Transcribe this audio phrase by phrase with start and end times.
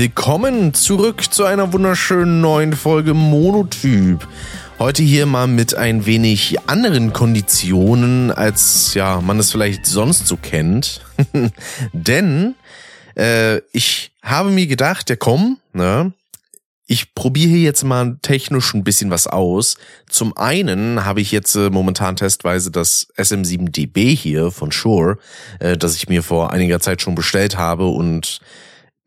[0.00, 4.28] Willkommen zurück zu einer wunderschönen neuen Folge Monotyp.
[4.78, 10.36] Heute hier mal mit ein wenig anderen Konditionen, als ja man es vielleicht sonst so
[10.36, 11.00] kennt.
[11.92, 12.54] Denn
[13.16, 16.12] äh, ich habe mir gedacht, ja komm, ne,
[16.86, 19.78] ich probiere hier jetzt mal technisch ein bisschen was aus.
[20.08, 25.18] Zum einen habe ich jetzt äh, momentan testweise das SM7DB hier von Shure,
[25.58, 28.40] äh, das ich mir vor einiger Zeit schon bestellt habe und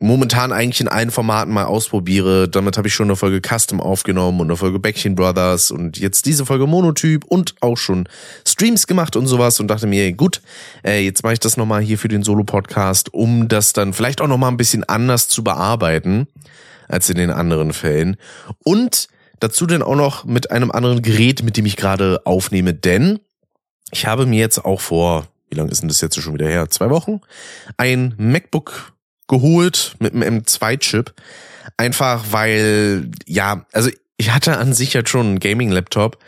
[0.01, 2.49] momentan eigentlich in allen Formaten mal ausprobiere.
[2.49, 6.25] Damit habe ich schon eine Folge Custom aufgenommen und eine Folge Bäckchen Brothers und jetzt
[6.25, 8.09] diese Folge Monotyp und auch schon
[8.45, 10.41] Streams gemacht und sowas und dachte mir, gut,
[10.83, 14.27] äh, jetzt mache ich das nochmal hier für den Solo-Podcast, um das dann vielleicht auch
[14.27, 16.27] nochmal ein bisschen anders zu bearbeiten
[16.87, 18.17] als in den anderen Fällen.
[18.63, 19.07] Und
[19.39, 23.19] dazu dann auch noch mit einem anderen Gerät, mit dem ich gerade aufnehme, denn
[23.91, 26.69] ich habe mir jetzt auch vor, wie lange ist denn das jetzt schon wieder her?
[26.69, 27.21] Zwei Wochen?
[27.77, 28.93] Ein MacBook
[29.31, 31.13] geholt mit einem M2-Chip.
[31.77, 36.19] Einfach weil, ja, also ich hatte an sich halt schon einen Gaming-Laptop,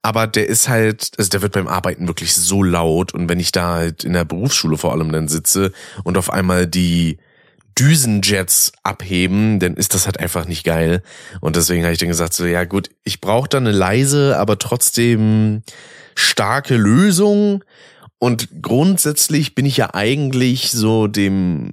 [0.00, 3.52] aber der ist halt, also der wird beim Arbeiten wirklich so laut und wenn ich
[3.52, 5.72] da halt in der Berufsschule vor allem dann sitze
[6.04, 7.18] und auf einmal die
[7.78, 11.02] Düsenjets abheben, dann ist das halt einfach nicht geil.
[11.40, 14.58] Und deswegen habe ich dann gesagt, so ja gut, ich brauche da eine leise, aber
[14.58, 15.62] trotzdem
[16.14, 17.64] starke Lösung.
[18.18, 21.72] Und grundsätzlich bin ich ja eigentlich so dem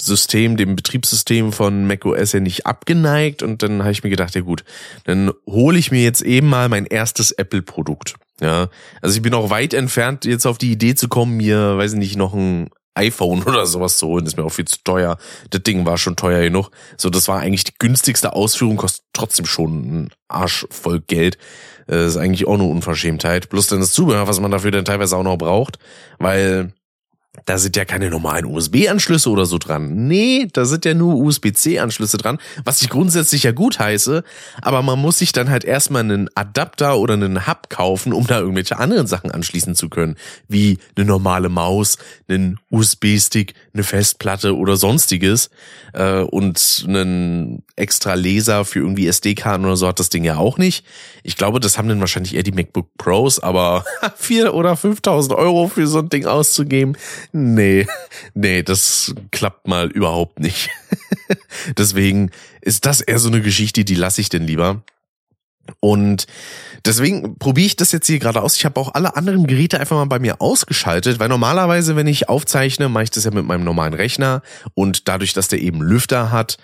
[0.00, 3.42] System, dem Betriebssystem von macOS ja nicht abgeneigt.
[3.42, 4.64] Und dann habe ich mir gedacht, ja gut,
[5.04, 8.14] dann hole ich mir jetzt eben mal mein erstes Apple-Produkt.
[8.40, 8.68] Ja,
[9.00, 11.98] also ich bin auch weit entfernt, jetzt auf die Idee zu kommen, mir, weiß ich
[11.98, 15.18] nicht, noch ein iPhone oder sowas zu holen, ist mir auch viel zu teuer.
[15.50, 16.70] Das Ding war schon teuer genug.
[16.96, 21.38] So, das war eigentlich die günstigste Ausführung, kostet trotzdem schon ein Arsch voll Geld.
[21.86, 23.48] Das äh, ist eigentlich auch eine Unverschämtheit.
[23.48, 25.78] Plus dann das Zubehör, was man dafür dann teilweise auch noch braucht,
[26.18, 26.72] weil
[27.46, 30.08] da sind ja keine normalen USB-Anschlüsse oder so dran.
[30.08, 34.24] Nee, da sind ja nur USB-C-Anschlüsse dran, was ich grundsätzlich ja gut heiße,
[34.62, 38.40] aber man muss sich dann halt erstmal einen Adapter oder einen Hub kaufen, um da
[38.40, 40.16] irgendwelche anderen Sachen anschließen zu können,
[40.48, 41.98] wie eine normale Maus,
[42.28, 45.50] einen USB-Stick, eine Festplatte oder sonstiges
[45.92, 50.58] äh, und einen extra Laser für irgendwie SD-Karten oder so hat das Ding ja auch
[50.58, 50.84] nicht.
[51.22, 53.84] Ich glaube, das haben dann wahrscheinlich eher die MacBook Pros, aber
[54.16, 56.96] vier oder 5.000 Euro für so ein Ding auszugeben,
[57.36, 57.86] nee,
[58.34, 60.70] nee, das klappt mal überhaupt nicht.
[61.78, 62.30] Deswegen
[62.60, 64.82] ist das eher so eine Geschichte, die lasse ich denn lieber.
[65.80, 66.26] Und
[66.84, 68.56] deswegen probiere ich das jetzt hier gerade aus.
[68.56, 72.28] Ich habe auch alle anderen Geräte einfach mal bei mir ausgeschaltet, weil normalerweise, wenn ich
[72.28, 74.42] aufzeichne, mache ich das ja mit meinem normalen Rechner
[74.74, 76.58] und dadurch, dass der eben Lüfter hat,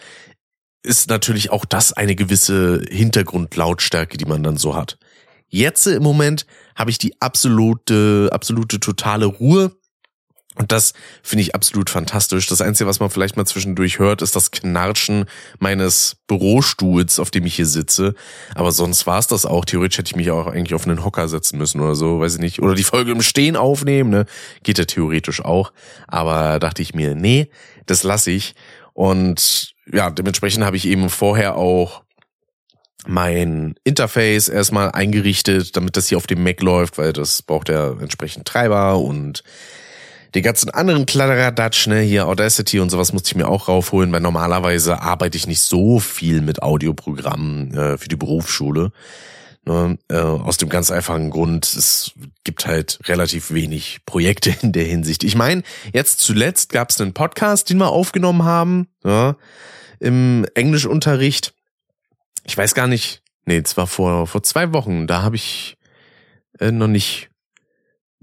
[0.84, 4.98] ist natürlich auch das eine gewisse Hintergrundlautstärke, die man dann so hat.
[5.48, 9.76] Jetzt im Moment habe ich die absolute, absolute totale Ruhe
[10.56, 10.92] und das
[11.22, 12.46] finde ich absolut fantastisch.
[12.46, 15.24] Das Einzige, was man vielleicht mal zwischendurch hört, ist das Knarschen
[15.58, 18.14] meines Bürostuhls, auf dem ich hier sitze.
[18.54, 19.64] Aber sonst war es das auch.
[19.64, 22.40] Theoretisch hätte ich mich auch eigentlich auf einen Hocker setzen müssen oder so, weiß ich
[22.40, 22.60] nicht.
[22.60, 24.26] Oder die Folge im Stehen aufnehmen, ne?
[24.62, 25.72] Geht ja theoretisch auch.
[26.06, 27.48] Aber dachte ich mir, nee,
[27.86, 28.54] das lasse ich.
[28.92, 32.02] Und ja, dementsprechend habe ich eben vorher auch
[33.06, 37.90] mein Interface erstmal eingerichtet, damit das hier auf dem Mac läuft, weil das braucht ja
[37.92, 39.42] entsprechend Treiber und
[40.34, 44.20] die ganzen anderen Kladderadatsch, ne, hier Audacity und sowas musste ich mir auch raufholen, weil
[44.20, 48.92] normalerweise arbeite ich nicht so viel mit Audioprogrammen äh, für die Berufsschule.
[49.64, 52.12] Ne, äh, aus dem ganz einfachen Grund, es
[52.42, 55.22] gibt halt relativ wenig Projekte in der Hinsicht.
[55.22, 55.62] Ich meine,
[55.92, 59.36] jetzt zuletzt gab es einen Podcast, den wir aufgenommen haben, ja,
[60.00, 61.54] im Englischunterricht.
[62.44, 65.76] Ich weiß gar nicht, nee, es war vor, vor zwei Wochen, da habe ich
[66.58, 67.28] äh, noch nicht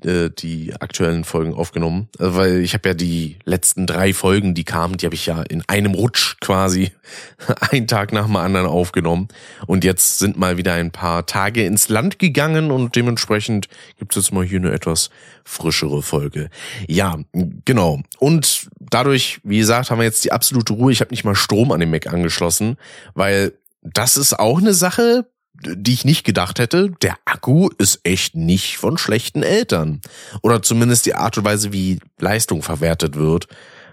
[0.04, 4.64] äh, die aktuellen Folgen aufgenommen, also weil ich habe ja die letzten drei Folgen, die
[4.64, 6.92] kamen, die habe ich ja in einem Rutsch quasi
[7.72, 9.28] einen Tag nach dem anderen aufgenommen
[9.68, 13.68] und jetzt sind mal wieder ein paar Tage ins Land gegangen und dementsprechend
[13.98, 15.10] gibt es jetzt mal hier eine etwas
[15.44, 16.50] frischere Folge.
[16.88, 17.18] Ja,
[17.66, 18.02] genau.
[18.20, 20.92] Und dadurch, wie gesagt, haben wir jetzt die absolute Ruhe.
[20.92, 22.78] Ich habe nicht mal Strom an dem Mac angeschlossen,
[23.16, 25.26] weil das ist auch eine Sache,
[25.64, 30.02] die ich nicht gedacht hätte, der Akku ist echt nicht von schlechten Eltern.
[30.42, 33.48] Oder zumindest die Art und Weise, wie Leistung verwertet wird.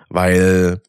[0.08, 0.80] Weil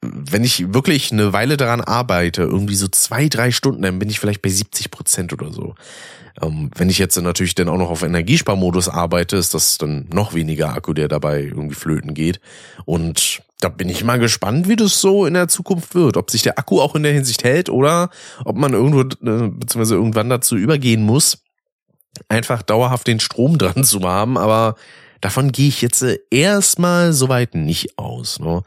[0.00, 4.18] wenn ich wirklich eine Weile daran arbeite, irgendwie so zwei, drei Stunden, dann bin ich
[4.18, 5.74] vielleicht bei 70 Prozent oder so.
[6.40, 10.34] Ähm, wenn ich jetzt natürlich dann auch noch auf Energiesparmodus arbeite, ist das dann noch
[10.34, 12.40] weniger Akku, der dabei irgendwie flöten geht.
[12.84, 16.16] Und da bin ich mal gespannt, wie das so in der Zukunft wird.
[16.16, 18.10] Ob sich der Akku auch in der Hinsicht hält oder
[18.44, 21.44] ob man irgendwo, äh, beziehungsweise irgendwann dazu übergehen muss,
[22.28, 24.36] einfach dauerhaft den Strom dran zu haben.
[24.36, 24.74] Aber
[25.20, 28.40] davon gehe ich jetzt äh, erstmal soweit nicht aus.
[28.40, 28.64] Ne?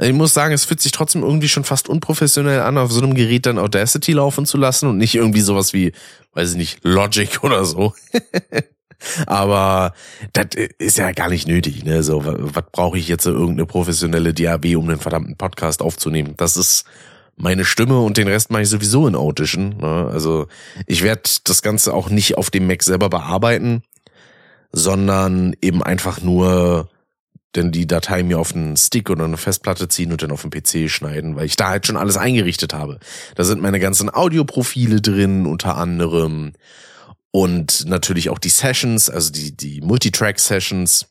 [0.00, 3.14] Ich muss sagen, es fühlt sich trotzdem irgendwie schon fast unprofessionell an, auf so einem
[3.14, 5.92] Gerät dann Audacity laufen zu lassen und nicht irgendwie sowas wie,
[6.32, 7.92] weiß ich nicht, Logic oder so.
[9.26, 9.94] Aber
[10.32, 10.46] das
[10.78, 12.02] ist ja gar nicht nötig, ne?
[12.02, 16.34] So, was brauche ich jetzt so irgendeine professionelle DAW, um den verdammten Podcast aufzunehmen?
[16.36, 16.84] Das ist
[17.36, 19.76] meine Stimme und den Rest mache ich sowieso in Audition.
[19.78, 20.10] Ne?
[20.12, 20.46] Also
[20.86, 23.82] ich werde das Ganze auch nicht auf dem Mac selber bearbeiten,
[24.72, 26.88] sondern eben einfach nur
[27.56, 30.50] denn die Datei mir auf einen Stick oder eine Festplatte ziehen und dann auf den
[30.50, 33.00] PC schneiden, weil ich da halt schon alles eingerichtet habe.
[33.34, 36.52] Da sind meine ganzen Audioprofile drin, unter anderem.
[37.32, 41.06] Und natürlich auch die Sessions, also die, die Multitrack-Sessions.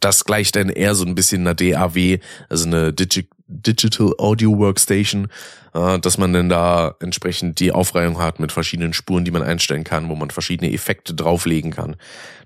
[0.00, 5.28] Das gleicht dann eher so ein bisschen einer DAW, also eine Digi Digital Audio Workstation,
[5.74, 9.84] äh, dass man dann da entsprechend die Aufreihung hat mit verschiedenen Spuren, die man einstellen
[9.84, 11.96] kann, wo man verschiedene Effekte drauflegen kann.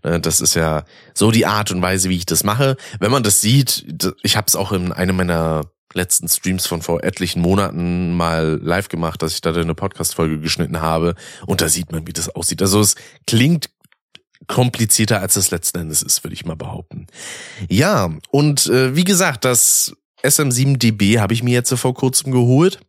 [0.02, 2.76] Äh, das ist ja so die Art und Weise, wie ich das mache.
[2.98, 3.86] Wenn man das sieht,
[4.22, 8.88] ich habe es auch in einem meiner letzten Streams von vor etlichen Monaten mal live
[8.88, 11.14] gemacht, dass ich da eine Podcast-Folge geschnitten habe
[11.46, 12.60] und da sieht man, wie das aussieht.
[12.60, 12.94] Also es
[13.26, 13.70] klingt
[14.46, 17.06] komplizierter, als es letzten Endes ist, würde ich mal behaupten.
[17.68, 22.80] Ja, und äh, wie gesagt, das SM7DB habe ich mir jetzt vor kurzem geholt,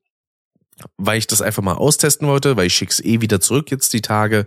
[0.97, 4.01] weil ich das einfach mal austesten wollte, weil ich schick's eh wieder zurück jetzt die
[4.01, 4.45] Tage.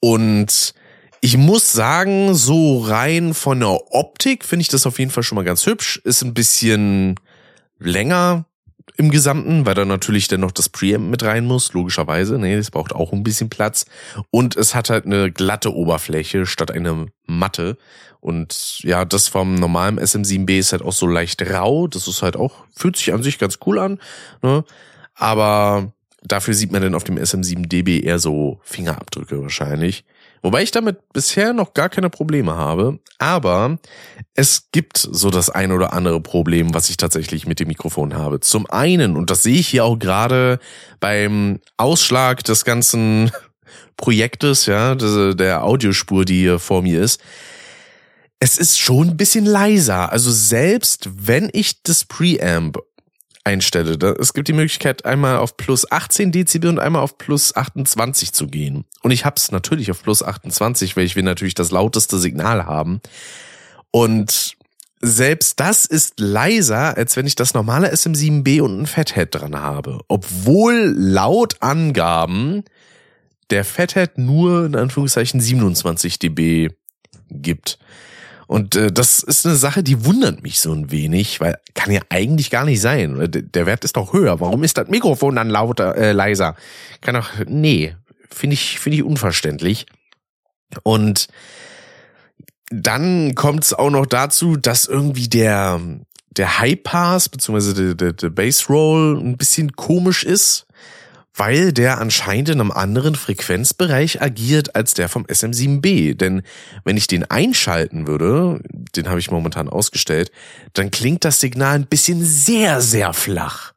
[0.00, 0.74] Und
[1.20, 5.36] ich muss sagen, so rein von der Optik finde ich das auf jeden Fall schon
[5.36, 6.00] mal ganz hübsch.
[6.04, 7.14] Ist ein bisschen
[7.84, 8.46] länger
[8.96, 12.38] im Gesamten, weil da natürlich dann noch das Preamp mit rein muss, logischerweise.
[12.38, 13.86] Nee, das braucht auch ein bisschen Platz.
[14.30, 17.76] Und es hat halt eine glatte Oberfläche statt eine matte.
[18.20, 21.88] Und ja, das vom normalen SM7B ist halt auch so leicht rau.
[21.88, 23.98] Das ist halt auch, fühlt sich an sich ganz cool an.
[24.42, 24.64] Ne?
[25.14, 25.92] Aber
[26.22, 30.04] dafür sieht man dann auf dem SM7DB eher so Fingerabdrücke wahrscheinlich.
[30.44, 32.98] Wobei ich damit bisher noch gar keine Probleme habe.
[33.16, 33.78] Aber
[34.34, 38.40] es gibt so das ein oder andere Problem, was ich tatsächlich mit dem Mikrofon habe.
[38.40, 40.58] Zum einen, und das sehe ich hier auch gerade
[41.00, 43.32] beim Ausschlag des ganzen
[43.96, 47.22] Projektes, ja, der Audiospur, die hier vor mir ist.
[48.38, 50.12] Es ist schon ein bisschen leiser.
[50.12, 52.80] Also selbst wenn ich das Preamp
[53.44, 53.96] einstelle.
[54.18, 58.46] Es gibt die Möglichkeit, einmal auf plus 18 Dezibel und einmal auf plus 28 zu
[58.46, 58.84] gehen.
[59.02, 62.66] Und ich habe es natürlich auf plus 28, weil ich will natürlich das lauteste Signal
[62.66, 63.00] haben.
[63.90, 64.56] Und
[65.00, 70.00] selbst das ist leiser, als wenn ich das normale SM7B und ein Fathead dran habe.
[70.08, 72.64] Obwohl laut Angaben
[73.50, 76.70] der Fathead nur in Anführungszeichen 27 dB
[77.30, 77.78] gibt.
[78.46, 82.00] Und äh, das ist eine Sache, die wundert mich so ein wenig, weil kann ja
[82.08, 83.28] eigentlich gar nicht sein.
[83.30, 84.40] Der Wert ist doch höher.
[84.40, 86.56] Warum ist das Mikrofon dann lauter, äh, leiser?
[87.00, 87.96] Kann doch, nee,
[88.30, 89.86] finde ich, finde ich unverständlich.
[90.82, 91.28] Und
[92.70, 95.80] dann kommt es auch noch dazu, dass irgendwie der,
[96.30, 100.66] der High Pass beziehungsweise der, der, der Bass Roll ein bisschen komisch ist
[101.34, 106.14] weil der anscheinend in einem anderen Frequenzbereich agiert als der vom SM7B.
[106.14, 106.42] Denn
[106.84, 108.60] wenn ich den einschalten würde,
[108.94, 110.30] den habe ich momentan ausgestellt,
[110.74, 113.72] dann klingt das Signal ein bisschen sehr, sehr flach.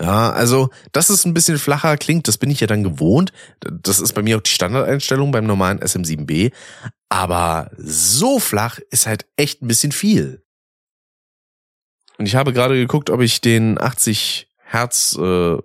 [0.00, 3.32] Ja, also, dass es ein bisschen flacher klingt, das bin ich ja dann gewohnt.
[3.60, 6.52] Das ist bei mir auch die Standardeinstellung beim normalen SM7B.
[7.08, 10.44] Aber so flach ist halt echt ein bisschen viel.
[12.18, 15.56] Und ich habe gerade geguckt, ob ich den 80 Hertz äh,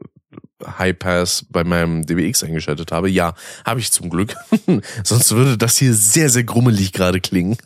[0.65, 3.10] High Pass bei meinem DBX eingeschaltet habe.
[3.10, 3.33] Ja,
[3.65, 4.36] habe ich zum Glück.
[5.03, 7.57] Sonst würde das hier sehr, sehr grummelig gerade klingen.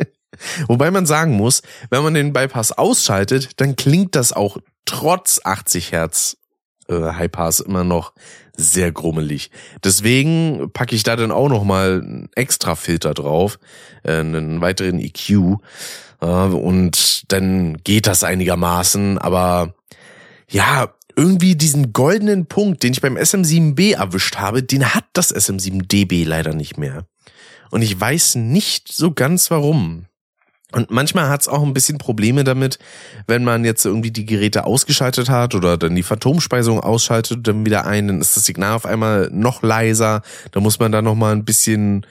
[0.68, 5.92] Wobei man sagen muss, wenn man den Bypass ausschaltet, dann klingt das auch trotz 80
[5.92, 6.36] Hertz
[6.88, 8.12] äh, High Pass immer noch
[8.56, 9.50] sehr grummelig.
[9.84, 13.58] Deswegen packe ich da dann auch noch mal einen extra Filter drauf,
[14.02, 15.58] äh, einen weiteren EQ
[16.20, 19.18] äh, und dann geht das einigermaßen.
[19.18, 19.74] Aber
[20.48, 26.26] ja, irgendwie diesen goldenen Punkt, den ich beim SM7B erwischt habe, den hat das SM7DB
[26.26, 27.04] leider nicht mehr.
[27.70, 30.06] Und ich weiß nicht so ganz warum.
[30.72, 32.78] Und manchmal hat es auch ein bisschen Probleme damit,
[33.26, 37.86] wenn man jetzt irgendwie die Geräte ausgeschaltet hat oder dann die Phantomspeisung ausschaltet dann wieder
[37.86, 40.22] ein, dann ist das Signal auf einmal noch leiser.
[40.52, 42.06] Da muss man dann noch mal ein bisschen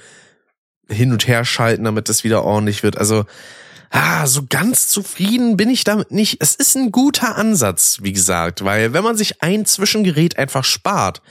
[0.88, 2.96] hin und her schalten, damit das wieder ordentlich wird.
[2.96, 3.26] Also
[3.90, 6.38] ah, so ganz zufrieden bin ich damit nicht.
[6.42, 11.22] Es ist ein guter Ansatz, wie gesagt, weil wenn man sich ein Zwischengerät einfach spart,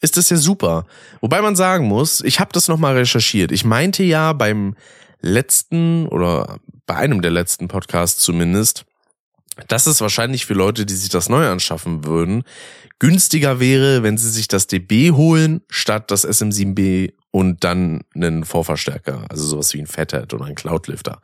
[0.00, 0.86] ist das ja super.
[1.20, 3.50] Wobei man sagen muss, ich habe das nochmal recherchiert.
[3.50, 4.76] Ich meinte ja beim
[5.20, 8.84] letzten oder bei einem der letzten Podcasts zumindest,
[9.68, 12.44] dass es wahrscheinlich für Leute, die sich das neu anschaffen würden,
[12.98, 19.26] günstiger wäre, wenn sie sich das DB holen, statt das SM7B und dann einen Vorverstärker,
[19.28, 21.20] also sowas wie ein Fathead oder ein Cloudlifter.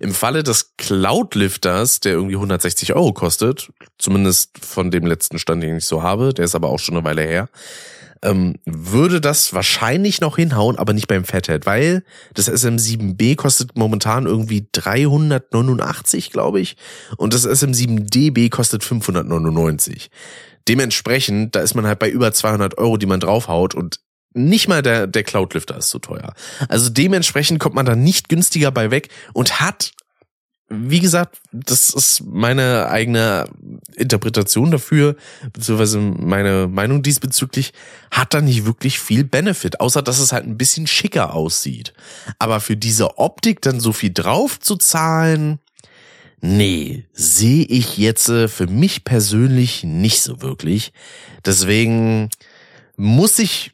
[0.00, 5.76] Im Falle des Cloudlifters, der irgendwie 160 Euro kostet, zumindest von dem letzten Stand, den
[5.76, 7.48] ich so habe, der ist aber auch schon eine Weile her,
[8.24, 12.02] ähm, würde das wahrscheinlich noch hinhauen, aber nicht beim Fathead, weil
[12.34, 16.76] das SM7B kostet momentan irgendwie 389, glaube ich,
[17.18, 20.10] und das SM7DB kostet 599.
[20.66, 24.00] Dementsprechend, da ist man halt bei über 200 Euro, die man draufhaut und
[24.34, 26.34] nicht mal der, der Cloudlifter ist so teuer.
[26.68, 29.92] Also dementsprechend kommt man da nicht günstiger bei weg und hat
[30.74, 33.46] wie gesagt, das ist meine eigene
[33.94, 35.16] Interpretation dafür,
[35.52, 37.72] beziehungsweise meine Meinung diesbezüglich,
[38.10, 41.92] hat da nicht wirklich viel Benefit, außer dass es halt ein bisschen schicker aussieht.
[42.38, 45.58] Aber für diese Optik dann so viel drauf zu zahlen,
[46.40, 50.92] nee, sehe ich jetzt äh, für mich persönlich nicht so wirklich.
[51.44, 52.30] Deswegen
[52.96, 53.72] muss ich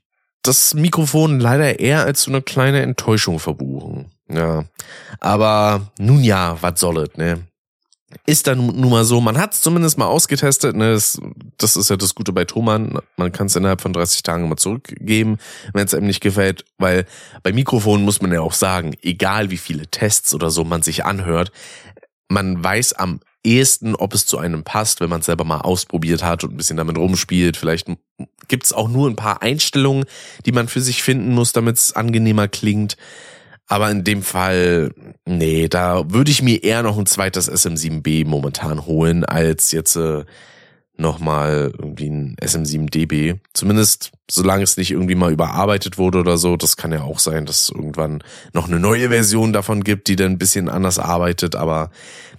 [0.48, 4.06] das Mikrofon leider eher als so eine kleine Enttäuschung verbuchen.
[4.30, 4.64] Ja.
[5.20, 7.44] Aber nun ja, was soll es, ne?
[8.24, 10.92] Ist dann nun mal so, man hat es zumindest mal ausgetestet, ne?
[10.92, 11.20] Das,
[11.58, 12.98] das ist ja das Gute bei Thomann.
[13.16, 15.36] Man kann es innerhalb von 30 Tagen immer zurückgeben,
[15.74, 17.04] wenn es einem nicht gefällt, weil
[17.42, 21.04] bei Mikrofonen muss man ja auch sagen, egal wie viele Tests oder so man sich
[21.04, 21.52] anhört,
[22.28, 26.22] man weiß am ehesten, ob es zu einem passt, wenn man es selber mal ausprobiert
[26.22, 27.56] hat und ein bisschen damit rumspielt.
[27.56, 27.88] Vielleicht
[28.48, 30.04] gibt es auch nur ein paar Einstellungen,
[30.44, 32.96] die man für sich finden muss, damit es angenehmer klingt.
[33.66, 34.92] Aber in dem Fall,
[35.26, 40.24] nee, da würde ich mir eher noch ein zweites SM7B momentan holen, als jetzt äh,
[40.96, 43.38] nochmal irgendwie ein SM7DB.
[43.54, 46.56] Zumindest solange es nicht irgendwie mal überarbeitet wurde oder so.
[46.56, 50.16] Das kann ja auch sein, dass es irgendwann noch eine neue Version davon gibt, die
[50.16, 51.54] dann ein bisschen anders arbeitet.
[51.54, 51.90] Aber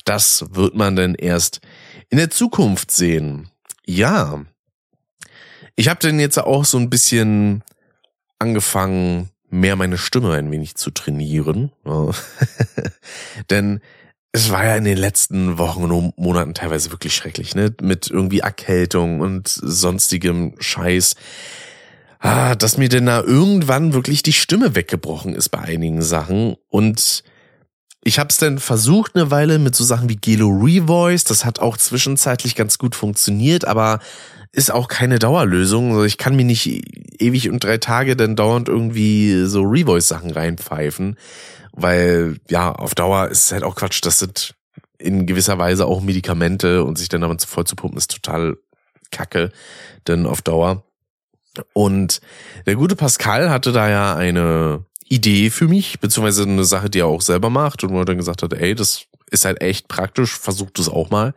[0.10, 1.62] das wird man dann erst
[2.10, 3.50] in der Zukunft sehen.
[3.86, 4.44] Ja.
[5.76, 7.64] Ich habe dann jetzt auch so ein bisschen
[8.40, 11.72] angefangen, mehr meine Stimme ein wenig zu trainieren.
[13.52, 13.82] Denn
[14.32, 17.74] es war ja in den letzten Wochen und Monaten teilweise wirklich schrecklich, ne?
[17.80, 21.16] Mit irgendwie Erkältung und sonstigem Scheiß.
[22.18, 26.56] Ah, dass mir denn da irgendwann wirklich die Stimme weggebrochen ist bei einigen Sachen.
[26.68, 27.24] Und
[28.10, 31.26] ich habe es dann versucht eine Weile mit so Sachen wie Gelo Revoice.
[31.26, 34.00] Das hat auch zwischenzeitlich ganz gut funktioniert, aber
[34.52, 35.92] ist auch keine Dauerlösung.
[35.92, 36.66] Also ich kann mir nicht
[37.22, 41.18] ewig und drei Tage dann dauernd irgendwie so Revoice-Sachen reinpfeifen,
[41.72, 44.04] weil ja, auf Dauer ist halt auch Quatsch.
[44.04, 44.56] Das sind
[44.98, 48.58] in gewisser Weise auch Medikamente und sich dann damit voll zu pumpen ist total
[49.12, 49.52] kacke,
[50.08, 50.84] denn auf Dauer.
[51.74, 52.22] Und
[52.66, 57.08] der gute Pascal hatte da ja eine Idee für mich, beziehungsweise eine Sache, die er
[57.08, 60.38] auch selber macht und wo er dann gesagt hat, ey, das ist halt echt praktisch,
[60.38, 61.34] versucht es auch mal.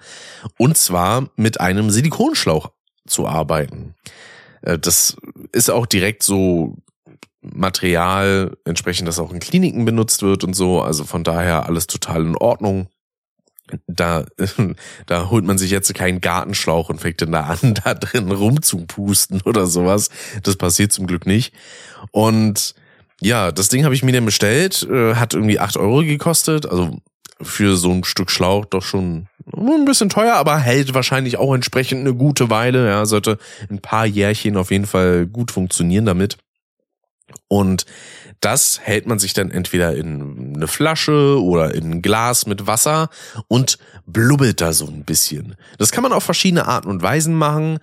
[0.59, 2.71] Und zwar mit einem Silikonschlauch
[3.07, 3.95] zu arbeiten.
[4.62, 5.17] Äh, das
[5.52, 6.76] ist auch direkt so
[7.41, 10.81] Material, entsprechend, das auch in Kliniken benutzt wird und so.
[10.81, 12.88] Also von daher alles total in Ordnung.
[13.87, 14.26] Da,
[15.07, 19.43] da holt man sich jetzt keinen Gartenschlauch und fängt dann da an, da drin rumzupusten
[19.43, 20.11] oder sowas.
[20.43, 21.52] Das passiert zum Glück nicht.
[22.11, 22.75] Und
[23.23, 26.67] ja, das Ding habe ich mir dann bestellt, äh, hat irgendwie acht Euro gekostet.
[26.67, 26.99] Also
[27.41, 29.26] für so ein Stück Schlauch doch schon
[29.57, 32.87] ein bisschen teuer, aber hält wahrscheinlich auch entsprechend eine gute Weile.
[32.87, 33.38] Ja, sollte
[33.71, 36.37] ein paar Jährchen auf jeden Fall gut funktionieren damit.
[37.49, 37.87] Und
[38.41, 43.09] das hält man sich dann entweder in eine Flasche oder in ein Glas mit Wasser
[43.47, 45.55] und blubbelt da so ein bisschen.
[45.79, 47.79] Das kann man auf verschiedene Arten und Weisen machen.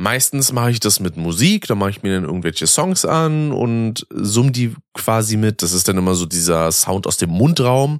[0.00, 4.06] Meistens mache ich das mit Musik, da mache ich mir dann irgendwelche Songs an und
[4.10, 5.60] summ die quasi mit.
[5.60, 7.98] Das ist dann immer so dieser Sound aus dem Mundraum.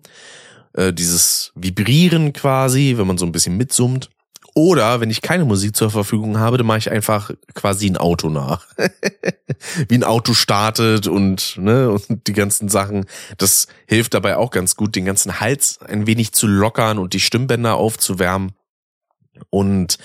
[0.74, 4.10] Äh, dieses Vibrieren quasi, wenn man so ein bisschen mitsummt.
[4.54, 8.28] Oder wenn ich keine Musik zur Verfügung habe, dann mache ich einfach quasi ein Auto
[8.28, 8.64] nach.
[9.88, 13.06] Wie ein Auto startet und, ne, und die ganzen Sachen.
[13.38, 17.20] Das hilft dabei auch ganz gut, den ganzen Hals ein wenig zu lockern und die
[17.20, 18.52] Stimmbänder aufzuwärmen.
[19.50, 19.99] Und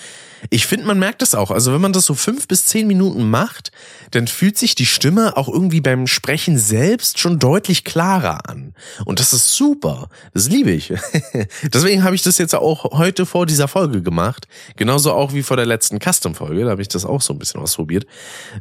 [0.49, 1.51] ich finde, man merkt es auch.
[1.51, 3.71] Also wenn man das so fünf bis zehn Minuten macht,
[4.11, 8.73] dann fühlt sich die Stimme auch irgendwie beim Sprechen selbst schon deutlich klarer an.
[9.05, 10.09] Und das ist super.
[10.33, 10.93] Das liebe ich.
[11.63, 14.47] Deswegen habe ich das jetzt auch heute vor dieser Folge gemacht.
[14.75, 16.65] Genauso auch wie vor der letzten Custom-Folge.
[16.65, 18.05] Da habe ich das auch so ein bisschen ausprobiert.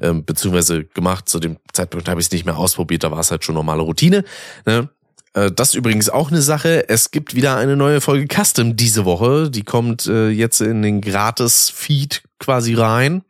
[0.00, 1.28] Ähm, beziehungsweise gemacht.
[1.28, 3.04] Zu dem Zeitpunkt habe ich es nicht mehr ausprobiert.
[3.04, 4.24] Da war es halt schon normale Routine.
[4.66, 4.88] Ne?
[5.34, 6.88] Äh, das übrigens auch eine Sache.
[6.88, 9.50] Es gibt wieder eine neue Folge Custom diese Woche.
[9.50, 13.22] Die kommt äh, jetzt in den Gratis-Feed quasi rein.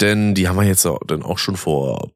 [0.00, 2.10] Denn die haben wir jetzt dann auch schon vor.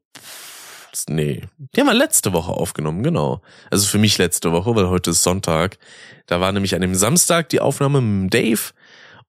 [1.07, 3.41] Nee, die haben wir letzte Woche aufgenommen, genau.
[3.69, 5.77] Also für mich letzte Woche, weil heute ist Sonntag.
[6.25, 8.71] Da war nämlich an dem Samstag die Aufnahme mit Dave.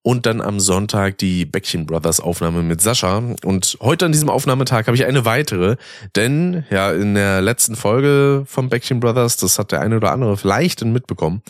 [0.06, 3.24] Und dann am Sonntag die Bäckchen Brothers Aufnahme mit Sascha.
[3.42, 5.74] Und heute an diesem Aufnahmetag habe ich eine weitere,
[6.14, 10.36] denn ja, in der letzten Folge vom Bäckchen Brothers, das hat der eine oder andere
[10.36, 11.42] vielleicht mitbekommen,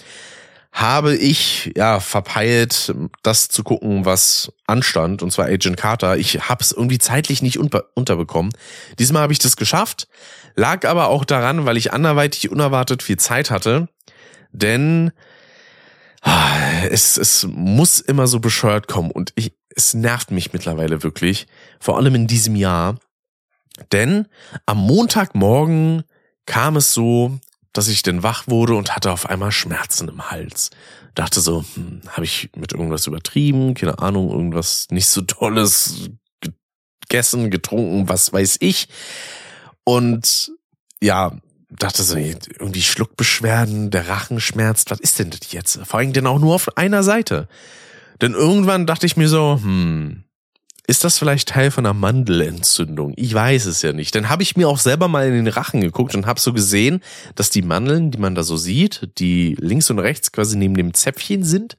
[0.72, 6.16] habe ich ja verpeilt, das zu gucken, was anstand, und zwar Agent Carter.
[6.16, 8.52] Ich habe es irgendwie zeitlich nicht unter unterbekommen.
[8.98, 10.08] Diesmal habe ich das geschafft,
[10.54, 13.90] lag aber auch daran, weil ich anderweitig unerwartet viel Zeit hatte,
[14.52, 15.12] denn
[16.90, 21.46] es, es muss immer so bescheuert kommen und ich, es nervt mich mittlerweile wirklich,
[21.78, 22.96] vor allem in diesem Jahr.
[23.92, 24.26] Denn
[24.64, 26.04] am Montagmorgen
[26.46, 27.38] kam es so,
[27.72, 30.70] dass ich denn wach wurde und hatte auf einmal Schmerzen im Hals.
[31.14, 36.10] Dachte so, hm, habe ich mit irgendwas übertrieben, keine Ahnung, irgendwas nicht so tolles
[37.00, 38.88] gegessen, getrunken, was weiß ich.
[39.84, 40.52] Und
[41.02, 41.38] ja,
[41.70, 45.80] dachte so, irgendwie Schluckbeschwerden, der Rachen schmerzt, was ist denn das jetzt?
[45.84, 47.48] Vor allem denn auch nur auf einer Seite.
[48.20, 50.24] Denn irgendwann dachte ich mir so, hm,
[50.86, 53.12] ist das vielleicht Teil von einer Mandelentzündung?
[53.16, 54.14] Ich weiß es ja nicht.
[54.14, 57.00] Dann habe ich mir auch selber mal in den Rachen geguckt und habe so gesehen,
[57.34, 60.94] dass die Mandeln, die man da so sieht, die links und rechts quasi neben dem
[60.94, 61.76] Zäpfchen sind,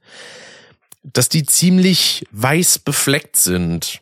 [1.02, 4.00] dass die ziemlich weiß befleckt sind.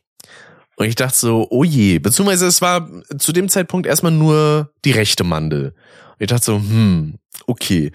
[0.76, 4.92] Und ich dachte so, oh je, beziehungsweise es war zu dem Zeitpunkt erstmal nur die
[4.92, 5.75] rechte Mandel.
[6.18, 7.14] Und ich dachte so, hm,
[7.47, 7.92] okay.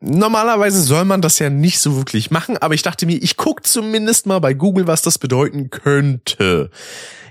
[0.00, 3.66] Normalerweise soll man das ja nicht so wirklich machen, aber ich dachte mir, ich guck
[3.66, 6.70] zumindest mal bei Google, was das bedeuten könnte.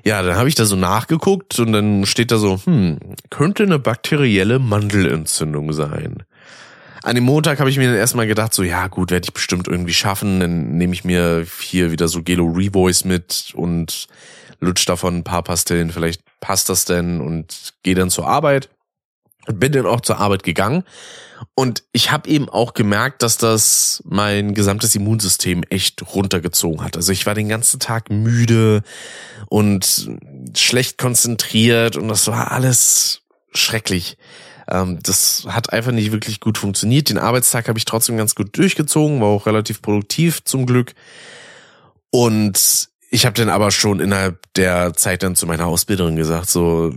[0.03, 3.79] Ja, dann habe ich da so nachgeguckt und dann steht da so, hm, könnte eine
[3.79, 6.23] bakterielle Mandelentzündung sein.
[7.03, 9.67] An dem Montag habe ich mir dann erstmal gedacht, so ja gut, werde ich bestimmt
[9.67, 10.39] irgendwie schaffen.
[10.39, 14.07] Dann nehme ich mir hier wieder so Gelo Revoice mit und
[14.61, 18.69] lutsch davon ein paar Pastillen, vielleicht passt das denn und gehe dann zur Arbeit.
[19.47, 20.83] Und bin dann auch zur Arbeit gegangen.
[21.55, 26.95] Und ich habe eben auch gemerkt, dass das mein gesamtes Immunsystem echt runtergezogen hat.
[26.95, 28.83] Also ich war den ganzen Tag müde
[29.49, 30.11] und
[30.55, 34.17] schlecht konzentriert und das war alles schrecklich.
[34.67, 37.09] Ähm, das hat einfach nicht wirklich gut funktioniert.
[37.09, 40.93] Den Arbeitstag habe ich trotzdem ganz gut durchgezogen, war auch relativ produktiv zum Glück.
[42.11, 46.93] Und ich habe dann aber schon innerhalb der Zeit dann zu meiner Ausbilderin gesagt, so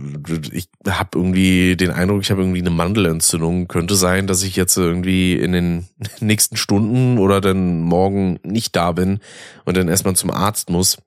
[0.49, 3.67] ich habe irgendwie den Eindruck, ich habe irgendwie eine Mandelentzündung.
[3.67, 5.89] Könnte sein, dass ich jetzt irgendwie in den
[6.21, 9.19] nächsten Stunden oder dann morgen nicht da bin
[9.65, 10.99] und dann erstmal zum Arzt muss.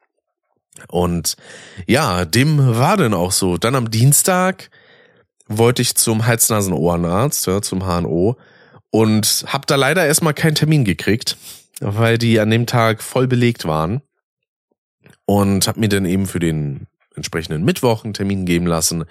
[0.88, 1.36] Und
[1.86, 3.56] ja, dem war dann auch so.
[3.56, 4.70] Dann am Dienstag
[5.48, 8.36] wollte ich zum Hals-Nasen-Ohrenarzt, ja, zum HNO
[8.90, 11.38] und habe da leider erstmal keinen Termin gekriegt,
[11.80, 14.02] weil die an dem Tag voll belegt waren
[15.28, 19.04] und habe mir dann eben für den entsprechenden Mittwoch einen Termin geben lassen,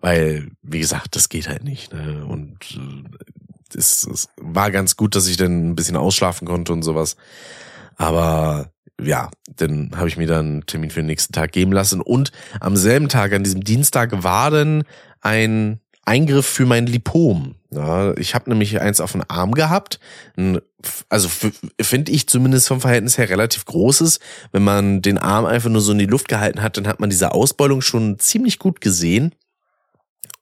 [0.00, 1.94] weil, wie gesagt, das geht halt nicht.
[1.94, 2.26] Ne?
[2.26, 6.82] Und äh, es, es war ganz gut, dass ich dann ein bisschen ausschlafen konnte und
[6.82, 7.16] sowas.
[7.96, 12.02] Aber ja, dann habe ich mir dann einen Termin für den nächsten Tag geben lassen.
[12.02, 14.84] Und am selben Tag, an diesem Dienstag, war dann
[15.22, 17.54] ein Eingriff für mein Lipom.
[17.74, 19.98] Ja, ich habe nämlich eins auf den Arm gehabt,
[21.08, 21.30] also
[21.80, 24.20] finde ich zumindest vom Verhältnis her relativ großes.
[24.50, 27.08] Wenn man den Arm einfach nur so in die Luft gehalten hat, dann hat man
[27.08, 29.34] diese Ausbeulung schon ziemlich gut gesehen.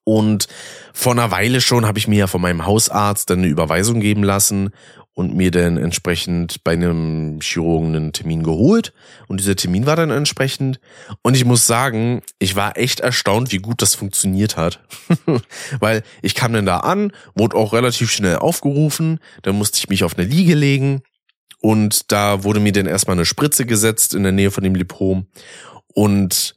[0.03, 0.49] Und
[0.93, 4.25] vor einer Weile schon habe ich mir ja von meinem Hausarzt dann eine Überweisung geben
[4.25, 4.71] lassen
[5.21, 8.95] und mir dann entsprechend bei einem Chirurgen einen Termin geholt.
[9.29, 10.81] Und dieser Termin war dann entsprechend.
[11.21, 14.81] Und ich muss sagen, ich war echt erstaunt, wie gut das funktioniert hat.
[15.79, 20.05] Weil ich kam dann da an, wurde auch relativ schnell aufgerufen, dann musste ich mich
[20.05, 21.03] auf eine Liege legen.
[21.61, 25.27] Und da wurde mir dann erstmal eine Spritze gesetzt in der Nähe von dem Lipom.
[25.93, 26.57] Und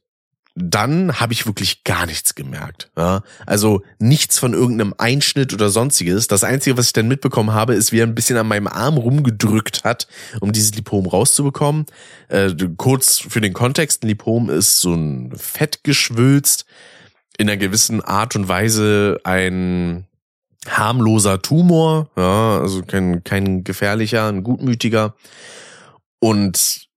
[0.55, 2.91] dann habe ich wirklich gar nichts gemerkt.
[2.95, 3.23] Ja?
[3.45, 6.27] Also nichts von irgendeinem Einschnitt oder sonstiges.
[6.27, 8.97] Das Einzige, was ich dann mitbekommen habe, ist, wie er ein bisschen an meinem Arm
[8.97, 10.07] rumgedrückt hat,
[10.41, 11.85] um dieses Lipom rauszubekommen.
[12.27, 16.65] Äh, kurz für den Kontext, ein Lipom ist so ein Fettgeschwülst,
[17.37, 20.05] in einer gewissen Art und Weise ein
[20.67, 25.15] harmloser Tumor, ja, also kein, kein gefährlicher, ein gutmütiger.
[26.19, 26.87] Und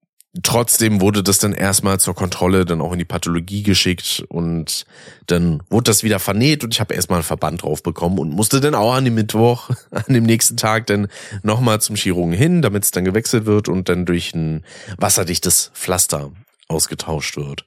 [0.42, 4.86] trotzdem wurde das dann erstmal zur Kontrolle dann auch in die Pathologie geschickt und
[5.26, 8.60] dann wurde das wieder vernäht und ich habe erstmal einen Verband drauf bekommen und musste
[8.60, 11.08] dann auch an dem Mittwoch, an dem nächsten Tag dann
[11.42, 14.64] nochmal zum Chirurgen hin, damit es dann gewechselt wird und dann durch ein
[14.98, 16.32] wasserdichtes Pflaster
[16.68, 17.64] ausgetauscht wird.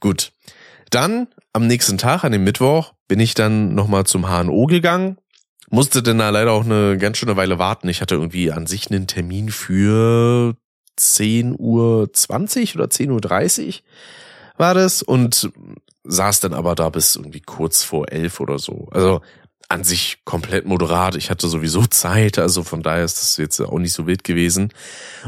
[0.00, 0.32] Gut.
[0.90, 5.18] Dann am nächsten Tag, an dem Mittwoch, bin ich dann nochmal zum HNO gegangen
[5.70, 7.88] musste dann da leider auch eine ganz schöne Weile warten.
[7.88, 10.56] Ich hatte irgendwie an sich einen Termin für
[10.98, 13.72] 10.20 Uhr 20 oder 10.30 Uhr
[14.56, 15.50] war das und
[16.04, 18.88] saß dann aber da bis irgendwie kurz vor elf oder so.
[18.90, 19.20] Also
[19.68, 21.16] an sich komplett moderat.
[21.16, 24.72] Ich hatte sowieso Zeit, also von daher ist das jetzt auch nicht so wild gewesen.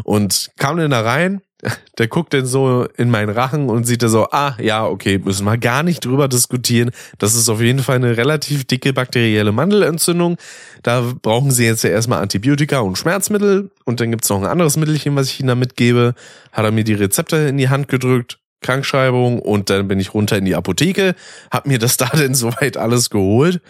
[0.05, 1.43] Und kam dann da rein
[1.99, 5.45] der guckt dann so in meinen Rachen und sieht da so, ah, ja, okay, müssen
[5.45, 6.91] wir gar nicht drüber diskutieren.
[7.19, 10.37] Das ist auf jeden Fall eine relativ dicke bakterielle Mandelentzündung.
[10.83, 13.71] Da brauchen sie jetzt ja erstmal Antibiotika und Schmerzmittel.
[13.85, 16.15] Und dann gibt's noch ein anderes Mittelchen, was ich ihnen da mitgebe.
[16.53, 18.39] Hat er mir die Rezepte in die Hand gedrückt.
[18.63, 21.15] Krankschreibung und dann bin ich runter in die Apotheke,
[21.51, 23.63] hab mir das da denn soweit alles geholt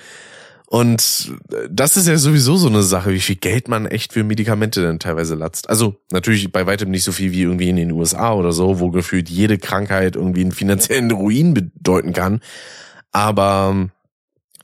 [0.72, 1.33] und
[1.68, 5.00] das ist ja sowieso so eine Sache, wie viel Geld man echt für Medikamente denn
[5.00, 5.68] teilweise latzt.
[5.68, 8.90] Also natürlich bei weitem nicht so viel wie irgendwie in den USA oder so, wo
[8.90, 12.40] gefühlt jede Krankheit irgendwie einen finanziellen Ruin bedeuten kann.
[13.11, 13.90] Aber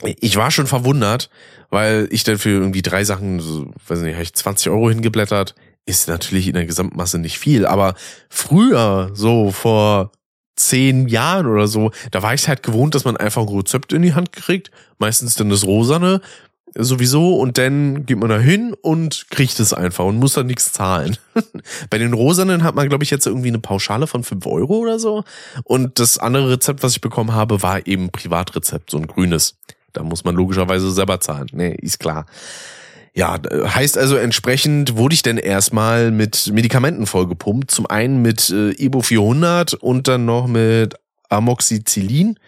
[0.04, 1.28] ich war schon verwundert,
[1.70, 5.56] weil ich dann für irgendwie drei Sachen, so, weiß nicht, habe ich 20 Euro hingeblättert.
[5.86, 7.96] Ist natürlich in der Gesamtmasse nicht viel, aber
[8.28, 10.12] früher, so vor
[10.56, 14.02] zehn Jahren oder so, da war ich halt gewohnt, dass man einfach ein Rezept in
[14.02, 16.20] die Hand kriegt, meistens dann das Rosane
[16.78, 20.72] sowieso und dann geht man da hin und kriegt es einfach und muss dann nichts
[20.72, 21.16] zahlen.
[21.90, 24.98] Bei den Rosanen hat man, glaube ich, jetzt irgendwie eine Pauschale von fünf Euro oder
[24.98, 25.24] so.
[25.64, 29.56] Und das andere Rezept, was ich bekommen habe, war eben Privatrezept, so ein grünes.
[29.92, 31.48] Da muss man logischerweise selber zahlen.
[31.52, 32.26] Nee, ist klar.
[33.16, 37.70] Ja, heißt also entsprechend wurde ich denn erstmal mit Medikamenten vollgepumpt.
[37.70, 40.96] Zum einen mit äh, Ibo 400 und dann noch mit
[41.30, 42.38] Amoxicillin.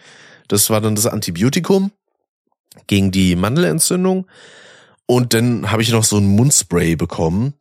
[0.47, 1.91] Das war dann das Antibiotikum
[2.85, 4.27] gegen die Mandelentzündung.
[5.07, 7.55] Und dann habe ich noch so ein Mundspray bekommen.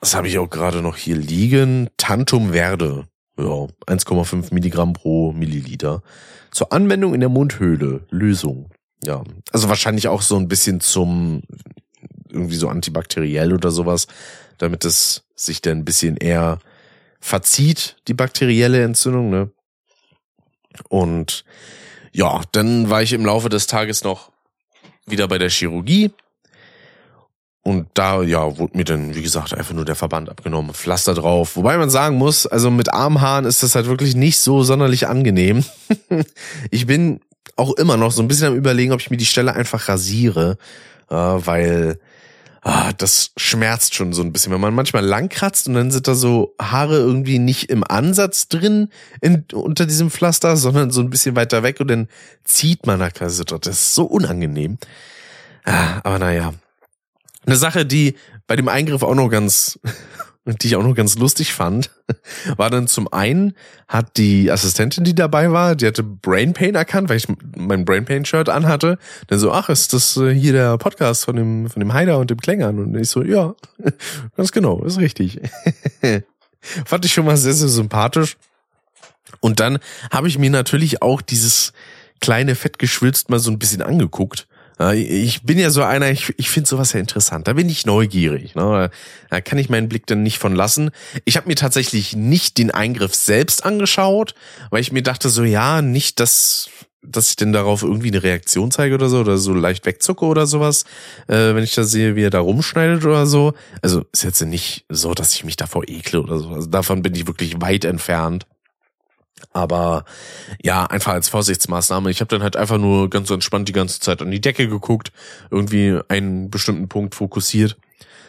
[0.00, 1.88] Das habe ich auch gerade noch hier liegen.
[1.96, 3.06] Tantum Verde.
[3.38, 3.44] Ja,
[3.86, 6.02] 1,5 Milligramm pro Milliliter.
[6.50, 8.04] Zur Anwendung in der Mundhöhle.
[8.10, 8.68] Lösung.
[9.04, 11.42] Ja, also wahrscheinlich auch so ein bisschen zum
[12.30, 14.06] irgendwie so antibakteriell oder sowas,
[14.58, 16.58] damit es sich dann ein bisschen eher
[17.20, 19.50] verzieht, die bakterielle Entzündung, ne?
[20.88, 21.44] Und
[22.12, 24.32] ja, dann war ich im Laufe des Tages noch
[25.06, 26.10] wieder bei der Chirurgie.
[27.64, 31.56] Und da, ja, wurde mir dann, wie gesagt, einfach nur der Verband abgenommen, Pflaster drauf.
[31.56, 35.64] Wobei man sagen muss, also mit Armhaaren ist das halt wirklich nicht so sonderlich angenehm.
[36.70, 37.20] ich bin
[37.56, 40.56] auch immer noch so ein bisschen am überlegen, ob ich mir die Stelle einfach rasiere,
[41.10, 41.98] äh, weil
[42.62, 46.08] ah, das schmerzt schon so ein bisschen, wenn man manchmal lang kratzt und dann sind
[46.08, 48.88] da so Haare irgendwie nicht im Ansatz drin
[49.20, 52.08] in, unter diesem Pflaster, sondern so ein bisschen weiter weg und dann
[52.44, 53.66] zieht man da quasi dort.
[53.66, 54.78] Das ist so unangenehm.
[55.64, 56.54] Ah, aber naja.
[57.44, 58.14] Eine Sache, die
[58.46, 59.78] bei dem Eingriff auch noch ganz
[60.44, 61.90] die ich auch noch ganz lustig fand,
[62.56, 63.54] war dann zum einen
[63.86, 68.04] hat die Assistentin, die dabei war, die hatte Brain Pain erkannt, weil ich mein Brain
[68.04, 68.98] Pain Shirt anhatte.
[69.28, 72.30] Dann so, ach, ist das äh, hier der Podcast von dem von dem Heider und
[72.30, 72.80] dem Klängern?
[72.80, 73.54] Und ich so, ja,
[74.36, 75.40] ganz genau, ist richtig.
[76.60, 78.36] Fand ich schon mal sehr sehr sympathisch.
[79.40, 79.78] Und dann
[80.10, 81.72] habe ich mir natürlich auch dieses
[82.20, 84.46] kleine Fettgeschwülst mal so ein bisschen angeguckt
[84.94, 87.46] ich bin ja so einer, ich, ich finde sowas ja interessant.
[87.46, 88.54] Da bin ich neugierig.
[88.54, 88.90] Ne?
[89.30, 90.90] Da kann ich meinen Blick dann nicht von lassen.
[91.24, 94.34] Ich habe mir tatsächlich nicht den Eingriff selbst angeschaut,
[94.70, 96.70] weil ich mir dachte so, ja, nicht, dass
[97.04, 100.46] dass ich denn darauf irgendwie eine Reaktion zeige oder so oder so leicht wegzucke oder
[100.46, 100.84] sowas,
[101.26, 103.54] äh, wenn ich da sehe, wie er da rumschneidet oder so.
[103.82, 106.50] Also ist jetzt nicht so, dass ich mich davor ekle oder so.
[106.50, 108.46] Also davon bin ich wirklich weit entfernt.
[109.52, 110.04] Aber
[110.62, 112.10] ja, einfach als Vorsichtsmaßnahme.
[112.10, 115.12] Ich habe dann halt einfach nur ganz entspannt die ganze Zeit an die Decke geguckt,
[115.50, 117.76] irgendwie einen bestimmten Punkt fokussiert.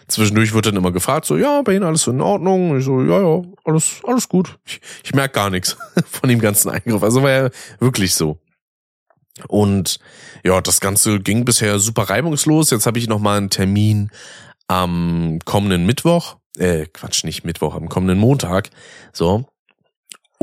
[0.08, 2.78] Zwischendurch wird dann immer gefragt, so, ja, bei Ihnen alles in Ordnung?
[2.78, 4.58] Ich so, ja, ja, alles, alles gut.
[4.66, 5.78] Ich, ich merke gar nichts
[6.12, 7.04] von dem ganzen Eingriff.
[7.04, 7.50] Also war ja
[7.80, 8.38] wirklich so.
[9.48, 10.00] Und
[10.44, 12.70] ja, das Ganze ging bisher super reibungslos.
[12.70, 14.12] Jetzt habe ich noch mal einen Termin
[14.68, 16.38] am kommenden Mittwoch.
[16.58, 18.70] Äh, Quatsch, nicht Mittwoch, am kommenden Montag.
[19.12, 19.46] So.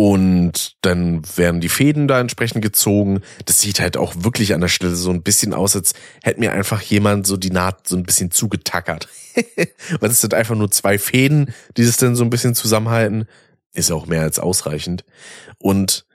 [0.03, 3.21] Und dann werden die Fäden da entsprechend gezogen.
[3.45, 6.55] Das sieht halt auch wirklich an der Stelle so ein bisschen aus, als hätte mir
[6.55, 9.09] einfach jemand so die Naht so ein bisschen zugetackert.
[10.01, 13.27] Weil es sind einfach nur zwei Fäden, die es dann so ein bisschen zusammenhalten.
[13.75, 15.05] Ist auch mehr als ausreichend.
[15.59, 16.07] Und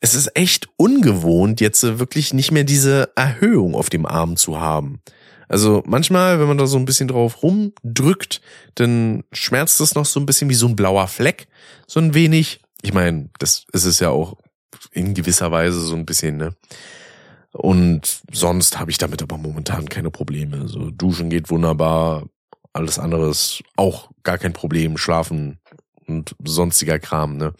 [0.00, 5.00] es ist echt ungewohnt, jetzt wirklich nicht mehr diese Erhöhung auf dem Arm zu haben.
[5.48, 8.40] Also manchmal, wenn man da so ein bisschen drauf rumdrückt,
[8.74, 11.46] dann schmerzt es noch so ein bisschen wie so ein blauer Fleck,
[11.86, 14.36] so ein wenig ich meine, das ist es ja auch
[14.92, 16.54] in gewisser Weise so ein bisschen, ne?
[17.52, 20.68] Und sonst habe ich damit aber momentan keine Probleme.
[20.68, 22.26] So duschen geht wunderbar,
[22.72, 25.58] alles andere ist auch gar kein Problem, schlafen
[26.06, 27.54] und sonstiger Kram, ne?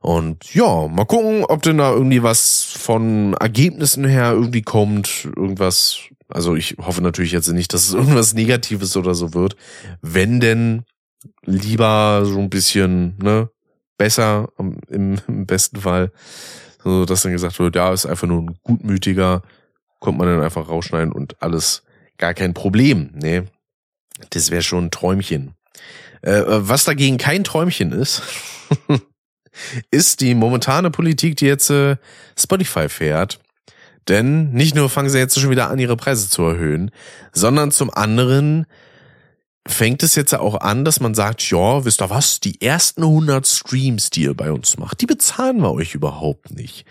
[0.00, 5.98] Und ja, mal gucken, ob denn da irgendwie was von Ergebnissen her irgendwie kommt, irgendwas.
[6.28, 9.56] Also ich hoffe natürlich jetzt nicht, dass es irgendwas Negatives oder so wird.
[10.00, 10.84] Wenn denn
[11.44, 13.50] lieber so ein bisschen, ne,
[14.00, 14.48] besser
[14.88, 16.10] im, besten Fall.
[16.82, 19.42] So, dass dann gesagt wird, ja, ist einfach nur ein gutmütiger,
[19.98, 21.82] kommt man dann einfach rausschneiden und alles
[22.16, 23.10] gar kein Problem.
[23.12, 23.42] Nee,
[24.30, 25.54] das wäre schon ein Träumchen.
[26.22, 28.22] Äh, was dagegen kein Träumchen ist,
[29.90, 31.96] ist die momentane Politik, die jetzt äh,
[32.38, 33.40] Spotify fährt.
[34.08, 36.90] Denn nicht nur fangen sie jetzt schon wieder an, ihre Preise zu erhöhen,
[37.32, 38.64] sondern zum anderen
[39.66, 43.46] fängt es jetzt auch an, dass man sagt, ja, wisst ihr was, die ersten 100
[43.46, 46.84] Streams, die ihr bei uns macht, die bezahlen wir euch überhaupt nicht.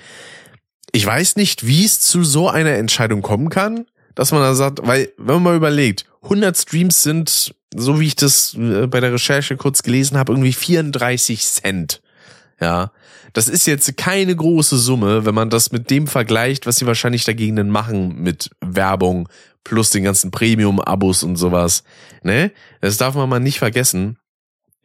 [0.91, 4.79] Ich weiß nicht, wie es zu so einer Entscheidung kommen kann, dass man da sagt,
[4.85, 9.13] weil, wenn man mal überlegt, 100 Streams sind, so wie ich das äh, bei der
[9.13, 12.01] Recherche kurz gelesen habe, irgendwie 34 Cent.
[12.59, 12.91] Ja,
[13.33, 17.23] das ist jetzt keine große Summe, wenn man das mit dem vergleicht, was sie wahrscheinlich
[17.23, 19.29] dagegen machen mit Werbung
[19.63, 21.83] plus den ganzen Premium-Abos und sowas.
[22.23, 22.51] Ne?
[22.81, 24.17] Das darf man mal nicht vergessen.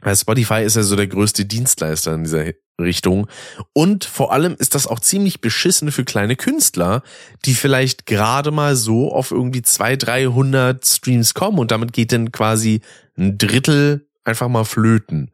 [0.00, 3.26] Weil Spotify ist ja so der größte Dienstleister in dieser Richtung.
[3.72, 7.02] Und vor allem ist das auch ziemlich beschissen für kleine Künstler,
[7.44, 12.32] die vielleicht gerade mal so auf irgendwie zwei, dreihundert Streams kommen und damit geht dann
[12.32, 12.80] quasi
[13.16, 15.30] ein Drittel einfach mal flöten.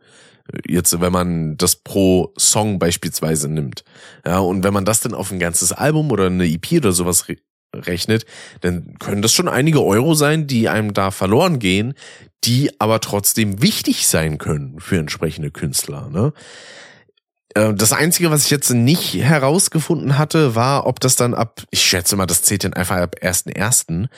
[0.66, 3.84] Jetzt, wenn man das pro Song beispielsweise nimmt.
[4.26, 7.28] Ja, und wenn man das dann auf ein ganzes Album oder eine EP oder sowas
[7.74, 8.26] rechnet,
[8.60, 11.94] dann können das schon einige Euro sein, die einem da verloren gehen,
[12.44, 16.08] die aber trotzdem wichtig sein können für entsprechende Künstler.
[16.10, 16.32] Ne?
[17.54, 21.82] Äh, das Einzige, was ich jetzt nicht herausgefunden hatte, war, ob das dann ab, ich
[21.82, 24.08] schätze mal, das zählt dann einfach ab 1.1.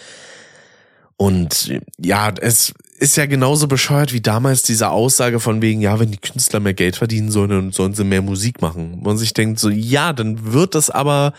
[1.16, 6.10] Und ja, es ist ja genauso bescheuert wie damals diese Aussage von wegen, ja, wenn
[6.10, 9.00] die Künstler mehr Geld verdienen sollen, dann sollen sie mehr Musik machen.
[9.02, 11.32] Man sich denkt so, ja, dann wird das aber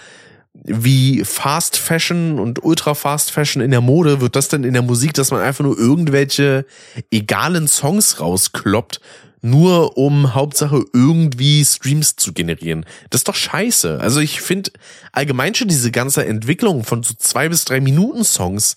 [0.53, 4.81] wie Fast Fashion und Ultra Fast Fashion in der Mode, wird das denn in der
[4.81, 6.65] Musik, dass man einfach nur irgendwelche
[7.11, 9.01] egalen Songs rauskloppt,
[9.41, 12.85] nur um Hauptsache irgendwie Streams zu generieren.
[13.09, 13.99] Das ist doch scheiße.
[13.99, 14.71] Also ich finde
[15.11, 18.75] allgemein schon diese ganze Entwicklung von so zwei bis drei Minuten Songs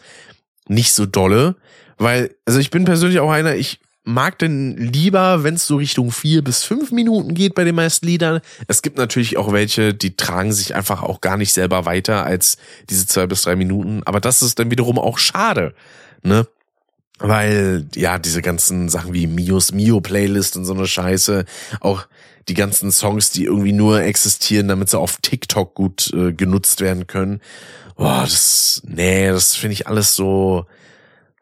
[0.68, 1.56] nicht so dolle,
[1.98, 6.12] weil, also ich bin persönlich auch einer, ich mag denn lieber, wenn es so Richtung
[6.12, 8.40] vier bis fünf Minuten geht bei den meisten Liedern.
[8.68, 12.56] Es gibt natürlich auch welche, die tragen sich einfach auch gar nicht selber weiter als
[12.88, 14.02] diese zwei bis drei Minuten.
[14.04, 15.74] Aber das ist dann wiederum auch schade,
[16.22, 16.46] ne?
[17.18, 21.44] Weil, ja, diese ganzen Sachen wie Mios Mio Playlist und so eine Scheiße,
[21.80, 22.06] auch
[22.48, 27.06] die ganzen Songs, die irgendwie nur existieren, damit sie auf TikTok gut äh, genutzt werden
[27.06, 27.40] können.
[27.96, 30.66] Boah, das, nee, das finde ich alles so,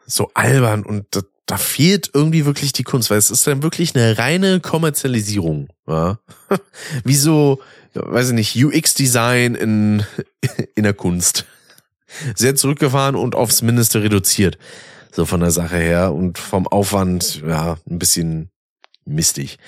[0.07, 3.95] so albern und das, da fehlt irgendwie wirklich die Kunst, weil es ist dann wirklich
[3.95, 5.69] eine reine Kommerzialisierung.
[5.87, 6.19] Ja?
[7.05, 7.61] Wie so,
[7.95, 10.07] weiß ich nicht, UX-Design in,
[10.75, 11.45] in der Kunst.
[12.35, 14.59] Sehr zurückgefahren und aufs Mindeste reduziert.
[15.13, 18.51] So von der Sache her und vom Aufwand, ja, ein bisschen
[19.05, 19.59] mistig.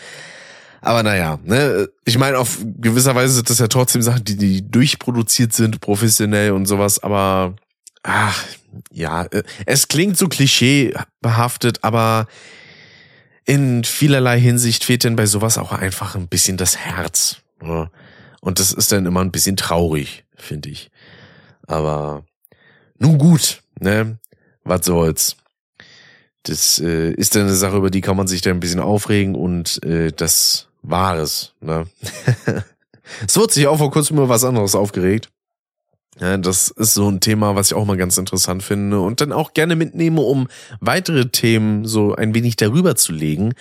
[0.80, 4.68] Aber naja, ne, ich meine, auf gewisser Weise sind das ja trotzdem Sachen, die, die
[4.70, 7.56] durchproduziert sind, professionell und sowas, aber
[8.02, 8.44] ach,
[8.92, 12.26] ja, äh, es klingt so klischeebehaftet, aber
[13.44, 17.36] in vielerlei Hinsicht fehlt denn bei sowas auch einfach ein bisschen das Herz.
[17.62, 17.90] Ne?
[18.40, 20.90] Und das ist dann immer ein bisschen traurig, finde ich.
[21.66, 22.24] Aber
[22.98, 24.18] nun gut, ne?
[24.64, 25.36] Was soll's.
[26.42, 29.34] Das äh, ist dann eine Sache, über die kann man sich dann ein bisschen aufregen
[29.34, 31.54] und äh, das war es.
[31.60, 31.86] Ne?
[33.26, 35.30] es wird sich auch vor kurzem über was anderes aufgeregt.
[36.18, 39.32] Ja, das ist so ein Thema, was ich auch mal ganz interessant finde und dann
[39.32, 40.48] auch gerne mitnehme, um
[40.80, 43.52] weitere Themen so ein wenig darüber zu legen.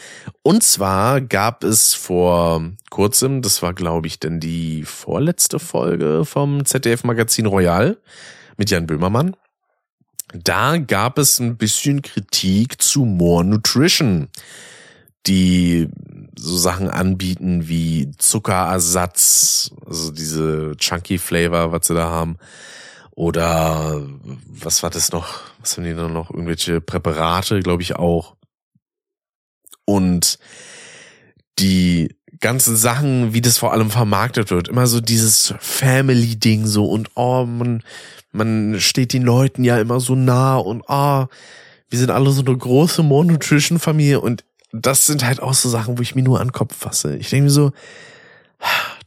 [0.42, 6.64] Und zwar gab es vor kurzem, das war glaube ich denn die vorletzte Folge vom
[6.64, 7.98] ZDF Magazin Royal
[8.56, 9.36] mit Jan Böhmermann.
[10.34, 14.30] Da gab es ein bisschen Kritik zu More Nutrition,
[15.28, 15.90] die
[16.38, 22.38] so Sachen anbieten wie Zuckerersatz, also diese Chunky Flavor, was sie da haben.
[23.12, 24.06] Oder
[24.48, 25.42] was war das noch?
[25.60, 26.30] Was haben die da noch?
[26.30, 28.36] Irgendwelche Präparate, glaube ich auch.
[29.86, 30.38] Und
[31.60, 37.12] die ganzen Sachen, wie das vor allem vermarktet wird, immer so dieses Family-Ding so und
[37.16, 37.82] oh, man,
[38.32, 41.26] man steht den Leuten ja immer so nah und oh,
[41.90, 44.44] wir sind alle so eine große More Nutrition Familie und
[44.82, 47.16] das sind halt auch so Sachen, wo ich mir nur an den Kopf fasse.
[47.18, 47.72] Ich denke mir so,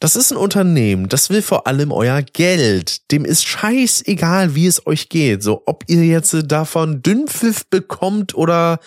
[0.01, 3.11] das ist ein Unternehmen, das will vor allem euer Geld.
[3.11, 5.43] Dem ist scheißegal, wie es euch geht.
[5.43, 8.79] So, ob ihr jetzt davon Dünnpfiff bekommt oder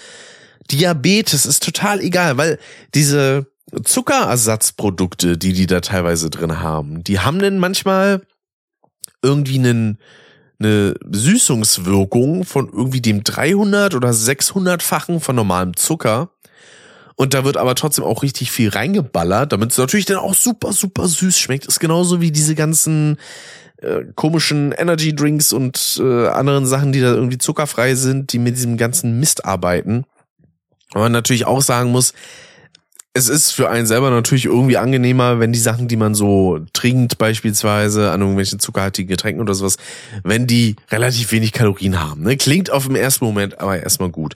[0.71, 2.57] Diabetes, ist total egal, weil
[2.93, 3.47] diese
[3.83, 8.21] Zuckerersatzprodukte, die die da teilweise drin haben, die haben denn manchmal
[9.21, 9.97] irgendwie einen,
[10.59, 16.31] eine Süßungswirkung von irgendwie dem 300 oder 600-fachen von normalem Zucker.
[17.15, 20.73] Und da wird aber trotzdem auch richtig viel reingeballert, damit es natürlich dann auch super,
[20.73, 21.65] super süß schmeckt.
[21.65, 23.17] Ist genauso wie diese ganzen
[23.77, 28.55] äh, komischen Energy Drinks und äh, anderen Sachen, die da irgendwie zuckerfrei sind, die mit
[28.55, 30.05] diesem ganzen Mist arbeiten.
[30.91, 32.13] Aber man natürlich auch sagen muss,
[33.13, 37.17] es ist für einen selber natürlich irgendwie angenehmer, wenn die Sachen, die man so trinkt,
[37.17, 39.77] beispielsweise an irgendwelchen zuckerhaltigen Getränken oder sowas,
[40.23, 42.23] wenn die relativ wenig Kalorien haben.
[42.23, 42.37] Ne?
[42.37, 44.35] Klingt auf dem ersten Moment aber erstmal gut.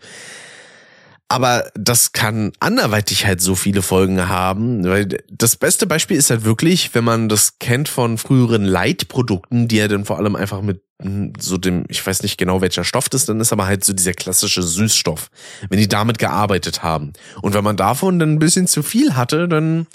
[1.28, 6.46] Aber das kann anderweitig halt so viele Folgen haben, weil das beste Beispiel ist halt
[6.46, 10.84] wirklich, wenn man das kennt von früheren Leitprodukten, die ja dann vor allem einfach mit
[11.02, 13.92] hm, so dem, ich weiß nicht genau welcher Stoff das dann ist, aber halt so
[13.92, 15.32] dieser klassische Süßstoff,
[15.70, 17.14] wenn die damit gearbeitet haben.
[17.42, 19.88] Und wenn man davon dann ein bisschen zu viel hatte, dann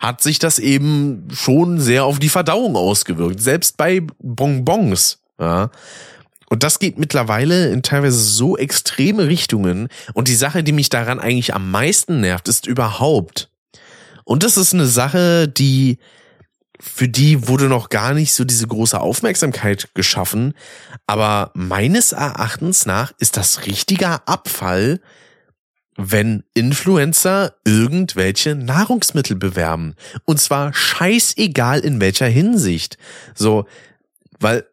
[0.00, 3.40] hat sich das eben schon sehr auf die Verdauung ausgewirkt.
[3.40, 5.70] Selbst bei Bonbons, ja.
[6.50, 9.88] Und das geht mittlerweile in teilweise so extreme Richtungen.
[10.14, 13.50] Und die Sache, die mich daran eigentlich am meisten nervt, ist überhaupt.
[14.24, 15.98] Und das ist eine Sache, die,
[16.80, 20.54] für die wurde noch gar nicht so diese große Aufmerksamkeit geschaffen.
[21.06, 25.00] Aber meines Erachtens nach ist das richtiger Abfall,
[25.96, 29.96] wenn Influencer irgendwelche Nahrungsmittel bewerben.
[30.24, 32.98] Und zwar scheißegal in welcher Hinsicht.
[33.34, 33.66] So,
[34.38, 34.64] weil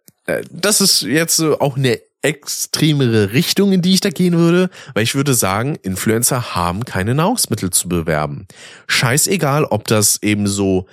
[0.52, 5.14] das ist jetzt auch eine extremere Richtung, in die ich da gehen würde, weil ich
[5.14, 8.48] würde sagen, Influencer haben keine Nahrungsmittel zu bewerben.
[8.88, 10.88] Scheißegal, ob das eben so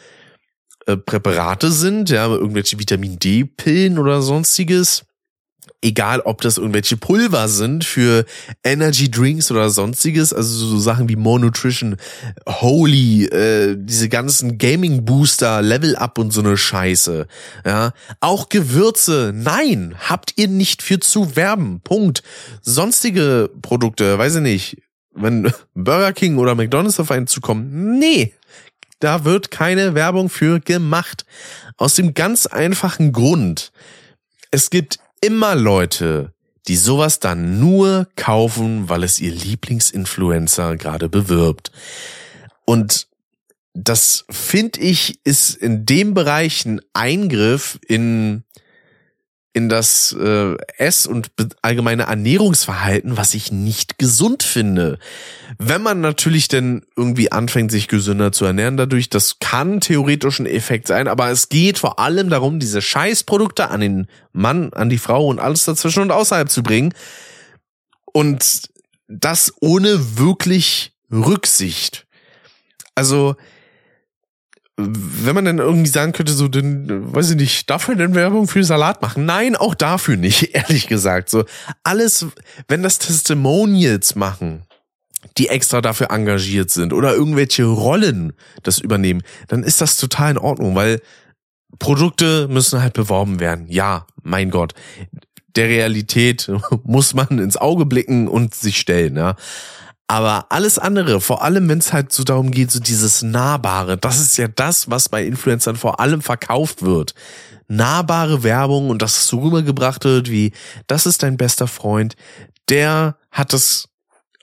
[0.87, 5.05] äh, Präparate sind, ja, irgendwelche Vitamin D-Pillen oder sonstiges
[5.83, 8.25] egal ob das irgendwelche Pulver sind für
[8.65, 11.97] Energy Drinks oder sonstiges, also so Sachen wie More Nutrition,
[12.49, 17.27] Holy, äh, diese ganzen Gaming Booster, Level Up und so eine Scheiße.
[17.67, 21.81] Ja, auch Gewürze, nein, habt ihr nicht für zu werben.
[21.83, 22.23] Punkt.
[22.63, 24.83] Sonstige Produkte, weiß ich nicht,
[25.15, 28.33] wenn Burger King oder McDonald's auf einen zukommen, nee,
[29.01, 31.27] da wird keine Werbung für gemacht.
[31.77, 33.73] Aus dem ganz einfachen Grund.
[34.53, 36.35] Es gibt immer Leute,
[36.69, 41.73] die sowas dann nur kaufen, weil es ihr Lieblingsinfluencer gerade bewirbt.
[42.67, 43.07] Und
[43.75, 48.45] das finde ich ist in dem Bereich ein Eingriff in
[49.55, 54.99] in das äh, Ess- und allgemeine Ernährungsverhalten, was ich nicht gesund finde.
[55.59, 60.47] Wenn man natürlich denn irgendwie anfängt, sich gesünder zu ernähren dadurch, das kann theoretisch ein
[60.47, 64.99] Effekt sein, aber es geht vor allem darum, diese Scheißprodukte an den Mann, an die
[64.99, 66.95] Frau und alles dazwischen und außerhalb zu bringen.
[68.07, 68.63] Und
[69.09, 72.07] das ohne wirklich Rücksicht.
[72.95, 73.37] Also,
[74.77, 78.65] wenn man dann irgendwie sagen könnte, so, dann, weiß ich nicht, dafür denn Werbung für
[78.65, 79.27] Salat machen?
[79.27, 81.29] Nein, auch dafür nicht, ehrlich gesagt.
[81.29, 81.45] So,
[81.83, 82.27] alles,
[82.69, 84.63] wenn das Testimonials machen,
[85.39, 88.33] die extra dafür engagiert sind oder irgendwelche Rollen
[88.63, 91.01] das übernehmen, dann ist das total in Ordnung, weil
[91.79, 93.67] Produkte müssen halt beworben werden.
[93.69, 94.75] Ja, mein Gott.
[95.55, 96.51] Der Realität
[96.85, 99.37] muss man ins Auge blicken und sich stellen, ja.
[100.13, 104.21] Aber alles andere, vor allem wenn es halt so darum geht, so dieses Nahbare, das
[104.21, 107.15] ist ja das, was bei Influencern vor allem verkauft wird.
[107.67, 110.53] Nahbare Werbung und das so rübergebracht wird wie,
[110.87, 112.15] das ist dein bester Freund,
[112.69, 113.89] der hat das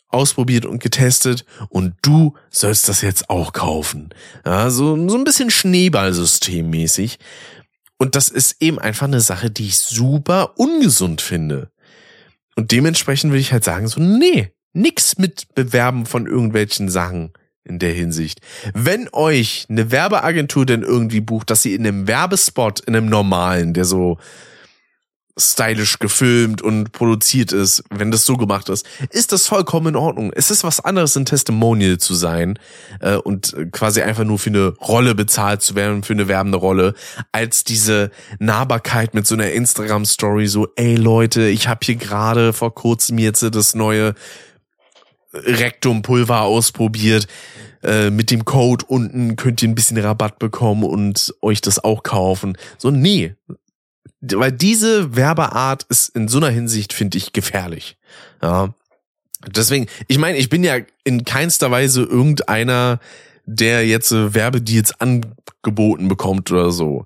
[0.08, 4.10] ausprobiert und getestet und du sollst das jetzt auch kaufen.
[4.48, 7.20] Ja, so, so ein bisschen Schneeballsystemmäßig.
[8.00, 11.70] Und das ist eben einfach eine Sache, die ich super ungesund finde.
[12.56, 17.80] Und dementsprechend will ich halt sagen, so, nee, nix mit Bewerben von irgendwelchen Sachen in
[17.80, 18.42] der Hinsicht.
[18.74, 23.74] Wenn euch eine Werbeagentur denn irgendwie bucht, dass sie in einem Werbespot, in einem normalen,
[23.74, 24.18] der so
[25.40, 30.32] stylisch gefilmt und produziert ist, wenn das so gemacht ist, ist das vollkommen in Ordnung.
[30.36, 32.60] Es ist was anderes, ein Testimonial zu sein
[33.00, 36.94] äh, und quasi einfach nur für eine Rolle bezahlt zu werden, für eine werbende Rolle,
[37.32, 42.76] als diese Nahbarkeit mit so einer Instagram-Story, so, ey Leute, ich habe hier gerade vor
[42.76, 44.16] kurzem jetzt das neue
[45.34, 47.28] Rektumpulver ausprobiert.
[47.82, 52.04] Äh, mit dem Code unten könnt ihr ein bisschen Rabatt bekommen und euch das auch
[52.04, 52.58] kaufen.
[52.78, 53.36] So, nee.
[54.22, 57.98] Weil diese Werbeart ist in so einer Hinsicht, finde ich, gefährlich.
[58.42, 58.74] Ja.
[59.48, 63.00] Deswegen, ich meine, ich bin ja in keinster Weise irgendeiner,
[63.46, 67.06] der jetzt äh, Werbedeals angeboten bekommt oder so.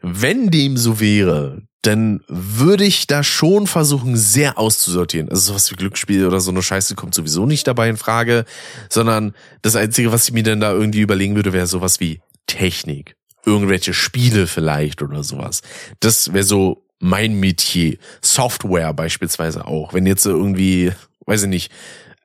[0.00, 5.28] Wenn dem so wäre, dann würde ich da schon versuchen, sehr auszusortieren.
[5.28, 8.44] Also sowas wie Glücksspiel oder so eine Scheiße kommt sowieso nicht dabei in Frage,
[8.88, 13.16] sondern das Einzige, was ich mir dann da irgendwie überlegen würde, wäre sowas wie Technik.
[13.44, 15.62] Irgendwelche Spiele vielleicht oder sowas.
[15.98, 17.98] Das wäre so mein Metier.
[18.20, 19.92] Software beispielsweise auch.
[19.92, 20.92] Wenn jetzt irgendwie,
[21.26, 21.72] weiß ich nicht,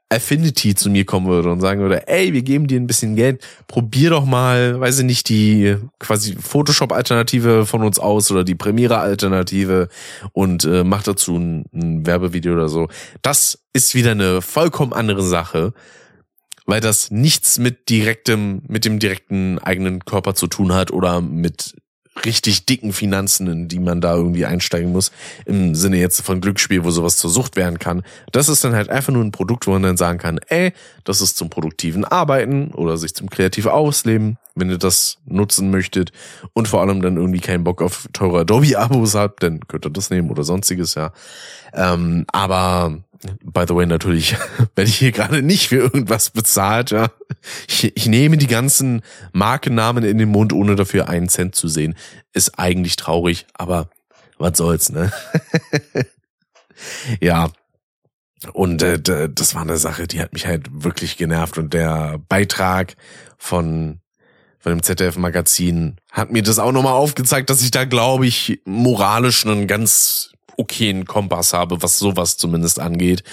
[0.09, 3.45] Affinity zu mir kommen würde und sagen würde, ey, wir geben dir ein bisschen Geld,
[3.67, 9.89] probier doch mal, weiß ich nicht, die quasi Photoshop-Alternative von uns aus oder die Premiere-Alternative
[10.31, 12.87] und äh, mach dazu ein, ein Werbevideo oder so.
[13.21, 15.73] Das ist wieder eine vollkommen andere Sache,
[16.65, 21.75] weil das nichts mit direktem, mit dem direkten eigenen Körper zu tun hat oder mit
[22.25, 25.11] richtig dicken Finanzen, in die man da irgendwie einsteigen muss,
[25.45, 28.03] im Sinne jetzt von Glücksspiel, wo sowas zur Sucht werden kann.
[28.31, 31.21] Das ist dann halt einfach nur ein Produkt, wo man dann sagen kann, ey, das
[31.21, 36.11] ist zum produktiven Arbeiten oder sich zum kreativen Ausleben, wenn ihr das nutzen möchtet
[36.53, 40.09] und vor allem dann irgendwie keinen Bock auf teure Adobe-Abos habt, dann könnt ihr das
[40.09, 41.11] nehmen oder sonstiges, ja.
[41.73, 42.97] Ähm, aber
[43.43, 44.35] By the way, natürlich
[44.75, 46.91] werde ich hier gerade nicht für irgendwas bezahlt.
[46.91, 47.11] Ja.
[47.67, 49.01] Ich, ich nehme die ganzen
[49.33, 51.95] Markennamen in den Mund, ohne dafür einen Cent zu sehen.
[52.33, 53.89] Ist eigentlich traurig, aber
[54.37, 55.11] was soll's, ne?
[57.21, 57.49] ja.
[58.53, 61.57] Und äh, das war eine Sache, die hat mich halt wirklich genervt.
[61.57, 62.95] Und der Beitrag
[63.37, 63.99] von
[64.59, 69.45] von dem ZDF-Magazin hat mir das auch nochmal aufgezeigt, dass ich da, glaube ich, moralisch
[69.45, 73.23] einen ganz okayen Kompass habe, was sowas zumindest angeht.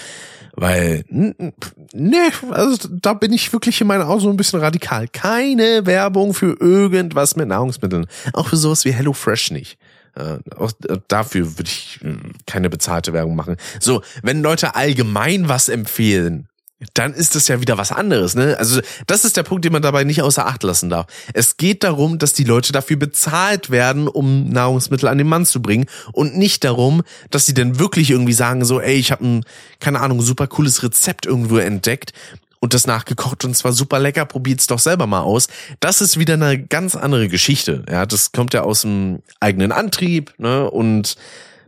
[0.57, 5.07] Weil, ne, also da bin ich wirklich in meinen Augen so ein bisschen radikal.
[5.09, 8.07] Keine Werbung für irgendwas mit Nahrungsmitteln.
[8.31, 9.77] Auch für sowas wie HelloFresh nicht.
[10.15, 10.71] Äh, auch
[11.09, 12.15] dafür würde ich äh,
[12.45, 13.57] keine bezahlte Werbung machen.
[13.81, 16.47] So, wenn Leute allgemein was empfehlen,
[16.93, 18.55] dann ist das ja wieder was anderes, ne?
[18.57, 21.07] Also, das ist der Punkt, den man dabei nicht außer Acht lassen darf.
[21.33, 25.61] Es geht darum, dass die Leute dafür bezahlt werden, um Nahrungsmittel an den Mann zu
[25.61, 29.45] bringen und nicht darum, dass sie dann wirklich irgendwie sagen so, ey, ich habe ein
[29.79, 32.13] keine Ahnung, super cooles Rezept irgendwo entdeckt
[32.59, 35.47] und das nachgekocht und zwar super lecker, probiert's doch selber mal aus.
[35.79, 37.83] Das ist wieder eine ganz andere Geschichte.
[37.89, 40.69] Ja, das kommt ja aus dem eigenen Antrieb, ne?
[40.69, 41.17] Und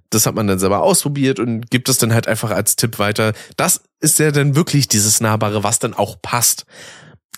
[0.10, 3.34] das hat man dann selber ausprobiert und gibt es dann halt einfach als Tipp weiter.
[3.56, 6.66] Das ist ja dann wirklich dieses Nahbare, was dann auch passt.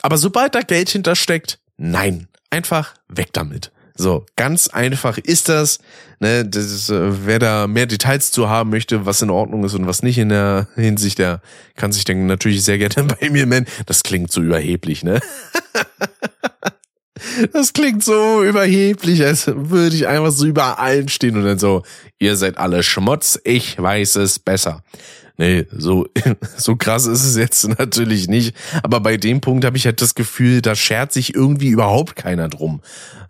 [0.02, 3.72] Aber sobald da Geld hintersteckt, nein, einfach weg damit.
[3.96, 5.80] So, ganz einfach ist das.
[6.22, 9.88] Ne, das äh, wer da mehr Details zu haben möchte, was in Ordnung ist und
[9.88, 11.42] was nicht in der Hinsicht, der
[11.76, 13.68] kann sich dann natürlich sehr gerne bei mir melden.
[13.86, 15.20] Das klingt so überheblich, ne?
[17.54, 21.84] Das klingt so überheblich, als würde ich einfach so über allen stehen und dann so,
[22.18, 24.84] ihr seid alle Schmutz, ich weiß es besser.
[25.38, 26.06] Nee, so,
[26.58, 28.56] so krass ist es jetzt natürlich nicht.
[28.84, 32.50] Aber bei dem Punkt habe ich halt das Gefühl, da schert sich irgendwie überhaupt keiner
[32.50, 32.82] drum.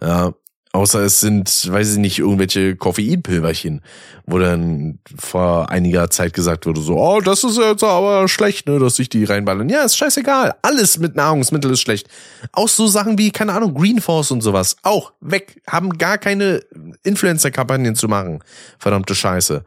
[0.01, 0.33] Ja,
[0.71, 3.81] Außer es sind, weiß ich nicht, irgendwelche Koffeinpilverchen,
[4.27, 8.77] wo dann vor einiger Zeit gesagt wurde, so, oh, das ist jetzt aber schlecht, ne,
[8.77, 9.67] dass sich die reinballern.
[9.67, 10.53] Ja, ist scheißegal.
[10.61, 12.07] Alles mit Nahrungsmitteln ist schlecht.
[12.51, 14.75] Auch so Sachen wie, keine Ahnung, Green Force und sowas.
[14.83, 15.59] Auch weg.
[15.65, 16.61] Haben gar keine
[17.01, 18.43] Influencer-Kampagnen zu machen.
[18.77, 19.63] Verdammte Scheiße.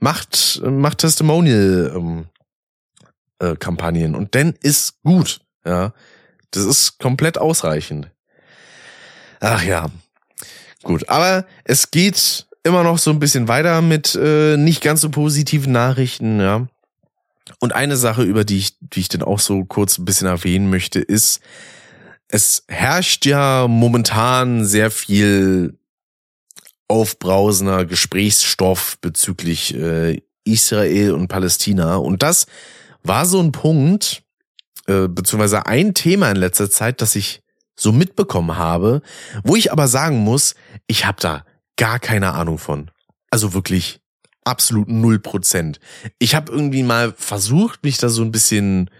[0.00, 2.24] Macht, macht Testimonial, ähm,
[3.38, 5.92] äh, Kampagnen und dann ist gut, ja.
[6.50, 8.10] Das ist komplett ausreichend.
[9.40, 9.86] Ach ja,
[10.84, 15.10] Gut, aber es geht immer noch so ein bisschen weiter mit äh, nicht ganz so
[15.10, 16.66] positiven Nachrichten, ja.
[17.60, 20.70] Und eine Sache, über die ich, die ich dann auch so kurz ein bisschen erwähnen
[20.70, 21.40] möchte, ist,
[22.28, 25.78] es herrscht ja momentan sehr viel
[26.88, 31.96] aufbrausender Gesprächsstoff bezüglich äh, Israel und Palästina.
[31.96, 32.46] Und das
[33.02, 34.22] war so ein Punkt,
[34.86, 37.43] äh, beziehungsweise ein Thema in letzter Zeit, das ich
[37.76, 39.02] so mitbekommen habe,
[39.42, 40.54] wo ich aber sagen muss,
[40.86, 41.44] ich habe da
[41.76, 42.90] gar keine Ahnung von.
[43.30, 44.00] Also wirklich
[44.44, 45.80] absolut null Prozent.
[46.18, 48.90] Ich habe irgendwie mal versucht, mich da so ein bisschen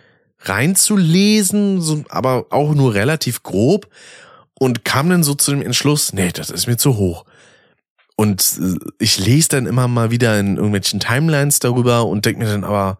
[0.41, 3.89] reinzulesen, so, aber auch nur relativ grob
[4.59, 7.25] und kam dann so zu dem Entschluss, nee, das ist mir zu hoch.
[8.17, 12.51] Und äh, ich lese dann immer mal wieder in irgendwelchen Timelines darüber und denke mir
[12.51, 12.99] dann aber,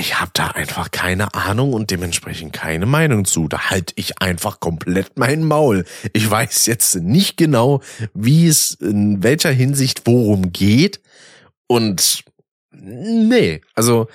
[0.00, 3.48] ich habe da einfach keine Ahnung und dementsprechend keine Meinung zu.
[3.48, 5.84] Da halte ich einfach komplett mein Maul.
[6.14, 7.82] Ich weiß jetzt nicht genau,
[8.14, 11.00] wie es in welcher Hinsicht worum geht.
[11.66, 12.24] Und
[12.72, 14.08] nee, also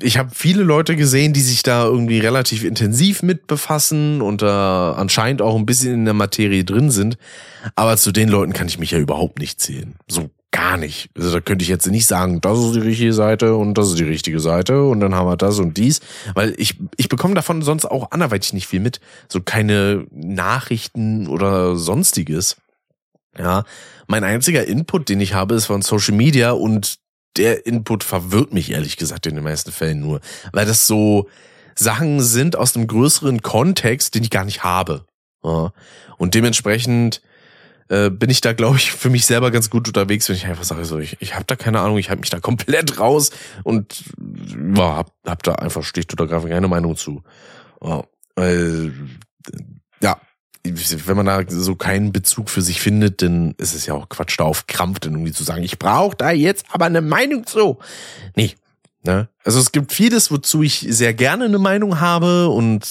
[0.00, 4.92] ich habe viele Leute gesehen, die sich da irgendwie relativ intensiv mit befassen und da
[4.92, 7.18] anscheinend auch ein bisschen in der Materie drin sind.
[7.74, 9.96] Aber zu den Leuten kann ich mich ja überhaupt nicht zählen.
[10.06, 11.10] So gar nicht.
[11.16, 13.98] Also da könnte ich jetzt nicht sagen, das ist die richtige Seite und das ist
[13.98, 16.00] die richtige Seite und dann haben wir das und dies,
[16.34, 21.74] weil ich ich bekomme davon sonst auch anderweitig nicht viel mit, so keine Nachrichten oder
[21.74, 22.56] sonstiges.
[23.36, 23.64] Ja,
[24.06, 26.98] mein einziger Input, den ich habe, ist von Social Media und
[27.36, 30.20] der Input verwirrt mich ehrlich gesagt in den meisten Fällen nur,
[30.52, 31.28] weil das so
[31.74, 35.04] Sachen sind aus einem größeren Kontext, den ich gar nicht habe.
[35.42, 35.72] Ja.
[36.16, 37.22] Und dementsprechend
[37.88, 40.64] äh, bin ich da, glaube ich, für mich selber ganz gut unterwegs, wenn ich einfach
[40.64, 43.30] sage, so, ich, ich habe da keine Ahnung, ich halte mich da komplett raus
[43.62, 44.04] und
[44.74, 47.22] ja, hab, hab da einfach schlicht oder greifend keine Meinung zu.
[47.82, 48.04] Ja,
[50.64, 54.38] wenn man da so keinen Bezug für sich findet, dann ist es ja auch Quatsch,
[54.38, 57.78] da auf Krampf dann irgendwie zu sagen, ich brauche da jetzt aber eine Meinung zu.
[58.34, 58.54] Nee.
[59.02, 59.28] Ne?
[59.44, 62.86] Also es gibt vieles, wozu ich sehr gerne eine Meinung habe und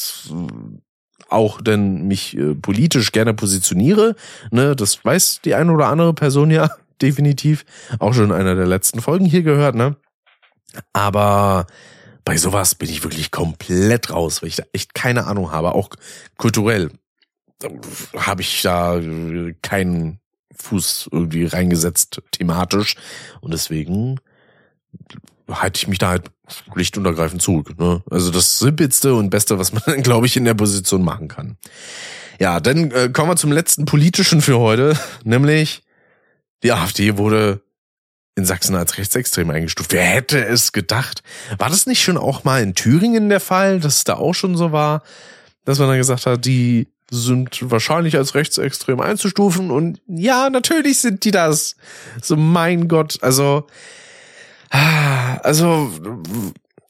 [1.33, 4.15] auch denn mich äh, politisch gerne positioniere.
[4.51, 6.69] Ne, das weiß die eine oder andere Person ja
[7.01, 7.65] definitiv.
[7.99, 9.95] Auch schon in einer der letzten Folgen hier gehört, ne?
[10.93, 11.67] Aber
[12.25, 15.89] bei sowas bin ich wirklich komplett raus, weil ich da echt keine Ahnung habe, auch
[16.37, 16.89] kulturell
[18.17, 18.99] habe ich da
[19.61, 20.19] keinen
[20.55, 22.95] Fuß irgendwie reingesetzt thematisch
[23.41, 24.19] und deswegen
[25.49, 26.31] halte ich mich da halt
[26.73, 27.77] schlicht und ergreifend zurück.
[27.79, 28.01] Ne?
[28.09, 31.57] Also das simpelste und beste, was man, glaube ich, in der Position machen kann.
[32.39, 35.83] Ja, dann äh, kommen wir zum letzten politischen für heute, nämlich
[36.63, 37.61] die AfD wurde
[38.35, 39.93] in Sachsen als rechtsextrem eingestuft.
[39.93, 41.21] Wer hätte es gedacht?
[41.57, 44.57] War das nicht schon auch mal in Thüringen der Fall, dass es da auch schon
[44.57, 45.03] so war,
[45.65, 51.25] dass man dann gesagt hat, die sind wahrscheinlich als rechtsextrem einzustufen und ja, natürlich sind
[51.25, 51.75] die das.
[52.21, 53.67] So mein Gott, also
[54.73, 55.91] also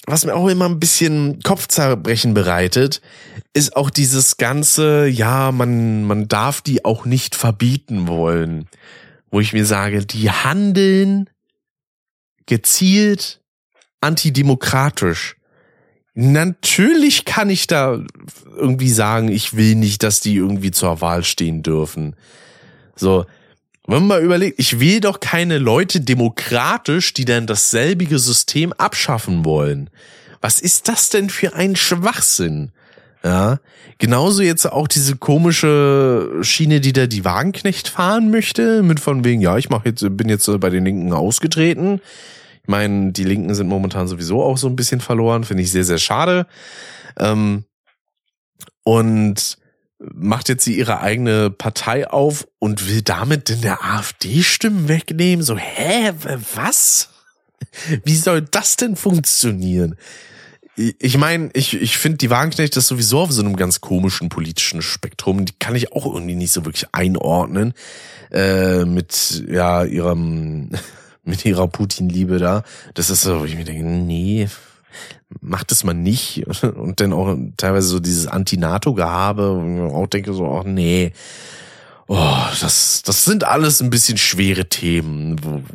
[0.06, 3.02] was mir auch immer ein bisschen Kopfzerbrechen bereitet,
[3.54, 8.68] ist auch dieses ganze, ja, man, man darf die auch nicht verbieten wollen.
[9.32, 11.30] Wo ich mir sage, die handeln
[12.46, 13.42] gezielt
[14.02, 15.38] antidemokratisch.
[16.14, 18.04] Natürlich kann ich da
[18.56, 22.16] irgendwie sagen, ich will nicht, dass die irgendwie zur Wahl stehen dürfen.
[22.96, 23.26] So,
[23.88, 29.44] wenn man mal überlegt, ich will doch keine Leute demokratisch, die dann dasselbige System abschaffen
[29.44, 29.90] wollen.
[30.42, 32.72] Was ist das denn für ein Schwachsinn?
[33.24, 33.60] Ja,
[34.00, 39.40] genauso jetzt auch diese komische Schiene, die da die Wagenknecht fahren möchte, mit von wegen,
[39.40, 42.02] ja, ich mach jetzt, bin jetzt bei den Linken ausgetreten.
[42.64, 45.86] Ich meine, die Linken sind momentan sowieso auch so ein bisschen verloren, finde ich sehr,
[45.86, 46.48] sehr schade.
[47.18, 47.64] Ähm,
[48.84, 49.58] und
[50.14, 55.44] macht jetzt sie ihre eigene Partei auf und will damit denn der AfD Stimmen wegnehmen?
[55.44, 56.12] So, hä,
[56.56, 57.10] was?
[58.04, 59.96] Wie soll das denn funktionieren?
[60.76, 64.82] Ich meine, ich, ich finde, die Wagenknecht ist sowieso auf so einem ganz komischen politischen
[64.82, 65.46] Spektrum.
[65.46, 67.74] Die kann ich auch irgendwie nicht so wirklich einordnen.
[68.32, 70.72] Äh, mit ja ihrem,
[71.24, 72.64] mit ihrer Putin-Liebe da.
[72.96, 74.50] Das ist so, wo ich mir denke, nee,
[75.42, 76.46] macht es mal nicht.
[76.64, 81.14] Und dann auch teilweise so dieses Anti-NATO-Gehabe, wo auch denke so, ach nee,
[82.08, 85.66] oh, das, das sind alles ein bisschen schwere Themen.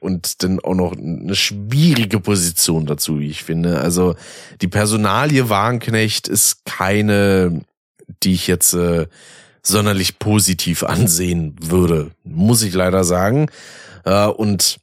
[0.00, 3.80] Und dann auch noch eine schwierige Position dazu, wie ich finde.
[3.80, 4.14] Also
[4.60, 7.62] die Personalie Wagenknecht ist keine,
[8.22, 9.06] die ich jetzt äh,
[9.62, 13.46] sonderlich positiv ansehen würde, muss ich leider sagen.
[14.04, 14.78] Äh, und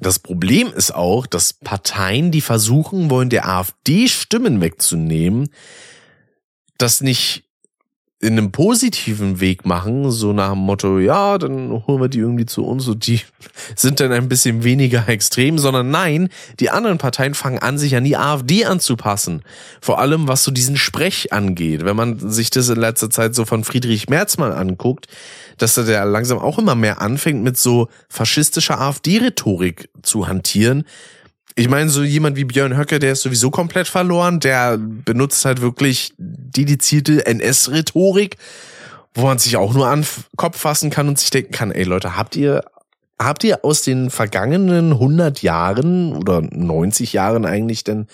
[0.00, 5.50] das Problem ist auch, dass Parteien, die versuchen wollen, der AfD Stimmen wegzunehmen,
[6.78, 7.44] das nicht
[8.18, 12.46] in einem positiven Weg machen, so nach dem Motto, ja, dann holen wir die irgendwie
[12.46, 13.20] zu uns und die
[13.76, 18.04] sind dann ein bisschen weniger extrem, sondern nein, die anderen Parteien fangen an, sich an
[18.04, 19.42] die AfD anzupassen.
[19.82, 21.84] Vor allem, was so diesen Sprech angeht.
[21.84, 25.08] Wenn man sich das in letzter Zeit so von Friedrich Merz mal anguckt,
[25.58, 30.84] dass er der langsam auch immer mehr anfängt, mit so faschistischer AfD-Rhetorik zu hantieren.
[31.58, 35.62] Ich meine, so jemand wie Björn Höcke, der ist sowieso komplett verloren, der benutzt halt
[35.62, 38.36] wirklich dedizierte NS-Rhetorik,
[39.14, 41.84] wo man sich auch nur an den Kopf fassen kann und sich denken kann, ey
[41.84, 42.62] Leute, habt ihr
[43.18, 48.08] Habt ihr aus den vergangenen 100 Jahren oder 90 Jahren eigentlich denn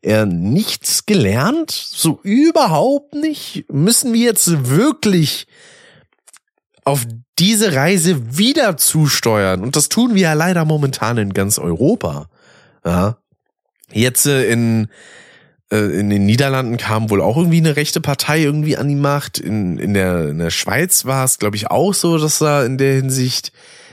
[0.00, 1.70] eher nichts gelernt?
[1.70, 3.66] So überhaupt nicht?
[3.70, 5.46] Müssen wir jetzt wirklich
[6.84, 7.04] auf
[7.38, 9.62] diese Reise wieder zusteuern.
[9.62, 12.30] Und das tun wir ja leider momentan in ganz Europa.
[12.86, 13.18] Ja.
[13.92, 14.88] Jetzt äh, in,
[15.70, 19.38] äh, in den Niederlanden kam wohl auch irgendwie eine rechte Partei irgendwie an die Macht.
[19.38, 22.78] In, in, der, in der Schweiz war es, glaube ich, auch so, dass da in
[22.78, 23.52] der Hinsicht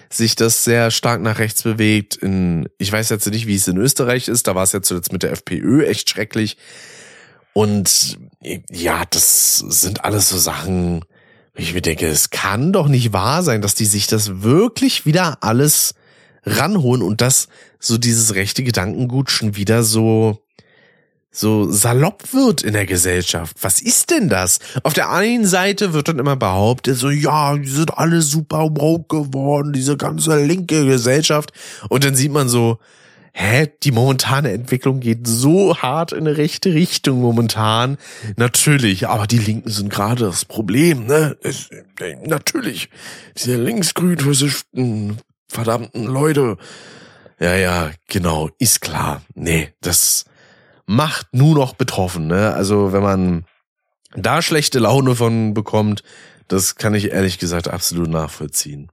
[0.10, 2.16] sich das sehr stark nach rechts bewegt.
[2.16, 4.48] In, ich weiß jetzt nicht, wie es in Österreich ist.
[4.48, 6.58] Da war es ja zuletzt mit der FPÖ echt schrecklich.
[7.54, 8.20] Und
[8.70, 11.04] ja, das sind alles so Sachen,
[11.56, 15.38] ich mir denke, es kann doch nicht wahr sein, dass die sich das wirklich wieder
[15.42, 15.94] alles
[16.46, 17.48] ranholen und dass
[17.84, 20.40] so dieses rechte Gedankengut schon wieder so
[21.36, 23.58] so salopp wird in der Gesellschaft.
[23.62, 24.60] Was ist denn das?
[24.84, 29.24] Auf der einen Seite wird dann immer behauptet, so, ja, die sind alle super woke
[29.24, 31.52] geworden, diese ganze linke Gesellschaft.
[31.90, 32.78] Und dann sieht man so,
[33.34, 37.98] hä, die momentane Entwicklung geht so hart in eine rechte Richtung momentan.
[38.38, 41.36] Natürlich, aber die Linken sind gerade das Problem, ne?
[41.42, 41.72] Es,
[42.24, 42.90] natürlich,
[43.36, 45.18] diese linksgrün versifften
[45.48, 46.58] verdammten Leute.
[47.40, 49.22] Ja, ja, genau, ist klar.
[49.34, 50.26] Nee, das
[50.86, 52.54] macht nur noch betroffen, ne?
[52.54, 53.46] Also, wenn man
[54.16, 56.04] da schlechte Laune von bekommt,
[56.48, 58.90] das kann ich ehrlich gesagt absolut nachvollziehen.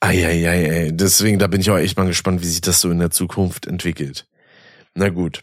[0.00, 3.10] Eieiei, deswegen, da bin ich auch echt mal gespannt, wie sich das so in der
[3.10, 4.26] Zukunft entwickelt.
[4.94, 5.40] Na gut.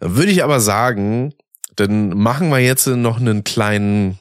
[0.00, 1.34] Würde ich aber sagen,
[1.76, 4.18] dann machen wir jetzt noch einen kleinen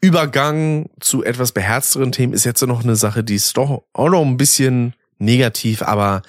[0.00, 2.32] Übergang zu etwas beherzteren Themen.
[2.32, 6.22] Ist jetzt noch eine Sache, die ist doch auch noch ein bisschen negativ, aber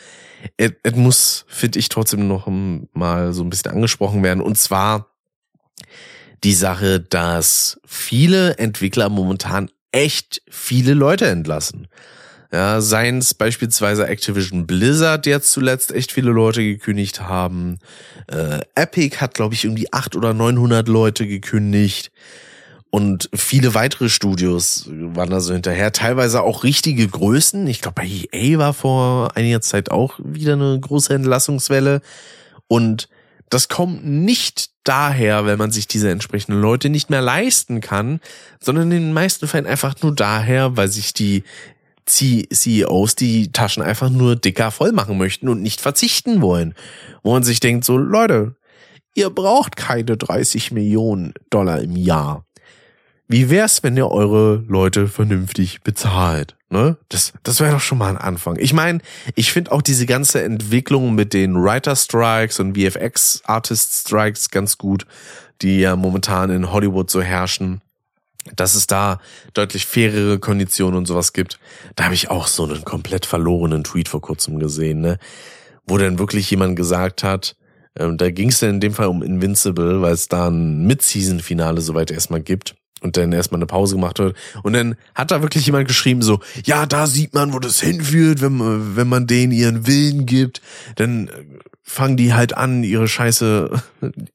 [0.57, 2.47] es, muss, finde ich, trotzdem noch
[2.93, 4.41] mal so ein bisschen angesprochen werden.
[4.41, 5.07] Und zwar
[6.43, 11.87] die Sache, dass viele Entwickler momentan echt viele Leute entlassen.
[12.51, 17.79] Ja, seien es beispielsweise Activision Blizzard jetzt zuletzt echt viele Leute gekündigt haben.
[18.27, 22.11] Äh, Epic hat, glaube ich, irgendwie acht oder neunhundert Leute gekündigt.
[22.91, 25.93] Und viele weitere Studios waren da so hinterher.
[25.93, 27.65] Teilweise auch richtige Größen.
[27.67, 32.01] Ich glaube, bei EA war vor einiger Zeit auch wieder eine große Entlassungswelle.
[32.67, 33.07] Und
[33.49, 38.19] das kommt nicht daher, wenn man sich diese entsprechenden Leute nicht mehr leisten kann,
[38.59, 41.43] sondern in den meisten Fällen einfach nur daher, weil sich die
[42.05, 46.73] CEOs die Taschen einfach nur dicker voll machen möchten und nicht verzichten wollen.
[47.23, 48.55] Wo man sich denkt, so Leute,
[49.15, 52.45] ihr braucht keine 30 Millionen Dollar im Jahr.
[53.31, 56.57] Wie wär's, wenn ihr eure Leute vernünftig bezahlt?
[56.69, 56.97] Ne?
[57.07, 58.57] Das, das wäre doch schon mal ein Anfang.
[58.59, 58.99] Ich meine,
[59.35, 64.77] ich finde auch diese ganze Entwicklung mit den Writer Strikes und VFX Artist Strikes ganz
[64.77, 65.05] gut,
[65.61, 67.81] die ja momentan in Hollywood so herrschen
[68.55, 69.21] dass es da
[69.53, 71.59] deutlich fairere Konditionen und sowas gibt.
[71.95, 75.19] Da habe ich auch so einen komplett verlorenen Tweet vor kurzem gesehen, ne?
[75.85, 77.55] Wo dann wirklich jemand gesagt hat,
[77.95, 82.09] ähm, da ging es in dem Fall um Invincible, weil es da ein Mid-Season-Finale soweit
[82.09, 84.37] erstmal gibt und dann erstmal eine Pause gemacht wird.
[84.63, 88.41] Und dann hat da wirklich jemand geschrieben so, ja, da sieht man, wo das hinführt,
[88.41, 90.61] wenn, wenn man denen ihren Willen gibt.
[90.95, 91.29] Dann
[91.83, 93.69] fangen die halt an, ihre Scheiße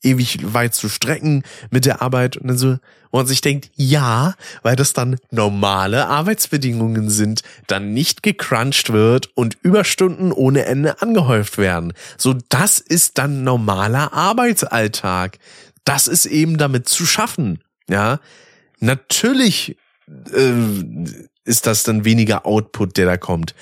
[0.03, 2.77] ewig weit zu strecken mit der Arbeit und dann so,
[3.11, 9.31] wo man sich denkt, ja, weil das dann normale Arbeitsbedingungen sind, dann nicht gecrunched wird
[9.35, 11.95] und Überstunden ohne Ende angehäuft werden.
[12.19, 15.39] So, das ist dann normaler Arbeitsalltag.
[15.85, 18.19] Das ist eben damit zu schaffen, ja.
[18.87, 19.76] Natürlich
[20.32, 20.53] äh,
[21.45, 23.55] ist das dann weniger Output, der da kommt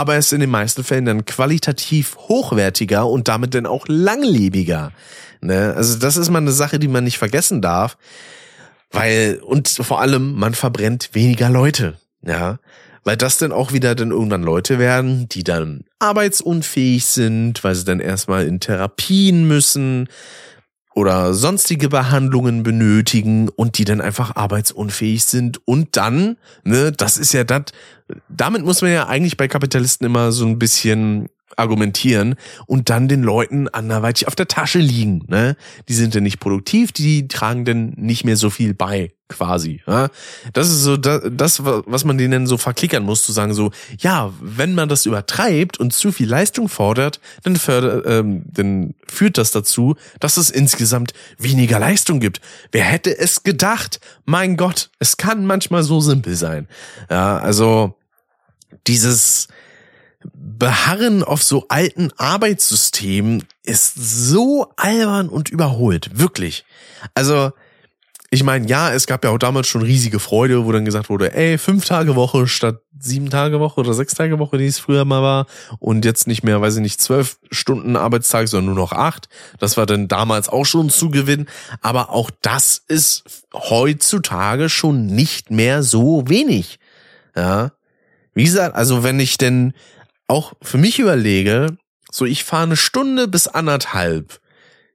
[0.00, 4.92] aber es ist in den meisten Fällen dann qualitativ hochwertiger und damit dann auch langlebiger.
[5.42, 5.74] Ne?
[5.76, 7.98] Also das ist mal eine Sache, die man nicht vergessen darf,
[8.90, 12.58] weil und vor allem man verbrennt weniger Leute, ja,
[13.04, 17.84] weil das dann auch wieder dann irgendwann Leute werden, die dann arbeitsunfähig sind, weil sie
[17.84, 20.08] dann erstmal in Therapien müssen,
[21.00, 25.66] oder sonstige Behandlungen benötigen und die dann einfach arbeitsunfähig sind.
[25.66, 27.64] Und dann, ne, das ist ja das,
[28.28, 32.36] damit muss man ja eigentlich bei Kapitalisten immer so ein bisschen argumentieren
[32.66, 35.24] und dann den Leuten anderweitig auf der Tasche liegen.
[35.28, 35.56] Ne?
[35.88, 39.80] Die sind dann nicht produktiv, die tragen dann nicht mehr so viel bei, quasi.
[39.86, 40.08] Ja?
[40.52, 44.74] Das ist so das, was man denen so verklickern muss, zu sagen so, ja, wenn
[44.74, 49.96] man das übertreibt und zu viel Leistung fordert, dann, fördert, ähm, dann führt das dazu,
[50.18, 52.40] dass es insgesamt weniger Leistung gibt.
[52.72, 54.00] Wer hätte es gedacht?
[54.24, 56.68] Mein Gott, es kann manchmal so simpel sein.
[57.10, 57.96] Ja, also
[58.86, 59.48] dieses
[60.60, 66.20] Beharren auf so alten Arbeitssystemen ist so albern und überholt.
[66.20, 66.64] Wirklich.
[67.14, 67.50] Also,
[68.30, 71.34] ich meine, ja, es gab ja auch damals schon riesige Freude, wo dann gesagt wurde,
[71.34, 75.06] ey, fünf Tage Woche statt sieben Tage Woche oder sechs Tage Woche, die es früher
[75.06, 75.46] mal war.
[75.78, 79.30] Und jetzt nicht mehr, weiß ich nicht, zwölf Stunden Arbeitstag, sondern nur noch acht.
[79.58, 81.46] Das war dann damals auch schon ein Zugewinn.
[81.80, 86.78] Aber auch das ist heutzutage schon nicht mehr so wenig.
[87.34, 87.72] Ja.
[88.34, 89.72] Wie gesagt, also wenn ich denn
[90.30, 91.76] auch für mich überlege,
[92.10, 94.40] so ich fahre eine Stunde bis anderthalb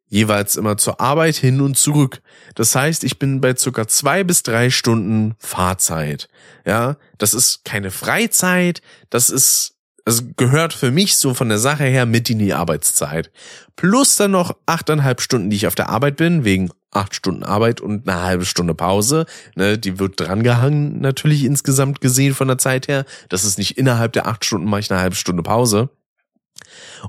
[0.08, 2.22] jeweils immer zur Arbeit hin und zurück.
[2.54, 6.30] Das heißt, ich bin bei circa zwei bis drei Stunden Fahrzeit.
[6.66, 9.74] Ja, das ist keine Freizeit, das ist
[10.08, 13.32] es gehört für mich so von der Sache her mit in die Arbeitszeit.
[13.76, 17.82] Plus dann noch achteinhalb Stunden, die ich auf der Arbeit bin, wegen acht Stunden Arbeit
[17.82, 19.26] und eine halbe Stunde Pause.
[19.56, 23.06] Ne, die wird drangehangen, natürlich insgesamt gesehen von der Zeit her.
[23.30, 25.90] Das ist nicht innerhalb der acht Stunden mache ich eine halbe Stunde Pause.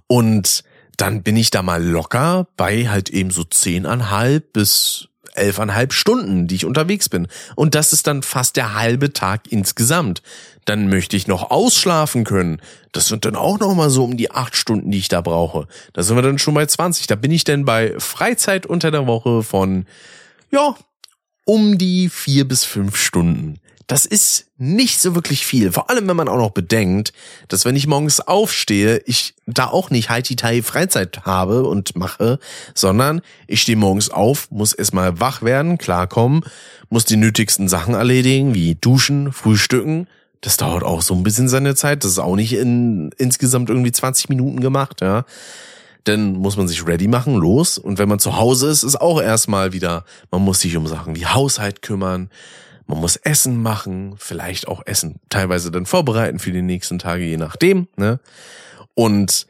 [0.06, 0.64] Und
[0.96, 6.54] dann bin ich da mal locker bei halt eben so zehneinhalb bis elfeinhalb Stunden, die
[6.54, 7.28] ich unterwegs bin.
[7.54, 10.22] Und das ist dann fast der halbe Tag insgesamt.
[10.66, 12.60] Dann möchte ich noch ausschlafen können.
[12.92, 15.66] Das sind dann auch noch mal so um die acht Stunden, die ich da brauche.
[15.94, 17.06] Da sind wir dann schon bei 20.
[17.06, 19.86] Da bin ich denn bei Freizeit unter der Woche von,
[20.50, 20.76] ja,
[21.46, 23.60] um die vier bis fünf Stunden.
[23.86, 25.70] Das ist nicht so wirklich viel.
[25.70, 27.12] Vor allem, wenn man auch noch bedenkt,
[27.46, 32.40] dass wenn ich morgens aufstehe, ich da auch nicht Haiti-Tai Freizeit habe und mache,
[32.74, 36.42] sondern ich stehe morgens auf, muss erstmal wach werden, klarkommen,
[36.88, 40.08] muss die nötigsten Sachen erledigen, wie duschen, frühstücken.
[40.40, 42.04] Das dauert auch so ein bisschen seine Zeit.
[42.04, 45.24] Das ist auch nicht in insgesamt irgendwie 20 Minuten gemacht, ja.
[46.04, 47.78] Dann muss man sich ready machen, los.
[47.78, 51.16] Und wenn man zu Hause ist, ist auch erstmal wieder, man muss sich um Sachen
[51.16, 52.30] wie Haushalt kümmern,
[52.86, 57.36] man muss Essen machen, vielleicht auch Essen teilweise dann vorbereiten für die nächsten Tage, je
[57.36, 57.88] nachdem.
[57.96, 58.20] Ne?
[58.94, 59.48] Und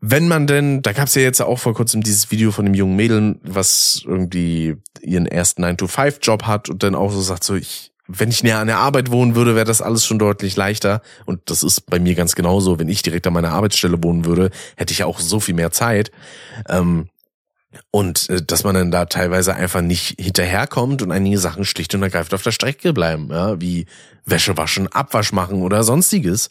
[0.00, 2.74] wenn man denn, da gab es ja jetzt auch vor kurzem dieses Video von dem
[2.74, 7.92] jungen Mädel, was irgendwie ihren ersten 9-to-5-Job hat und dann auch so sagt, so ich,
[8.08, 11.02] wenn ich näher an der Arbeit wohnen würde, wäre das alles schon deutlich leichter.
[11.24, 12.78] Und das ist bei mir ganz genauso.
[12.78, 16.12] Wenn ich direkt an meiner Arbeitsstelle wohnen würde, hätte ich auch so viel mehr Zeit.
[16.68, 17.08] Ähm,
[17.90, 22.02] und äh, dass man dann da teilweise einfach nicht hinterherkommt und einige Sachen schlicht und
[22.02, 23.86] ergreifend auf der Strecke bleiben, ja, wie
[24.24, 26.50] Wäsche waschen, Abwasch machen oder sonstiges.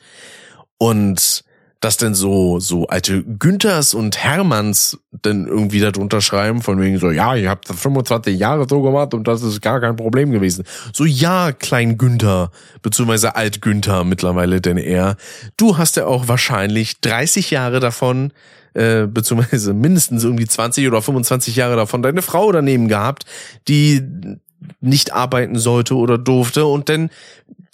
[0.77, 1.44] Und
[1.85, 7.11] dass denn so so alte Günthers und Hermanns denn irgendwie darunter schreiben von wegen so
[7.11, 10.63] ja ihr habt 25 Jahre so gemacht und das ist gar kein Problem gewesen.
[10.93, 12.49] So ja klein Günther
[12.81, 15.15] beziehungsweise alt Günther mittlerweile denn er
[15.57, 18.33] du hast ja auch wahrscheinlich 30 Jahre davon
[18.73, 23.25] äh, beziehungsweise mindestens irgendwie 20 oder 25 Jahre davon deine Frau daneben gehabt,
[23.67, 24.01] die
[24.81, 27.09] nicht arbeiten sollte oder durfte und dann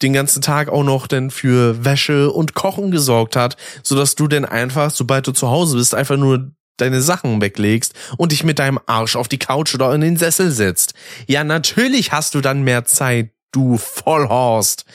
[0.02, 4.28] den ganzen Tag auch noch denn für Wäsche und Kochen gesorgt hat, so dass du
[4.28, 8.60] denn einfach, sobald du zu Hause bist, einfach nur deine Sachen weglegst und dich mit
[8.60, 10.94] deinem Arsch auf die Couch oder in den Sessel setzt.
[11.28, 14.86] Ja, natürlich hast du dann mehr Zeit, du Vollhorst.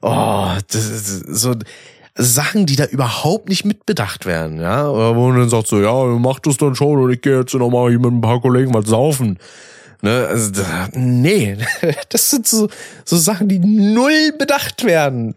[0.00, 1.54] Oh, das ist so
[2.16, 4.88] Sachen, die da überhaupt nicht mitbedacht werden, ja.
[4.88, 7.90] Wo man dann sagt so, ja, mach das dann schon und ich gehe jetzt nochmal
[7.90, 9.38] hier mit ein paar Kollegen mal saufen.
[10.04, 11.56] Ne, also, nee,
[12.10, 12.68] das sind so,
[13.06, 15.34] so Sachen, die null bedacht werden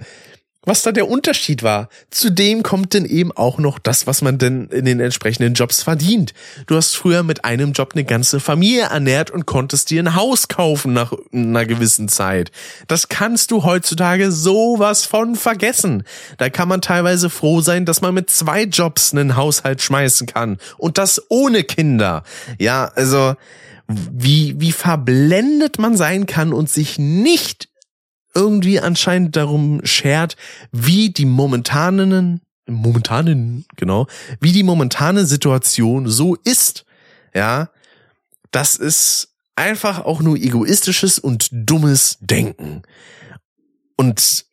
[0.67, 1.87] was da der Unterschied war.
[2.11, 6.33] Zudem kommt denn eben auch noch das, was man denn in den entsprechenden Jobs verdient.
[6.65, 10.49] Du hast früher mit einem Job eine ganze Familie ernährt und konntest dir ein Haus
[10.49, 12.51] kaufen nach einer gewissen Zeit.
[12.87, 16.03] Das kannst du heutzutage sowas von vergessen.
[16.37, 20.57] Da kann man teilweise froh sein, dass man mit zwei Jobs einen Haushalt schmeißen kann.
[20.77, 22.23] Und das ohne Kinder.
[22.59, 23.35] Ja, also,
[23.87, 27.69] wie, wie verblendet man sein kann und sich nicht
[28.33, 30.35] irgendwie anscheinend darum schert,
[30.71, 34.07] wie die momentanen, momentanen, genau,
[34.39, 36.85] wie die momentane Situation so ist.
[37.33, 37.69] Ja,
[38.51, 42.83] das ist einfach auch nur egoistisches und dummes Denken.
[43.95, 44.45] Und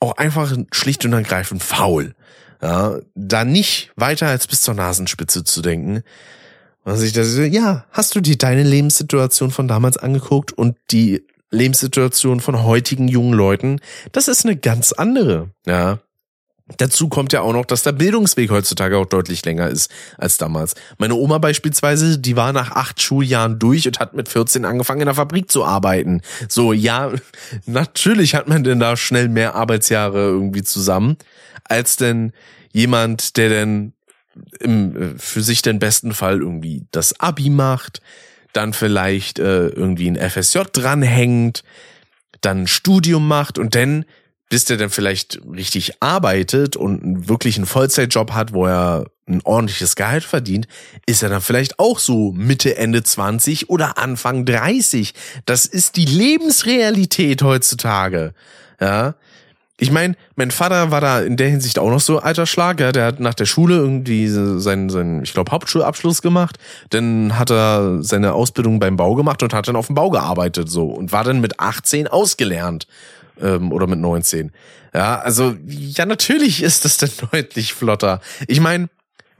[0.00, 2.14] auch einfach schlicht und ergreifend faul.
[2.62, 6.02] Ja, da nicht weiter als bis zur Nasenspitze zu denken.
[6.84, 12.40] Was ich das, ja, hast du dir deine Lebenssituation von damals angeguckt und die Lebenssituation
[12.40, 13.80] von heutigen jungen Leuten,
[14.12, 15.98] das ist eine ganz andere, ja.
[16.76, 20.74] Dazu kommt ja auch noch, dass der Bildungsweg heutzutage auch deutlich länger ist als damals.
[20.98, 25.06] Meine Oma beispielsweise, die war nach acht Schuljahren durch und hat mit 14 angefangen in
[25.06, 26.22] der Fabrik zu arbeiten.
[26.48, 27.10] So, ja,
[27.66, 31.16] natürlich hat man denn da schnell mehr Arbeitsjahre irgendwie zusammen,
[31.64, 32.32] als denn
[32.72, 33.92] jemand, der denn
[34.60, 38.00] im, äh, für sich den besten Fall irgendwie das Abi macht,
[38.52, 41.62] dann vielleicht äh, irgendwie ein FSJ dranhängt,
[42.40, 44.04] dann ein Studium macht und dann,
[44.48, 49.94] bis der dann vielleicht richtig arbeitet und wirklich einen Vollzeitjob hat, wo er ein ordentliches
[49.94, 50.66] Gehalt verdient,
[51.06, 55.14] ist er dann vielleicht auch so Mitte, Ende 20 oder Anfang 30.
[55.46, 58.34] Das ist die Lebensrealität heutzutage.
[58.80, 59.14] Ja,
[59.80, 62.80] ich meine, mein Vater war da in der Hinsicht auch noch so alter Schlag.
[62.80, 66.58] Ja, der hat nach der Schule irgendwie seinen, seinen ich glaube, Hauptschulabschluss gemacht.
[66.90, 70.68] Dann hat er seine Ausbildung beim Bau gemacht und hat dann auf dem Bau gearbeitet
[70.68, 72.86] so und war dann mit 18 ausgelernt
[73.40, 74.52] ähm, oder mit 19.
[74.92, 78.20] Ja, also ja, natürlich ist das dann deutlich flotter.
[78.48, 78.90] Ich meine,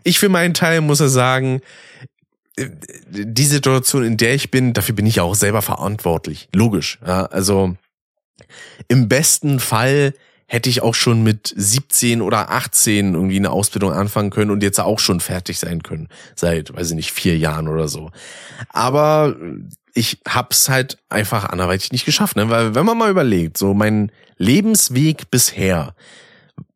[0.05, 1.61] ich für meinen Teil muss er sagen,
[2.57, 2.71] äh,
[3.11, 6.49] die Situation, in der ich bin, dafür bin ich auch selber verantwortlich.
[6.55, 6.99] Logisch.
[7.07, 7.77] Ja, also
[8.89, 10.15] im besten Fall
[10.53, 14.81] hätte ich auch schon mit 17 oder 18 irgendwie eine Ausbildung anfangen können und jetzt
[14.81, 16.09] auch schon fertig sein können.
[16.35, 18.11] Seit, weiß ich nicht, vier Jahren oder so.
[18.69, 19.37] Aber
[19.95, 22.51] ich hab's halt einfach anderweitig nicht geschafft, ne?
[22.51, 25.95] Weil wenn man mal überlegt, so mein Lebensweg bisher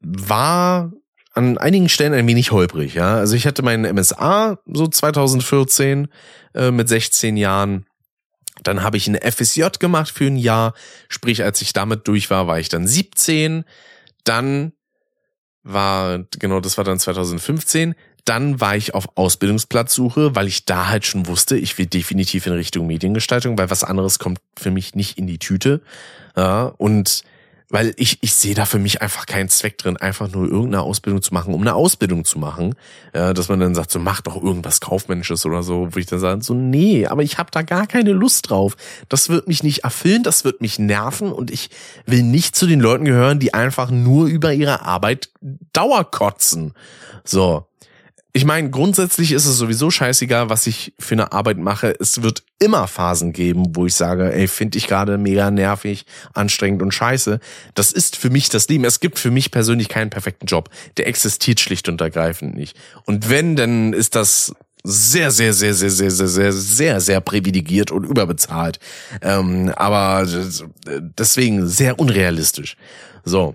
[0.00, 0.92] war
[1.32, 3.16] an einigen Stellen ein wenig holprig, ja.
[3.16, 6.06] Also ich hatte meinen MSA so 2014
[6.54, 7.86] äh, mit 16 Jahren
[8.64, 10.74] Dann habe ich eine FSJ gemacht für ein Jahr.
[11.08, 13.64] Sprich, als ich damit durch war, war ich dann 17.
[14.24, 14.72] Dann
[15.62, 17.94] war, genau, das war dann 2015.
[18.24, 22.54] Dann war ich auf Ausbildungsplatzsuche, weil ich da halt schon wusste, ich will definitiv in
[22.54, 25.82] Richtung Mediengestaltung, weil was anderes kommt für mich nicht in die Tüte.
[26.36, 27.22] Ja, und
[27.70, 31.22] weil ich, ich sehe da für mich einfach keinen Zweck drin, einfach nur irgendeine Ausbildung
[31.22, 32.74] zu machen, um eine Ausbildung zu machen.
[33.14, 36.18] Ja, dass man dann sagt, so mach doch irgendwas Kaufmännisches oder so, wo ich dann
[36.18, 38.76] sage, so nee, aber ich habe da gar keine Lust drauf.
[39.08, 41.70] Das wird mich nicht erfüllen, das wird mich nerven und ich
[42.06, 45.30] will nicht zu den Leuten gehören, die einfach nur über ihre Arbeit
[45.72, 46.74] Dauerkotzen.
[47.24, 47.66] So,
[48.36, 51.94] ich meine, grundsätzlich ist es sowieso scheißegal, was ich für eine Arbeit mache.
[52.00, 56.82] Es wird immer Phasen geben, wo ich sage, ey, finde ich gerade mega nervig, anstrengend
[56.82, 57.38] und scheiße.
[57.74, 58.84] Das ist für mich das Leben.
[58.84, 60.68] Es gibt für mich persönlich keinen perfekten Job.
[60.96, 62.76] Der existiert schlicht und ergreifend nicht.
[63.04, 67.92] Und wenn, dann ist das sehr, sehr, sehr, sehr, sehr, sehr, sehr, sehr, sehr privilegiert
[67.92, 68.80] und überbezahlt.
[69.22, 70.26] Ähm, aber
[71.16, 72.76] deswegen sehr unrealistisch.
[73.24, 73.54] So.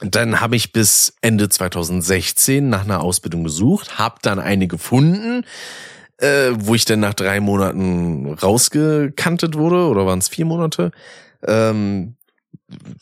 [0.00, 5.44] Dann habe ich bis Ende 2016 nach einer Ausbildung gesucht, habe dann eine gefunden,
[6.16, 10.90] äh, wo ich dann nach drei Monaten rausgekantet wurde, oder waren es vier Monate?
[11.46, 12.16] Ähm,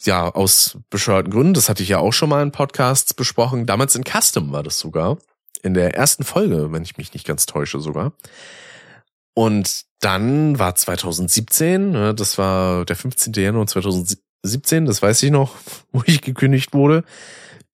[0.02, 1.54] ja, aus bescheuerten Gründen.
[1.54, 3.66] Das hatte ich ja auch schon mal in Podcasts besprochen.
[3.66, 5.18] Damals in Custom war das sogar.
[5.62, 8.12] In der ersten Folge, wenn ich mich nicht ganz täusche sogar.
[9.34, 13.32] Und dann war 2017, ne, das war der 15.
[13.34, 15.54] Januar 2017, 17, das weiß ich noch,
[15.92, 17.04] wo ich gekündigt wurde.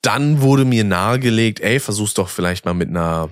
[0.02, 3.30] Dann wurde mir nahegelegt, ey, versuch's doch vielleicht mal mit einer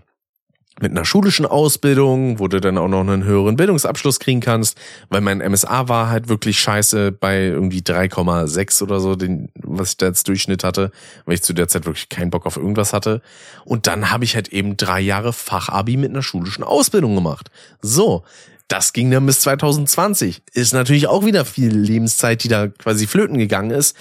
[0.81, 4.79] mit einer schulischen Ausbildung, wo du dann auch noch einen höheren Bildungsabschluss kriegen kannst,
[5.11, 9.97] weil mein MSA war halt wirklich scheiße bei irgendwie 3,6 oder so, den, was ich
[9.99, 10.91] da als Durchschnitt hatte,
[11.27, 13.21] weil ich zu der Zeit wirklich keinen Bock auf irgendwas hatte.
[13.65, 17.51] Und dann habe ich halt eben drei Jahre Fachabi mit einer schulischen Ausbildung gemacht.
[17.83, 18.25] So,
[18.73, 20.43] das ging dann bis 2020.
[20.55, 23.95] Ist natürlich auch wieder viel Lebenszeit, die da quasi flöten gegangen ist.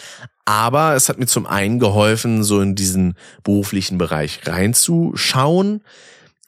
[0.45, 5.83] Aber es hat mir zum einen geholfen, so in diesen beruflichen Bereich reinzuschauen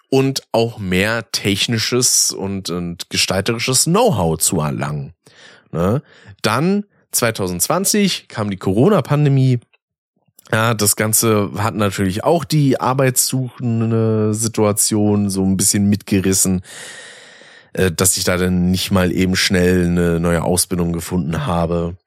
[0.09, 5.11] und auch mehr technisches und, und gestalterisches Know-how zu erlangen.
[5.73, 6.01] Ne?
[6.41, 9.59] Dann 2020 kam die Corona-Pandemie.
[10.49, 16.61] Ja, das Ganze hat natürlich auch die arbeitssuchende Situation so ein bisschen mitgerissen.
[17.73, 21.97] Äh, dass ich da dann nicht mal eben schnell eine neue Ausbildung gefunden habe.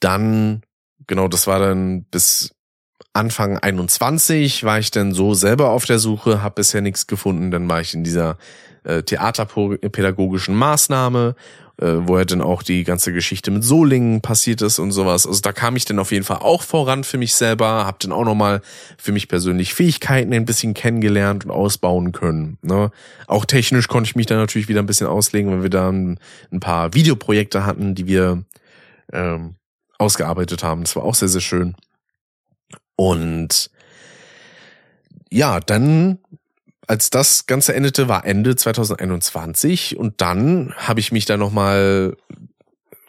[0.00, 0.62] Dann,
[1.06, 2.54] genau, das war dann bis
[3.14, 7.50] Anfang 21 war ich dann so selber auf der Suche, habe bisher nichts gefunden.
[7.50, 8.38] Dann war ich in dieser
[8.84, 11.36] äh, theaterpädagogischen Maßnahme
[11.80, 15.26] äh, wo ja dann auch die ganze Geschichte mit Solingen passiert ist und sowas.
[15.26, 18.12] Also da kam ich dann auf jeden Fall auch voran für mich selber, habe dann
[18.12, 18.60] auch nochmal
[18.98, 22.58] für mich persönlich Fähigkeiten ein bisschen kennengelernt und ausbauen können.
[22.62, 22.90] Ne?
[23.26, 26.18] Auch technisch konnte ich mich dann natürlich wieder ein bisschen auslegen, weil wir da ein,
[26.50, 28.44] ein paar Videoprojekte hatten, die wir
[29.12, 29.56] ähm,
[29.98, 30.82] ausgearbeitet haben.
[30.82, 31.74] Das war auch sehr, sehr schön.
[32.96, 33.70] Und
[35.30, 36.18] ja, dann
[36.92, 42.18] als das Ganze endete, war Ende 2021 und dann habe ich mich da nochmal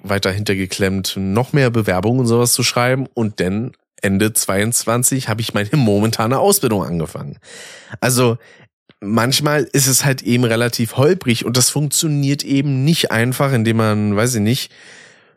[0.02, 5.54] weiter hintergeklemmt, noch mehr Bewerbungen und sowas zu schreiben und dann Ende 22 habe ich
[5.54, 7.40] meine momentane Ausbildung angefangen.
[8.00, 8.38] Also
[9.02, 14.16] manchmal ist es halt eben relativ holprig und das funktioniert eben nicht einfach, indem man,
[14.16, 14.72] weiß ich nicht,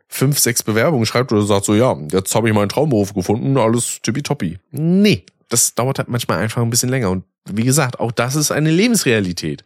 [0.06, 3.98] fünf, sechs Bewerbungen schreibt oder sagt so, ja, jetzt habe ich meinen Traumberuf gefunden, alles
[4.02, 4.60] tippitoppi.
[4.70, 8.50] Nee, das dauert halt manchmal einfach ein bisschen länger und wie gesagt, auch das ist
[8.50, 9.64] eine Lebensrealität.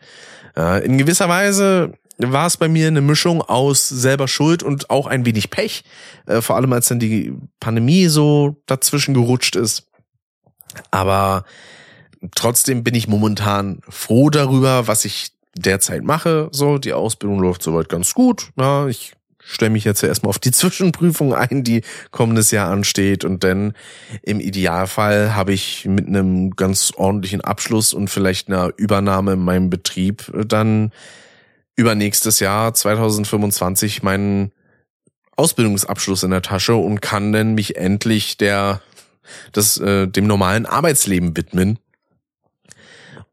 [0.85, 1.93] In gewisser Weise
[2.29, 5.85] war es bei mir eine Mischung aus selber Schuld und auch ein wenig Pech,
[6.27, 9.87] äh, vor allem als dann die Pandemie so dazwischen gerutscht ist.
[10.91, 11.45] Aber
[12.35, 16.49] trotzdem bin ich momentan froh darüber, was ich derzeit mache.
[16.53, 18.51] So, die Ausbildung läuft soweit ganz gut.
[18.89, 23.25] Ich stelle mich jetzt erstmal auf die Zwischenprüfung ein, die kommendes Jahr ansteht.
[23.25, 23.75] Und dann
[24.23, 29.71] im Idealfall habe ich mit einem ganz ordentlichen Abschluss und vielleicht einer Übernahme in meinem
[29.71, 30.93] Betrieb dann
[31.77, 34.53] übernächstes Jahr 2025 meinen
[35.37, 38.83] Ausbildungsabschluss in der Tasche und kann dann mich endlich der
[39.53, 41.79] das äh, dem normalen Arbeitsleben widmen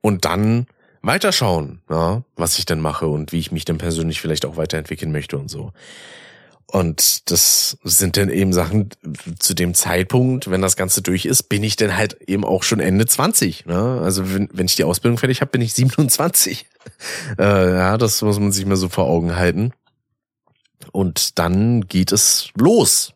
[0.01, 0.67] und dann
[1.01, 5.11] weiterschauen, ja, was ich denn mache und wie ich mich dann persönlich vielleicht auch weiterentwickeln
[5.11, 5.71] möchte und so.
[6.69, 8.89] Und das sind dann eben Sachen
[9.39, 12.81] zu dem Zeitpunkt, wenn das Ganze durch ist, bin ich dann halt eben auch schon
[12.81, 13.65] Ende 20.
[13.67, 14.01] Ne?
[14.03, 16.65] Also wenn, wenn ich die Ausbildung fertig habe, bin ich 27.
[17.39, 17.43] äh,
[17.73, 19.71] ja, das muss man sich mal so vor Augen halten.
[20.91, 23.13] Und dann geht es los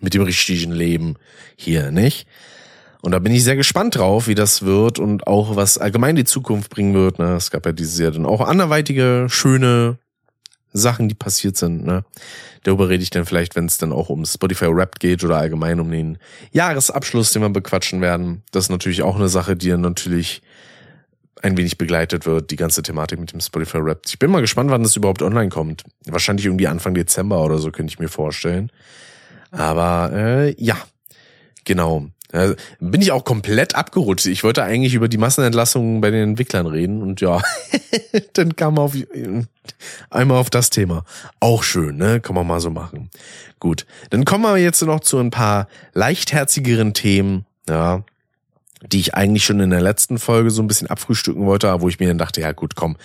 [0.00, 1.16] mit dem richtigen Leben
[1.56, 2.28] hier, nicht?
[3.02, 6.24] Und da bin ich sehr gespannt drauf, wie das wird und auch was allgemein die
[6.24, 7.18] Zukunft bringen wird.
[7.18, 7.34] Ne?
[7.34, 9.98] Es gab ja dieses Jahr dann auch anderweitige, schöne
[10.72, 11.84] Sachen, die passiert sind.
[11.84, 12.04] Ne?
[12.62, 15.80] Darüber rede ich dann vielleicht, wenn es dann auch um Spotify Rap geht oder allgemein
[15.80, 16.16] um den
[16.52, 18.44] Jahresabschluss, den wir bequatschen werden.
[18.52, 20.40] Das ist natürlich auch eine Sache, die dann natürlich
[21.42, 24.02] ein wenig begleitet wird, die ganze Thematik mit dem Spotify Rap.
[24.06, 25.82] Ich bin mal gespannt, wann das überhaupt online kommt.
[26.06, 28.70] Wahrscheinlich irgendwie Anfang Dezember oder so, könnte ich mir vorstellen.
[29.50, 30.76] Aber äh, ja,
[31.64, 32.06] genau.
[32.32, 34.26] Also, bin ich auch komplett abgerutscht.
[34.26, 37.42] Ich wollte eigentlich über die Massenentlassungen bei den Entwicklern reden und ja,
[38.32, 38.96] dann kam auf
[40.08, 41.04] einmal auf das Thema.
[41.40, 42.20] Auch schön, ne?
[42.20, 43.10] Kann man mal so machen.
[43.60, 48.02] Gut, dann kommen wir jetzt noch zu ein paar leichtherzigeren Themen, ja,
[48.90, 52.00] die ich eigentlich schon in der letzten Folge so ein bisschen abfrühstücken wollte, wo ich
[52.00, 52.96] mir dann dachte, ja gut, komm,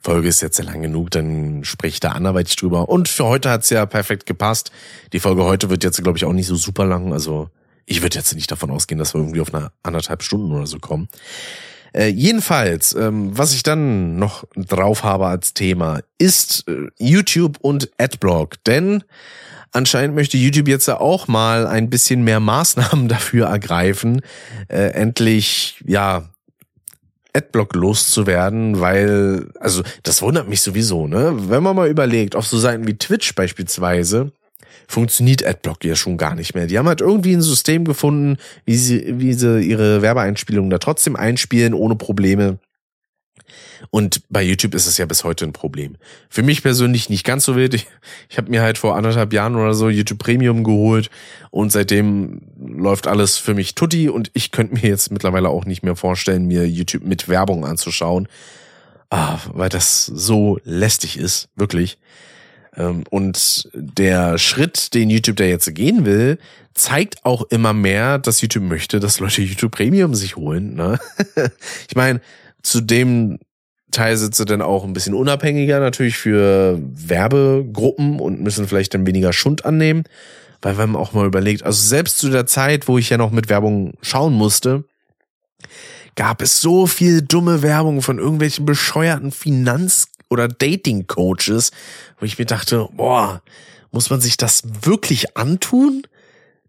[0.00, 2.88] Folge ist jetzt ja lang genug, dann spreche ich da anderweitig drüber.
[2.88, 4.70] Und für heute hat's ja perfekt gepasst.
[5.12, 7.50] Die Folge heute wird jetzt, glaube ich, auch nicht so super lang, also
[7.88, 10.78] ich würde jetzt nicht davon ausgehen, dass wir irgendwie auf eine anderthalb Stunden oder so
[10.78, 11.08] kommen.
[11.94, 17.90] Äh, jedenfalls, ähm, was ich dann noch drauf habe als Thema, ist äh, YouTube und
[17.96, 18.62] Adblock.
[18.64, 19.04] Denn
[19.72, 24.20] anscheinend möchte YouTube jetzt auch mal ein bisschen mehr Maßnahmen dafür ergreifen,
[24.68, 26.28] äh, endlich, ja,
[27.32, 31.34] Adblock loszuwerden, weil, also das wundert mich sowieso, ne?
[31.50, 34.32] Wenn man mal überlegt, auf so Seiten wie Twitch beispielsweise,
[34.88, 36.66] funktioniert Adblock ja schon gar nicht mehr.
[36.66, 41.14] Die haben halt irgendwie ein System gefunden, wie sie, wie sie ihre Werbeeinspielungen da trotzdem
[41.14, 42.58] einspielen, ohne Probleme.
[43.90, 45.96] Und bei YouTube ist es ja bis heute ein Problem.
[46.28, 47.74] Für mich persönlich nicht ganz so wild.
[47.74, 47.86] Ich,
[48.28, 51.10] ich habe mir halt vor anderthalb Jahren oder so YouTube Premium geholt
[51.50, 55.82] und seitdem läuft alles für mich tutti und ich könnte mir jetzt mittlerweile auch nicht
[55.82, 58.26] mehr vorstellen, mir YouTube mit Werbung anzuschauen.
[59.10, 61.98] Ah, weil das so lästig ist, wirklich.
[62.78, 66.38] Ähm, und der Schritt, den YouTube da jetzt gehen will,
[66.74, 70.74] zeigt auch immer mehr, dass YouTube möchte, dass Leute YouTube Premium sich holen.
[70.74, 70.98] Ne?
[71.88, 72.20] ich meine,
[72.62, 73.38] zu dem
[73.90, 79.32] Teil sie dann auch ein bisschen unabhängiger natürlich für Werbegruppen und müssen vielleicht dann weniger
[79.32, 80.04] Schund annehmen.
[80.60, 83.30] Weil wenn man auch mal überlegt, also selbst zu der Zeit, wo ich ja noch
[83.30, 84.84] mit Werbung schauen musste,
[86.16, 91.70] gab es so viel dumme Werbung von irgendwelchen bescheuerten Finanz- oder Dating-Coaches,
[92.18, 93.42] wo ich mir dachte, boah,
[93.90, 96.02] muss man sich das wirklich antun?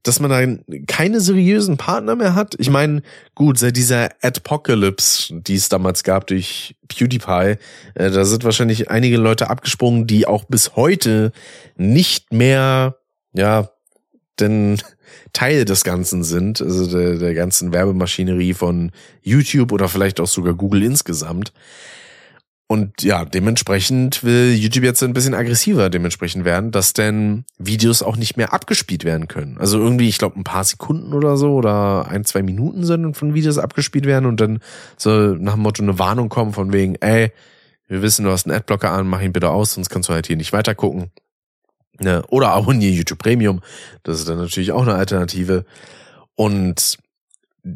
[0.03, 2.55] Dass man da keine seriösen Partner mehr hat?
[2.57, 3.01] Ich meine,
[3.35, 7.57] gut, seit dieser Adpocalypse, die es damals gab durch PewDiePie,
[7.95, 11.33] äh, da sind wahrscheinlich einige Leute abgesprungen, die auch bis heute
[11.75, 12.95] nicht mehr,
[13.33, 13.69] ja,
[14.39, 14.81] denn
[15.33, 18.91] Teil des Ganzen sind, also der, der ganzen Werbemaschinerie von
[19.21, 21.51] YouTube oder vielleicht auch sogar Google insgesamt.
[22.71, 28.15] Und ja, dementsprechend will YouTube jetzt ein bisschen aggressiver dementsprechend werden, dass denn Videos auch
[28.15, 29.57] nicht mehr abgespielt werden können.
[29.57, 33.33] Also irgendwie, ich glaube, ein paar Sekunden oder so oder ein, zwei Minuten sind von
[33.33, 34.59] Videos abgespielt werden und dann
[34.97, 37.31] soll nach dem Motto eine Warnung kommen von wegen, ey,
[37.87, 40.27] wir wissen, du hast einen Adblocker an, mach ihn bitte aus, sonst kannst du halt
[40.27, 41.09] hier nicht weiter gucken.
[41.99, 42.21] Ne?
[42.29, 43.61] Oder abonniere YouTube Premium.
[44.03, 45.65] Das ist dann natürlich auch eine Alternative.
[46.35, 46.99] Und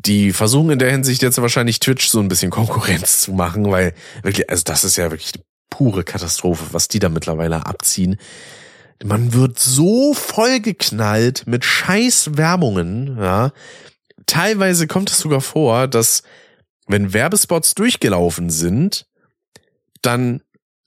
[0.02, 3.94] die versuchen in der Hinsicht jetzt wahrscheinlich Twitch so ein bisschen Konkurrenz zu machen, weil
[4.24, 5.34] wirklich, also das ist ja wirklich
[5.70, 8.18] pure Katastrophe, was die da mittlerweile abziehen.
[9.04, 13.52] Man wird so vollgeknallt mit scheiß Werbungen, ja.
[14.26, 16.24] Teilweise kommt es sogar vor, dass
[16.88, 19.06] wenn Werbespots durchgelaufen sind,
[20.02, 20.42] dann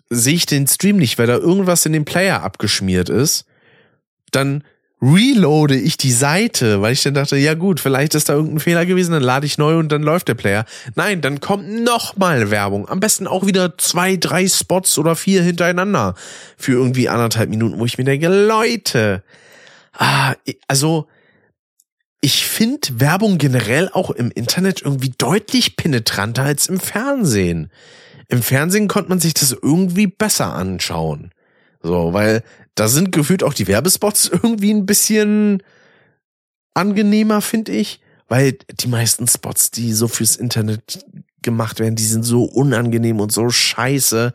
[0.09, 3.45] sehe ich den Stream nicht, weil da irgendwas in dem Player abgeschmiert ist.
[4.31, 4.65] Dann
[5.03, 8.87] reloade ich die Seite, weil ich dann dachte, ja gut, vielleicht ist da irgendein Fehler
[8.87, 10.65] gewesen, dann lade ich neu und dann läuft der Player.
[10.95, 12.89] Nein, dann kommt nochmal Werbung.
[12.89, 16.15] Am besten auch wieder zwei, drei Spots oder vier hintereinander
[16.57, 19.23] für irgendwie anderthalb Minuten, wo ich mir denke, Leute,
[19.93, 20.35] ah,
[20.67, 21.07] also
[22.23, 27.71] ich finde Werbung generell auch im Internet irgendwie deutlich penetranter als im Fernsehen.
[28.29, 31.31] Im Fernsehen konnte man sich das irgendwie besser anschauen.
[31.87, 32.43] So, weil
[32.75, 35.63] da sind gefühlt auch die Werbespots irgendwie ein bisschen
[36.75, 41.05] angenehmer, finde ich, weil die meisten Spots, die so fürs Internet
[41.43, 44.33] gemacht werden, die sind so unangenehm und so scheiße.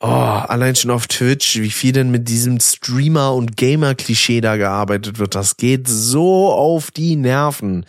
[0.00, 5.18] Oh, allein schon auf Twitch, wie viel denn mit diesem Streamer- und Gamer-Klischee da gearbeitet
[5.18, 7.84] wird, das geht so auf die Nerven.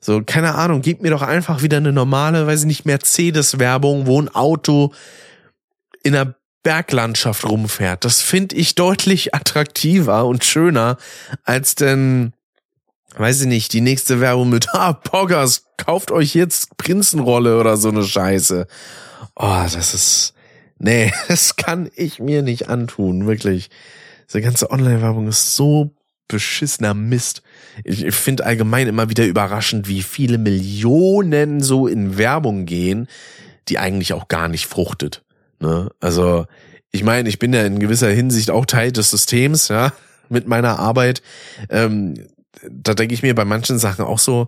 [0.00, 4.20] So, keine Ahnung, gib mir doch einfach wieder eine normale, weiß ich nicht, Mercedes-Werbung, wo
[4.20, 4.92] ein Auto
[6.02, 8.04] in einer Berglandschaft rumfährt.
[8.04, 10.96] Das finde ich deutlich attraktiver und schöner
[11.44, 12.32] als denn,
[13.16, 17.88] weiß ich nicht, die nächste Werbung mit, ah, Poggers, kauft euch jetzt Prinzenrolle oder so
[17.88, 18.66] eine Scheiße.
[19.36, 20.34] Oh, das ist,
[20.78, 23.70] nee, das kann ich mir nicht antun, wirklich.
[24.28, 25.94] Diese ganze Online-Werbung ist so
[26.28, 27.42] beschissener Mist.
[27.84, 33.08] Ich finde allgemein immer wieder überraschend, wie viele Millionen so in Werbung gehen,
[33.68, 35.22] die eigentlich auch gar nicht fruchtet.
[35.60, 35.90] Ne?
[36.00, 36.46] Also
[36.90, 39.92] ich meine, ich bin ja in gewisser Hinsicht auch Teil des Systems, ja,
[40.28, 41.22] mit meiner Arbeit.
[41.68, 42.14] Ähm,
[42.68, 44.46] da denke ich mir bei manchen Sachen auch so,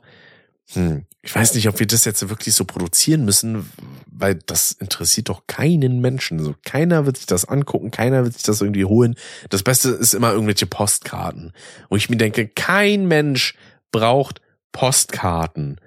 [0.73, 3.71] hm, ich weiß nicht, ob wir das jetzt wirklich so produzieren müssen,
[4.11, 6.43] weil das interessiert doch keinen Menschen.
[6.43, 9.17] So, keiner wird sich das angucken, keiner wird sich das irgendwie holen.
[9.51, 11.53] Das Beste ist immer irgendwelche Postkarten,
[11.91, 13.55] wo ich mir denke, kein Mensch
[13.93, 14.41] braucht
[14.73, 15.79] Postkarten.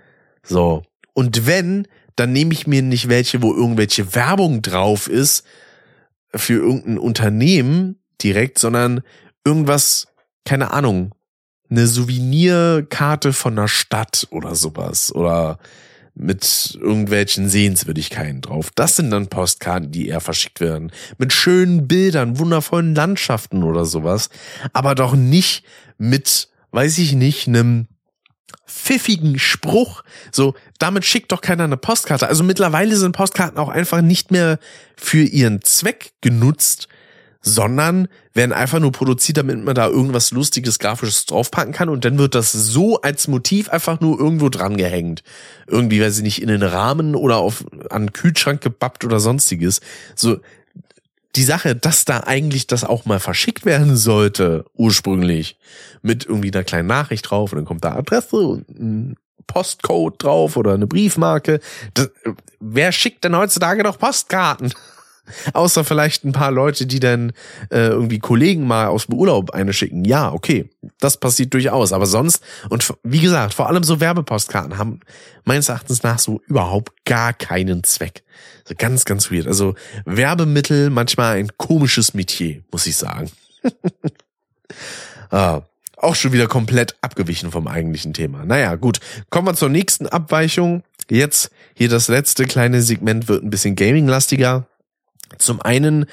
[0.44, 0.84] So.
[1.14, 5.46] Und wenn, dann nehme ich mir nicht welche, wo irgendwelche Werbung drauf ist
[6.36, 9.02] für irgendein Unternehmen direkt, sondern
[9.46, 10.08] irgendwas,
[10.46, 11.14] keine Ahnung,
[11.70, 15.58] eine Souvenirkarte von einer Stadt oder sowas oder
[16.16, 18.70] mit irgendwelchen Sehenswürdigkeiten drauf.
[18.76, 20.92] Das sind dann Postkarten, die eher verschickt werden.
[21.18, 24.30] Mit schönen Bildern, wundervollen Landschaften oder sowas.
[24.74, 25.66] Aber doch nicht
[25.98, 27.88] mit, weiß ich nicht, einem
[28.66, 30.04] pfiffigen Spruch.
[30.32, 32.28] So, damit schickt doch keiner eine Postkarte.
[32.28, 34.60] Also mittlerweile sind Postkarten auch einfach nicht mehr
[34.96, 36.88] für ihren Zweck genutzt,
[37.42, 42.18] sondern werden einfach nur produziert, damit man da irgendwas Lustiges, Grafisches draufpacken kann und dann
[42.18, 45.24] wird das so als Motiv einfach nur irgendwo dran gehängt.
[45.68, 49.82] Irgendwie, weil sie nicht in den Rahmen oder auf, an den Kühlschrank gebappt oder sonstiges.
[50.16, 50.38] So,
[51.36, 55.58] die Sache, dass da eigentlich das auch mal verschickt werden sollte, ursprünglich,
[56.02, 59.16] mit irgendwie einer kleinen Nachricht drauf und dann kommt da Adresse und ein
[59.48, 61.60] Postcode drauf oder eine Briefmarke.
[61.94, 62.10] Das,
[62.60, 64.74] wer schickt denn heutzutage noch Postkarten?
[65.54, 67.32] Außer vielleicht ein paar Leute, die dann
[67.70, 70.04] äh, irgendwie Kollegen mal aus dem Urlaub eine schicken.
[70.04, 70.70] Ja, okay,
[71.00, 71.94] das passiert durchaus.
[71.94, 75.00] Aber sonst, und wie gesagt, vor allem so Werbepostkarten haben
[75.46, 78.24] meines Erachtens nach so überhaupt gar keinen Zweck.
[78.66, 79.48] So ganz, ganz weird.
[79.48, 83.32] Also Werbemittel, manchmal ein komisches Metier, muss ich sagen.
[85.32, 85.62] ah,
[85.98, 88.46] auch schon wieder komplett abgewichen vom eigentlichen Thema.
[88.46, 89.00] Naja, gut.
[89.30, 90.84] Kommen wir zur nächsten Abweichung.
[91.10, 94.68] Jetzt hier das letzte kleine Segment wird ein bisschen gaming-lastiger.
[95.38, 96.06] Zum einen,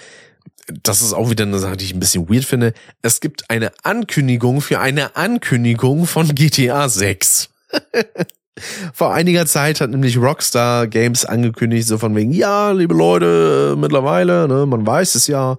[0.82, 2.72] das ist auch wieder eine Sache, die ich ein bisschen weird finde.
[3.02, 7.50] Es gibt eine Ankündigung für eine Ankündigung von GTA 6.
[8.92, 14.48] Vor einiger Zeit hat nämlich Rockstar Games angekündigt, so von wegen, ja, liebe Leute, mittlerweile,
[14.48, 15.56] ne, man weiß es ja.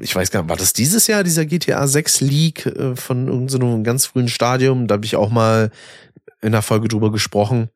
[0.00, 3.82] Ich weiß gar nicht, war das dieses Jahr, dieser GTA 6 Leak äh, von irgendeinem
[3.82, 4.88] ganz frühen Stadium?
[4.88, 5.70] Da habe ich auch mal
[6.42, 7.70] in der Folge drüber gesprochen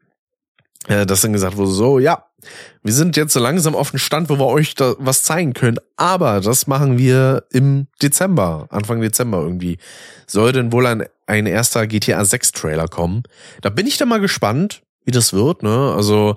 [0.88, 2.26] äh, dass dann gesagt wurde, so, ja,
[2.82, 5.78] wir sind jetzt so langsam auf dem Stand, wo wir euch da was zeigen können,
[5.96, 9.78] aber das machen wir im Dezember, Anfang Dezember irgendwie.
[10.26, 13.24] Soll denn wohl ein, ein erster GTA 6 Trailer kommen?
[13.60, 15.92] Da bin ich dann mal gespannt, wie das wird, ne?
[15.94, 16.36] Also,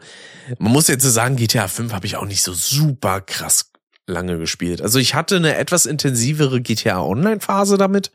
[0.57, 3.71] man muss jetzt sagen, GTA 5 habe ich auch nicht so super krass
[4.07, 4.81] lange gespielt.
[4.81, 8.11] Also ich hatte eine etwas intensivere GTA Online Phase damit,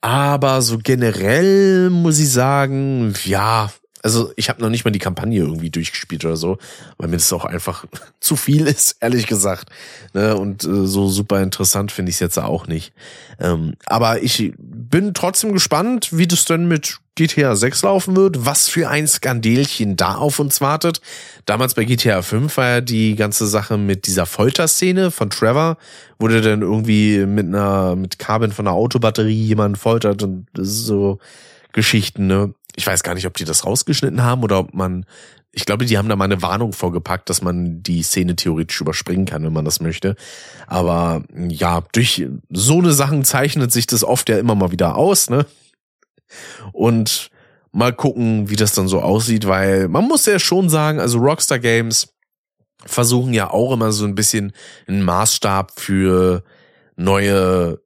[0.00, 3.70] aber so generell muss ich sagen, ja,
[4.02, 6.58] also ich habe noch nicht mal die Kampagne irgendwie durchgespielt oder so,
[6.98, 7.86] weil mir das auch einfach
[8.20, 9.70] zu viel ist, ehrlich gesagt.
[10.12, 10.36] Ne?
[10.36, 12.92] Und äh, so super interessant finde ich es jetzt auch nicht.
[13.38, 18.68] Ähm, aber ich bin trotzdem gespannt, wie das denn mit GTA 6 laufen wird, was
[18.68, 21.00] für ein Skandelchen da auf uns wartet.
[21.44, 25.76] Damals bei GTA 5 war ja die ganze Sache mit dieser Folterszene von Trevor,
[26.20, 31.18] der dann irgendwie mit einer, mit Kabeln von einer Autobatterie jemanden foltert und so
[31.72, 32.54] Geschichten, ne?
[32.76, 35.04] Ich weiß gar nicht, ob die das rausgeschnitten haben oder ob man,
[35.52, 39.26] ich glaube, die haben da mal eine Warnung vorgepackt, dass man die Szene theoretisch überspringen
[39.26, 40.16] kann, wenn man das möchte.
[40.66, 45.28] Aber ja, durch so eine Sachen zeichnet sich das oft ja immer mal wieder aus,
[45.28, 45.46] ne?
[46.72, 47.30] Und
[47.72, 51.58] mal gucken, wie das dann so aussieht, weil man muss ja schon sagen, also Rockstar
[51.58, 52.14] Games
[52.84, 54.52] versuchen ja auch immer so ein bisschen
[54.86, 56.42] einen Maßstab für
[56.96, 57.81] neue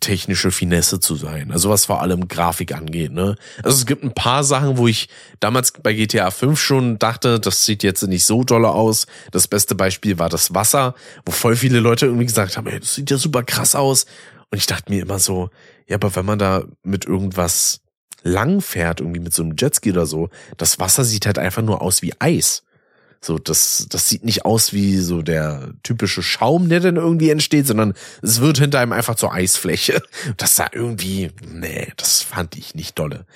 [0.00, 1.52] technische Finesse zu sein.
[1.52, 3.36] Also was vor allem Grafik angeht, ne?
[3.62, 5.08] Also es gibt ein paar Sachen, wo ich
[5.40, 9.06] damals bei GTA 5 schon dachte, das sieht jetzt nicht so dolle aus.
[9.32, 10.94] Das beste Beispiel war das Wasser,
[11.24, 14.06] wo voll viele Leute irgendwie gesagt haben, ey, das sieht ja super krass aus.
[14.50, 15.50] Und ich dachte mir immer so,
[15.86, 17.80] ja, aber wenn man da mit irgendwas
[18.22, 21.82] lang fährt, irgendwie mit so einem Jetski oder so, das Wasser sieht halt einfach nur
[21.82, 22.64] aus wie Eis.
[23.26, 27.66] So, das, das sieht nicht aus wie so der typische Schaum, der dann irgendwie entsteht,
[27.66, 27.92] sondern
[28.22, 30.00] es wird hinter einem einfach zur Eisfläche.
[30.36, 33.26] Das sah irgendwie, nee, das fand ich nicht dolle.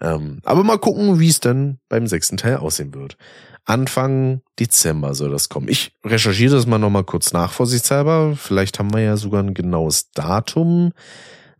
[0.00, 3.16] Ähm, aber mal gucken, wie es dann beim sechsten Teil aussehen wird.
[3.64, 5.68] Anfang Dezember soll das kommen.
[5.68, 8.36] Ich recherchiere das mal nochmal kurz nach, vorsichtshalber.
[8.36, 10.92] Vielleicht haben wir ja sogar ein genaues Datum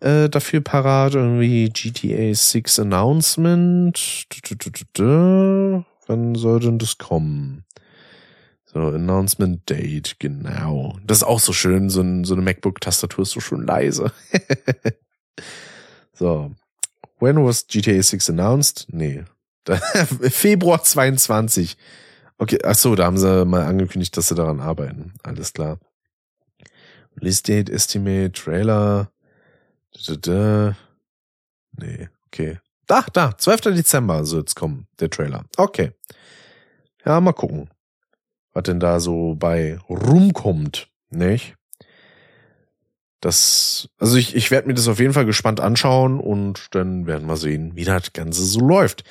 [0.01, 1.15] äh, dafür parat.
[1.15, 4.27] Irgendwie GTA 6 Announcement.
[6.07, 7.65] Wann soll denn das kommen?
[8.65, 10.99] So, Announcement Date, genau.
[11.05, 14.13] Das ist auch so schön, so, ein, so eine MacBook-Tastatur ist so schön leise.
[16.13, 16.53] so.
[17.19, 18.87] When was GTA 6 announced?
[18.91, 19.25] Nee.
[20.21, 21.77] Februar 22.
[22.39, 25.15] Okay, ach so, da haben sie mal angekündigt, dass sie daran arbeiten.
[25.23, 25.79] Alles klar.
[27.17, 29.11] Release Date, Estimate, Trailer.
[31.79, 32.59] Nee, okay.
[32.87, 33.63] Da, da, 12.
[33.75, 35.45] Dezember soll jetzt kommen, der Trailer.
[35.57, 35.93] Okay.
[37.05, 37.71] Ja, mal gucken,
[38.53, 41.55] was denn da so bei rumkommt, nicht?
[43.21, 47.27] Das, also ich, ich werde mir das auf jeden Fall gespannt anschauen und dann werden
[47.27, 49.05] wir sehen, wie das Ganze so läuft.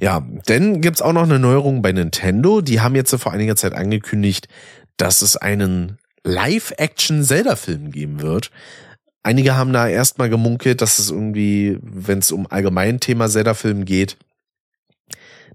[0.00, 2.60] Ja, denn gibt's auch noch eine Neuerung bei Nintendo.
[2.60, 4.48] Die haben jetzt vor einiger Zeit angekündigt,
[4.96, 8.50] dass es einen Live-Action-Zelda-Film geben wird.
[9.22, 14.16] Einige haben da erstmal gemunkelt, dass es irgendwie, wenn es um allgemein Thema Zelda-Film geht,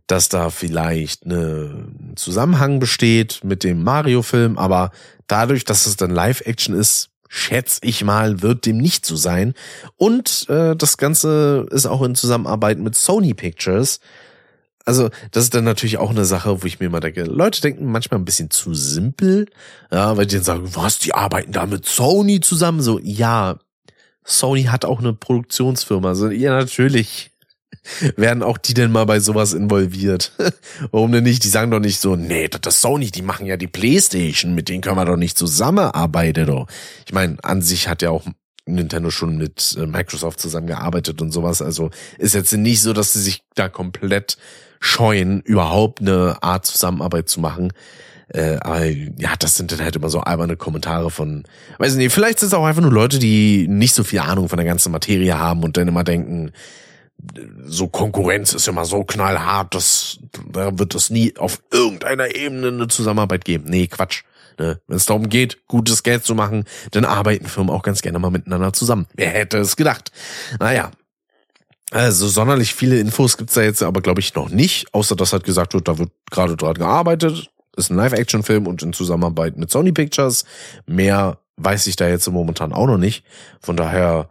[0.07, 4.91] dass da vielleicht eine, ein Zusammenhang besteht mit dem Mario-Film, aber
[5.27, 9.53] dadurch, dass es dann Live-Action ist, schätze ich mal, wird dem nicht so sein.
[9.97, 13.99] Und äh, das Ganze ist auch in Zusammenarbeit mit Sony Pictures.
[14.87, 17.91] Also, das ist dann natürlich auch eine Sache, wo ich mir mal denke, Leute denken
[17.91, 19.47] manchmal ein bisschen zu simpel,
[19.91, 22.79] ja, weil die dann sagen, was, die arbeiten da mit Sony zusammen?
[22.79, 23.59] So, ja,
[24.23, 26.15] Sony hat auch eine Produktionsfirma.
[26.15, 27.31] So, ja, natürlich
[28.15, 30.31] werden auch die denn mal bei sowas involviert?
[30.91, 31.43] Warum denn nicht?
[31.43, 34.69] Die sagen doch nicht so, nee, das ist Sony, die machen ja die Playstation, mit
[34.69, 36.45] denen können wir doch nicht zusammenarbeiten.
[36.45, 36.67] Doch.
[37.05, 38.25] Ich meine, an sich hat ja auch
[38.65, 41.61] Nintendo schon mit äh, Microsoft zusammengearbeitet und sowas.
[41.61, 44.37] Also ist jetzt nicht so, dass sie sich da komplett
[44.79, 47.73] scheuen, überhaupt eine Art Zusammenarbeit zu machen.
[48.29, 51.43] Äh, aber ja, das sind dann halt immer so alberne Kommentare von,
[51.77, 54.57] weiß nicht, vielleicht sind es auch einfach nur Leute, die nicht so viel Ahnung von
[54.57, 56.51] der ganzen Materie haben und dann immer denken,
[57.65, 60.19] so Konkurrenz ist mal so knallhart, dass
[60.51, 63.65] da wird es nie auf irgendeiner Ebene eine Zusammenarbeit geben.
[63.67, 64.23] Nee, Quatsch.
[64.59, 64.79] Ne?
[64.87, 68.31] Wenn es darum geht, gutes Geld zu machen, dann arbeiten Firmen auch ganz gerne mal
[68.31, 69.07] miteinander zusammen.
[69.15, 70.11] Wer hätte es gedacht?
[70.59, 70.91] Naja.
[71.91, 75.45] Also sonderlich viele Infos gibt's da jetzt aber, glaube ich, noch nicht, außer dass halt
[75.45, 77.49] gesagt wird, da wird gerade dran gearbeitet.
[77.77, 80.45] Ist ein Live-Action-Film und in Zusammenarbeit mit Sony Pictures.
[80.85, 83.23] Mehr weiß ich da jetzt momentan auch noch nicht.
[83.61, 84.29] Von daher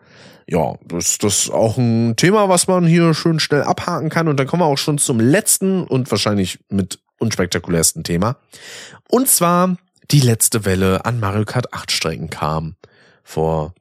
[0.49, 4.29] ja, das, das ist auch ein Thema, was man hier schön schnell abhaken kann.
[4.29, 8.37] Und dann kommen wir auch schon zum letzten und wahrscheinlich mit unspektakulärsten Thema.
[9.09, 9.77] Und zwar
[10.11, 12.77] die letzte Welle an Mario Kart 8 Strecken kam
[13.25, 13.75] vor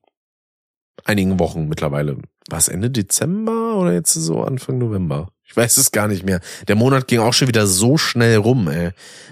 [1.04, 2.18] einigen Wochen mittlerweile.
[2.50, 5.30] War es Ende Dezember oder jetzt so Anfang November?
[5.48, 6.42] Ich weiß es gar nicht mehr.
[6.68, 8.92] Der Monat ging auch schon wieder so schnell rum, ey.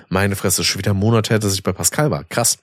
[0.10, 2.24] Meine Fresse, schon wieder ein Monat her, dass ich bei Pascal war.
[2.24, 2.58] Krass.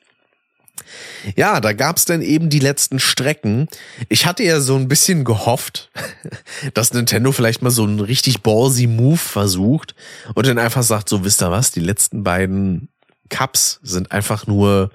[1.37, 3.69] Ja, da gab's dann eben die letzten Strecken.
[4.09, 5.91] Ich hatte ja so ein bisschen gehofft,
[6.75, 9.95] dass Nintendo vielleicht mal so einen richtig ballsy Move versucht
[10.35, 12.89] und dann einfach sagt, so wisst ihr was, die letzten beiden
[13.29, 14.91] Cups sind einfach nur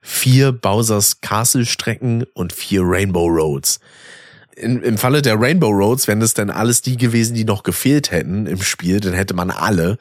[0.00, 3.80] vier Bowser's Castle Strecken und vier Rainbow Roads
[4.56, 8.10] in, im Falle der Rainbow Roads wären das dann alles die gewesen, die noch gefehlt
[8.10, 9.98] hätten im Spiel, dann hätte man alle.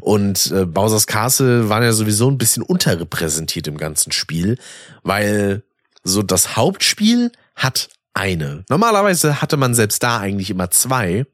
[0.00, 4.58] Und äh, Bowser's Castle waren ja sowieso ein bisschen unterrepräsentiert im ganzen Spiel,
[5.02, 5.62] weil
[6.02, 8.64] so das Hauptspiel hat eine.
[8.68, 11.26] Normalerweise hatte man selbst da eigentlich immer zwei.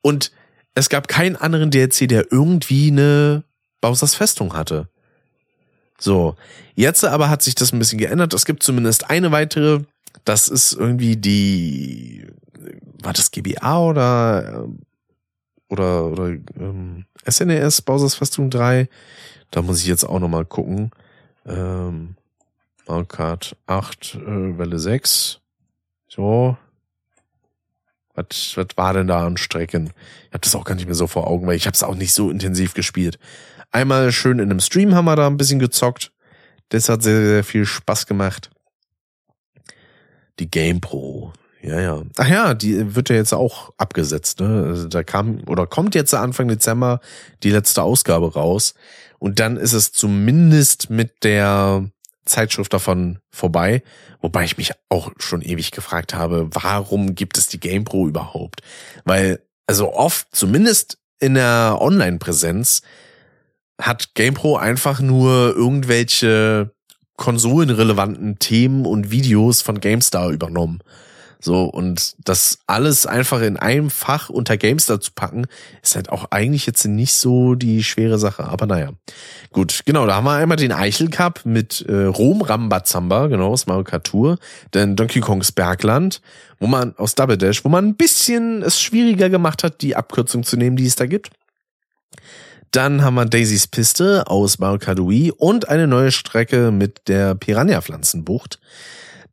[0.00, 0.30] Und
[0.74, 3.42] es gab keinen anderen DLC, der irgendwie eine
[3.80, 4.88] Bowser's Festung hatte.
[5.98, 6.36] So,
[6.76, 8.32] jetzt aber hat sich das ein bisschen geändert.
[8.32, 9.80] Es gibt zumindest eine weitere
[10.28, 12.26] das ist irgendwie die,
[13.02, 14.68] war das GBA oder,
[15.68, 16.28] oder, oder
[16.58, 18.88] ähm, SNES, e Bowser's Festung 3?
[19.50, 20.90] Da muss ich jetzt auch nochmal gucken.
[21.46, 22.16] Ähm,
[22.86, 25.40] Mario Kart 8, äh, Welle 6.
[26.08, 26.58] So.
[28.14, 29.92] Was, was war denn da an Strecken?
[30.26, 31.94] Ich habe das auch gar nicht mehr so vor Augen, weil ich habe es auch
[31.94, 33.18] nicht so intensiv gespielt.
[33.70, 36.12] Einmal schön in einem Stream haben wir da ein bisschen gezockt.
[36.68, 38.50] Das hat sehr, sehr viel Spaß gemacht.
[40.38, 41.32] Die GamePro.
[41.62, 42.02] Ja, ja.
[42.16, 44.66] Ach ja, die wird ja jetzt auch abgesetzt, ne?
[44.68, 47.00] Also da kam oder kommt jetzt Anfang Dezember
[47.42, 48.74] die letzte Ausgabe raus
[49.18, 51.90] und dann ist es zumindest mit der
[52.24, 53.82] Zeitschrift davon vorbei,
[54.20, 58.60] wobei ich mich auch schon ewig gefragt habe, warum gibt es die GamePro überhaupt?
[59.04, 62.82] Weil also oft zumindest in der Online-Präsenz
[63.80, 66.72] hat GamePro einfach nur irgendwelche
[67.18, 70.78] konsolenrelevanten Themen und Videos von GameStar übernommen.
[71.40, 75.46] So, und das alles einfach in einem Fach unter GameStar zu packen,
[75.82, 78.44] ist halt auch eigentlich jetzt nicht so die schwere Sache.
[78.44, 78.90] Aber naja.
[79.52, 83.66] Gut, genau, da haben wir einmal den Eichel Cup mit äh, Rom Rambazamba, genau, aus
[83.66, 84.36] Mario
[84.72, 86.22] dann Donkey Kongs Bergland,
[86.58, 90.42] wo man aus Double Dash, wo man ein bisschen es schwieriger gemacht hat, die Abkürzung
[90.42, 91.30] zu nehmen, die es da gibt.
[92.70, 98.58] Dann haben wir Daisys Piste aus Balkadoui und eine neue Strecke mit der Piranha-Pflanzenbucht.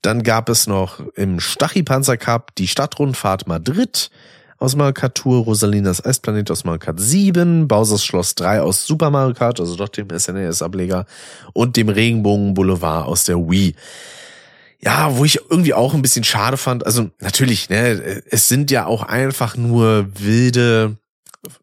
[0.01, 4.09] Dann gab es noch im Stachypanzer Cup die Stadtrundfahrt Madrid
[4.57, 9.09] aus Mario Kart Tour, Rosalinas Eisplanet aus Mario Kart 7, Bowser's Schloss 3 aus Super
[9.09, 11.05] Mario Kart, also doch dem SNES-Ableger
[11.53, 13.75] und dem Regenbogen Boulevard aus der Wii.
[14.79, 18.85] ja, wo ich irgendwie auch ein bisschen schade fand, also natürlich, ne, es sind ja
[18.85, 20.97] auch einfach nur wilde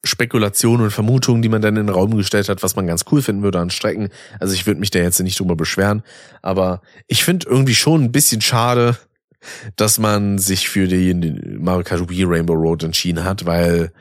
[0.04, 3.22] Spekulationen und Vermutungen, die man dann in den Raum gestellt hat, was man ganz cool
[3.22, 4.08] finden würde an Strecken.
[4.40, 6.02] Also ich würde mich da jetzt nicht drüber beschweren,
[6.42, 8.96] aber ich finde irgendwie schon ein bisschen schade,
[9.76, 13.92] dass man sich für Kart Wii Rainbow Road entschieden hat, weil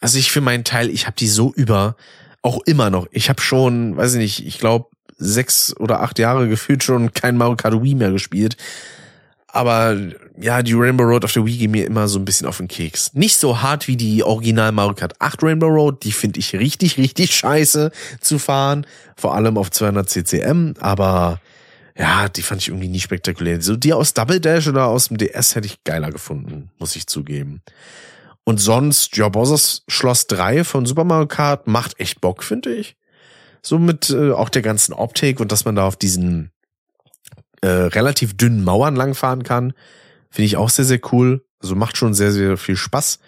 [0.00, 1.96] also ich für meinen Teil, ich habe die so über
[2.42, 3.06] auch immer noch.
[3.10, 7.36] Ich habe schon, weiß ich nicht, ich glaube sechs oder acht Jahre gefühlt schon kein
[7.36, 8.56] Mario Wii mehr gespielt.
[9.56, 9.96] Aber
[10.38, 12.68] ja, die Rainbow Road auf der Wii geht mir immer so ein bisschen auf den
[12.68, 13.14] Keks.
[13.14, 16.98] Nicht so hart wie die Original Mario Kart 8 Rainbow Road, die finde ich richtig,
[16.98, 18.86] richtig scheiße zu fahren.
[19.16, 21.40] Vor allem auf 200 CCM, aber
[21.96, 23.62] ja, die fand ich irgendwie nie spektakulär.
[23.62, 27.06] So die aus Double Dash oder aus dem DS hätte ich geiler gefunden, muss ich
[27.06, 27.62] zugeben.
[28.44, 32.96] Und sonst, ja, Bowser's Schloss 3 von Super Mario Kart macht echt Bock, finde ich.
[33.62, 36.50] So mit äh, auch der ganzen Optik und dass man da auf diesen
[37.66, 39.72] äh, relativ dünnen Mauern langfahren kann,
[40.30, 41.44] finde ich auch sehr, sehr cool.
[41.60, 43.18] Also macht schon sehr, sehr viel Spaß.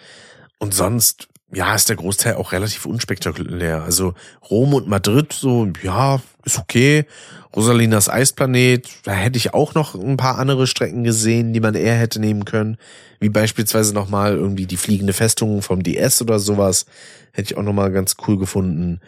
[0.60, 3.82] Und sonst, ja, ist der Großteil auch relativ unspektakulär.
[3.82, 4.14] Also
[4.48, 7.06] Rom und Madrid, so, ja, ist okay.
[7.56, 11.96] Rosalinas Eisplanet, da hätte ich auch noch ein paar andere Strecken gesehen, die man eher
[11.96, 12.76] hätte nehmen können.
[13.18, 16.86] Wie beispielsweise nochmal irgendwie die fliegende Festung vom DS oder sowas.
[17.32, 19.00] Hätte ich auch nochmal ganz cool gefunden.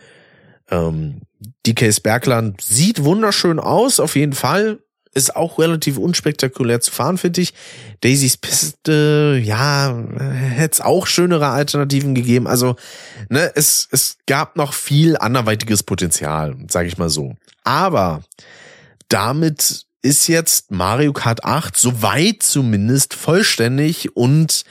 [0.70, 1.20] Ähm,
[1.66, 4.80] DKs Bergland sieht wunderschön aus, auf jeden Fall.
[5.12, 7.52] Ist auch relativ unspektakulär zu fahren, finde ich.
[8.00, 12.46] Daisys Piste, ja, hätte es auch schönere Alternativen gegeben.
[12.46, 12.76] Also,
[13.28, 17.34] ne, es, es gab noch viel anderweitiges Potenzial, sage ich mal so.
[17.64, 18.22] Aber
[19.08, 24.64] damit ist jetzt Mario Kart 8 soweit zumindest vollständig und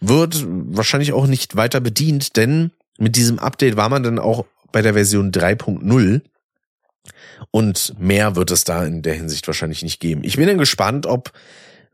[0.00, 4.82] wird wahrscheinlich auch nicht weiter bedient, denn mit diesem Update war man dann auch bei
[4.82, 6.20] der Version 3.0.
[7.50, 10.22] Und mehr wird es da in der Hinsicht wahrscheinlich nicht geben.
[10.24, 11.32] Ich bin dann gespannt, ob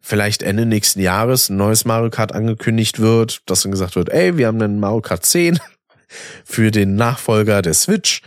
[0.01, 4.37] vielleicht Ende nächsten Jahres ein neues Mario Kart angekündigt wird, dass dann gesagt wird, ey,
[4.37, 5.59] wir haben einen Mario Kart 10
[6.45, 8.23] für den Nachfolger der Switch.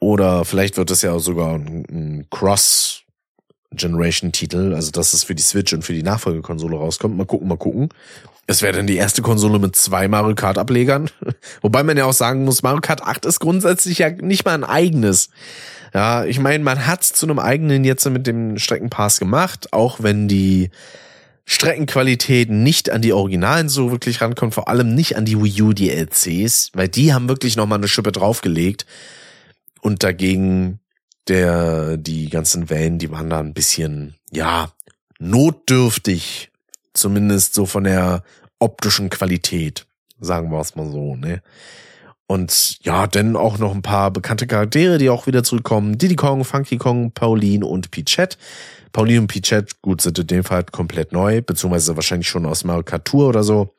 [0.00, 3.02] Oder vielleicht wird es ja sogar ein Cross
[3.72, 7.16] Generation-Titel, also dass es für die Switch und für die Nachfolgekonsole rauskommt.
[7.16, 7.90] Mal gucken, mal gucken.
[8.50, 11.08] Es wäre dann die erste Konsole mit zwei Mario Kart Ablegern.
[11.62, 14.64] Wobei man ja auch sagen muss, Mario Kart 8 ist grundsätzlich ja nicht mal ein
[14.64, 15.30] eigenes.
[15.94, 20.26] Ja, ich meine, man hat's zu einem eigenen jetzt mit dem Streckenpass gemacht, auch wenn
[20.26, 20.70] die
[21.44, 25.72] Streckenqualität nicht an die Originalen so wirklich rankommt, vor allem nicht an die Wii U
[25.72, 28.84] DLCs, weil die haben wirklich nochmal eine Schippe draufgelegt
[29.80, 30.80] und dagegen
[31.28, 34.72] der, die ganzen Wellen, die waren da ein bisschen, ja,
[35.20, 36.50] notdürftig,
[36.94, 38.24] zumindest so von der
[38.60, 39.86] optischen Qualität,
[40.20, 41.42] sagen wir es mal so, ne?
[42.26, 45.98] Und ja, dann auch noch ein paar bekannte Charaktere, die auch wieder zurückkommen.
[45.98, 48.36] Diddy Kong, Funky Kong, Pauline und Pichette.
[48.92, 52.98] Pauline und Pichette, gut, sind in dem Fall komplett neu, beziehungsweise wahrscheinlich schon aus Mario
[52.98, 53.74] Tour oder so.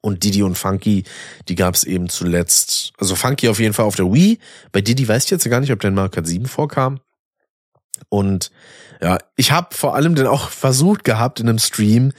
[0.00, 1.04] Und Diddy und Funky,
[1.48, 2.94] die gab es eben zuletzt.
[2.98, 4.40] Also Funky auf jeden Fall auf der Wii.
[4.72, 6.98] Bei Diddy weiß ich jetzt gar nicht, ob der in Mario Kart 7 vorkam.
[8.08, 8.50] Und
[9.00, 12.12] ja, ich habe vor allem dann auch versucht gehabt in einem Stream,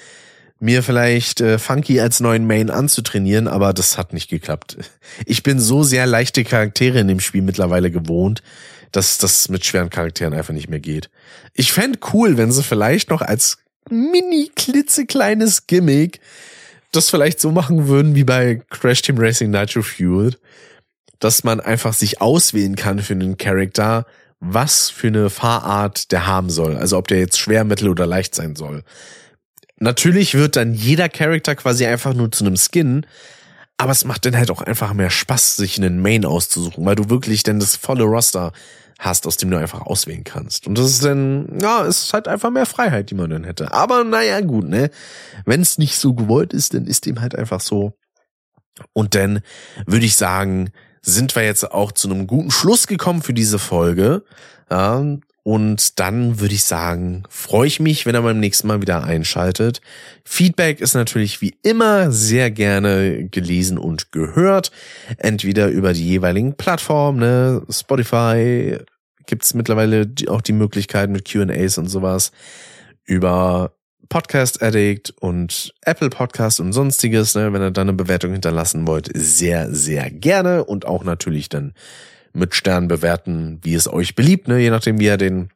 [0.59, 4.77] mir vielleicht äh, Funky als neuen Main anzutrainieren, aber das hat nicht geklappt.
[5.25, 8.41] Ich bin so sehr leichte Charaktere in dem Spiel mittlerweile gewohnt,
[8.91, 11.09] dass das mit schweren Charakteren einfach nicht mehr geht.
[11.53, 13.57] Ich fände cool, wenn sie vielleicht noch als
[13.89, 16.19] mini klitzekleines Gimmick
[16.93, 20.39] das vielleicht so machen würden wie bei Crash Team Racing Nitro Fueled,
[21.19, 24.05] dass man einfach sich auswählen kann für einen Charakter,
[24.39, 26.77] was für eine Fahrart der haben soll.
[26.77, 28.83] Also ob der jetzt schwer, mittel oder leicht sein soll.
[29.83, 33.05] Natürlich wird dann jeder Charakter quasi einfach nur zu einem Skin,
[33.77, 37.09] aber es macht dann halt auch einfach mehr Spaß, sich einen Main auszusuchen, weil du
[37.09, 38.53] wirklich dann das volle Roster
[38.97, 40.67] hast, aus dem du einfach auswählen kannst.
[40.67, 43.73] Und das ist dann, ja, es ist halt einfach mehr Freiheit, die man dann hätte.
[43.73, 44.89] Aber naja, gut, ne?
[45.45, 47.91] Wenn es nicht so gewollt ist, dann ist dem halt einfach so.
[48.93, 49.41] Und dann
[49.85, 54.23] würde ich sagen, sind wir jetzt auch zu einem guten Schluss gekommen für diese Folge.
[54.71, 55.03] Ja,
[55.43, 59.81] und dann würde ich sagen, freue ich mich, wenn er beim nächsten Mal wieder einschaltet.
[60.23, 64.71] Feedback ist natürlich wie immer sehr gerne gelesen und gehört.
[65.17, 67.61] Entweder über die jeweiligen Plattformen, ne?
[67.69, 68.77] Spotify
[69.25, 72.31] gibt's mittlerweile auch die Möglichkeit mit QAs und sowas.
[73.03, 73.73] Über
[74.07, 77.51] Podcast Addict und Apple Podcast und sonstiges, ne?
[77.51, 81.73] wenn ihr da eine Bewertung hinterlassen wollt, sehr, sehr gerne und auch natürlich dann
[82.33, 84.59] mit Sternen bewerten, wie es euch beliebt, ne?
[84.59, 85.49] je nachdem, wie ihr den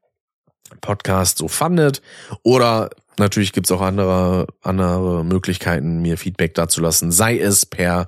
[0.82, 2.02] Podcast so fandet.
[2.44, 8.08] Oder natürlich gibt's auch andere, andere Möglichkeiten, mir Feedback dazu lassen, sei es per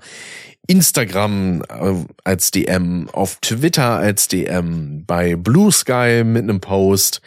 [0.67, 7.21] Instagram äh, als DM, auf Twitter als DM, bei Blue Sky mit einem Post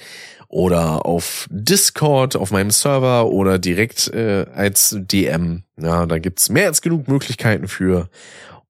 [0.46, 5.64] oder auf Discord auf meinem Server oder direkt äh, als DM.
[5.80, 8.10] Ja, da gibt's mehr als genug Möglichkeiten für.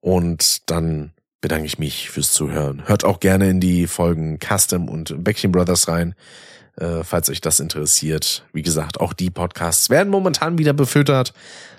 [0.01, 1.13] Und dann
[1.43, 2.85] bedanke ich mich fürs Zuhören.
[2.87, 6.15] Hört auch gerne in die Folgen Custom und Bäckchen Brothers rein,
[6.77, 8.47] äh, falls euch das interessiert.
[8.55, 11.35] Wie gesagt, auch die Podcasts werden momentan wieder befüttert.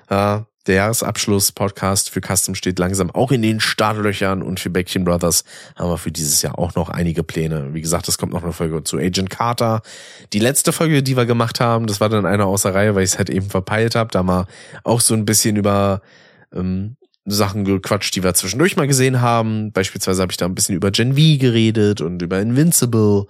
[0.09, 5.43] Äh, der Jahresabschluss-Podcast für Custom steht langsam auch in den Startlöchern und für Bäckchen Brothers
[5.75, 7.73] haben wir für dieses Jahr auch noch einige Pläne.
[7.73, 9.81] Wie gesagt, es kommt noch eine Folge zu Agent Carter.
[10.31, 13.11] Die letzte Folge, die wir gemacht haben, das war dann eine außer Reihe, weil ich
[13.11, 14.11] es halt eben verpeilt habe.
[14.11, 14.45] Da mal
[14.83, 16.01] auch so ein bisschen über
[16.53, 16.95] ähm,
[17.25, 19.71] Sachen gequatscht, die wir zwischendurch mal gesehen haben.
[19.71, 23.27] Beispielsweise habe ich da ein bisschen über Gen V geredet und über Invincible.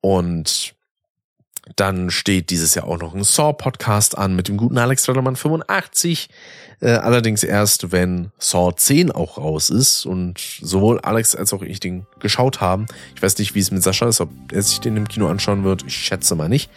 [0.00, 0.74] Und
[1.76, 6.28] dann steht dieses Jahr auch noch ein Saw-Podcast an mit dem guten Alex Rödermann 85.
[6.84, 11.80] Äh, allerdings erst, wenn Saw 10 auch raus ist und sowohl Alex als auch ich
[11.80, 12.84] den geschaut haben.
[13.16, 15.64] Ich weiß nicht, wie es mit Sascha ist, ob er sich den im Kino anschauen
[15.64, 15.82] wird.
[15.86, 16.70] Ich schätze mal nicht.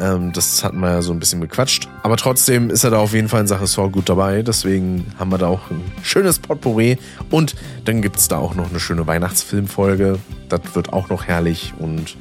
[0.00, 1.86] Ähm, das hatten wir ja so ein bisschen bequatscht.
[2.02, 4.40] Aber trotzdem ist er da auf jeden Fall in Sache Saw gut dabei.
[4.40, 6.96] Deswegen haben wir da auch ein schönes Potpourri.
[7.28, 7.54] Und
[7.84, 10.18] dann gibt's da auch noch eine schöne Weihnachtsfilmfolge.
[10.48, 12.16] Das wird auch noch herrlich und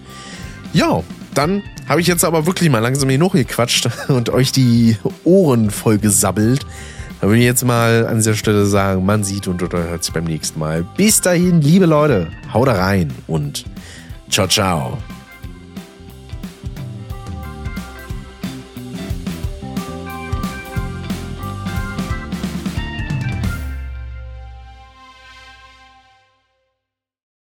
[0.73, 1.03] ja,
[1.33, 5.97] dann habe ich jetzt aber wirklich mal langsam genug gequatscht und euch die Ohren voll
[5.97, 6.65] gesabbelt.
[7.21, 10.11] Da will ich jetzt mal an dieser Stelle sagen, man sieht und oder hört sich
[10.11, 10.83] beim nächsten Mal.
[10.97, 13.63] Bis dahin, liebe Leute, haut rein und
[14.27, 14.97] ciao, ciao.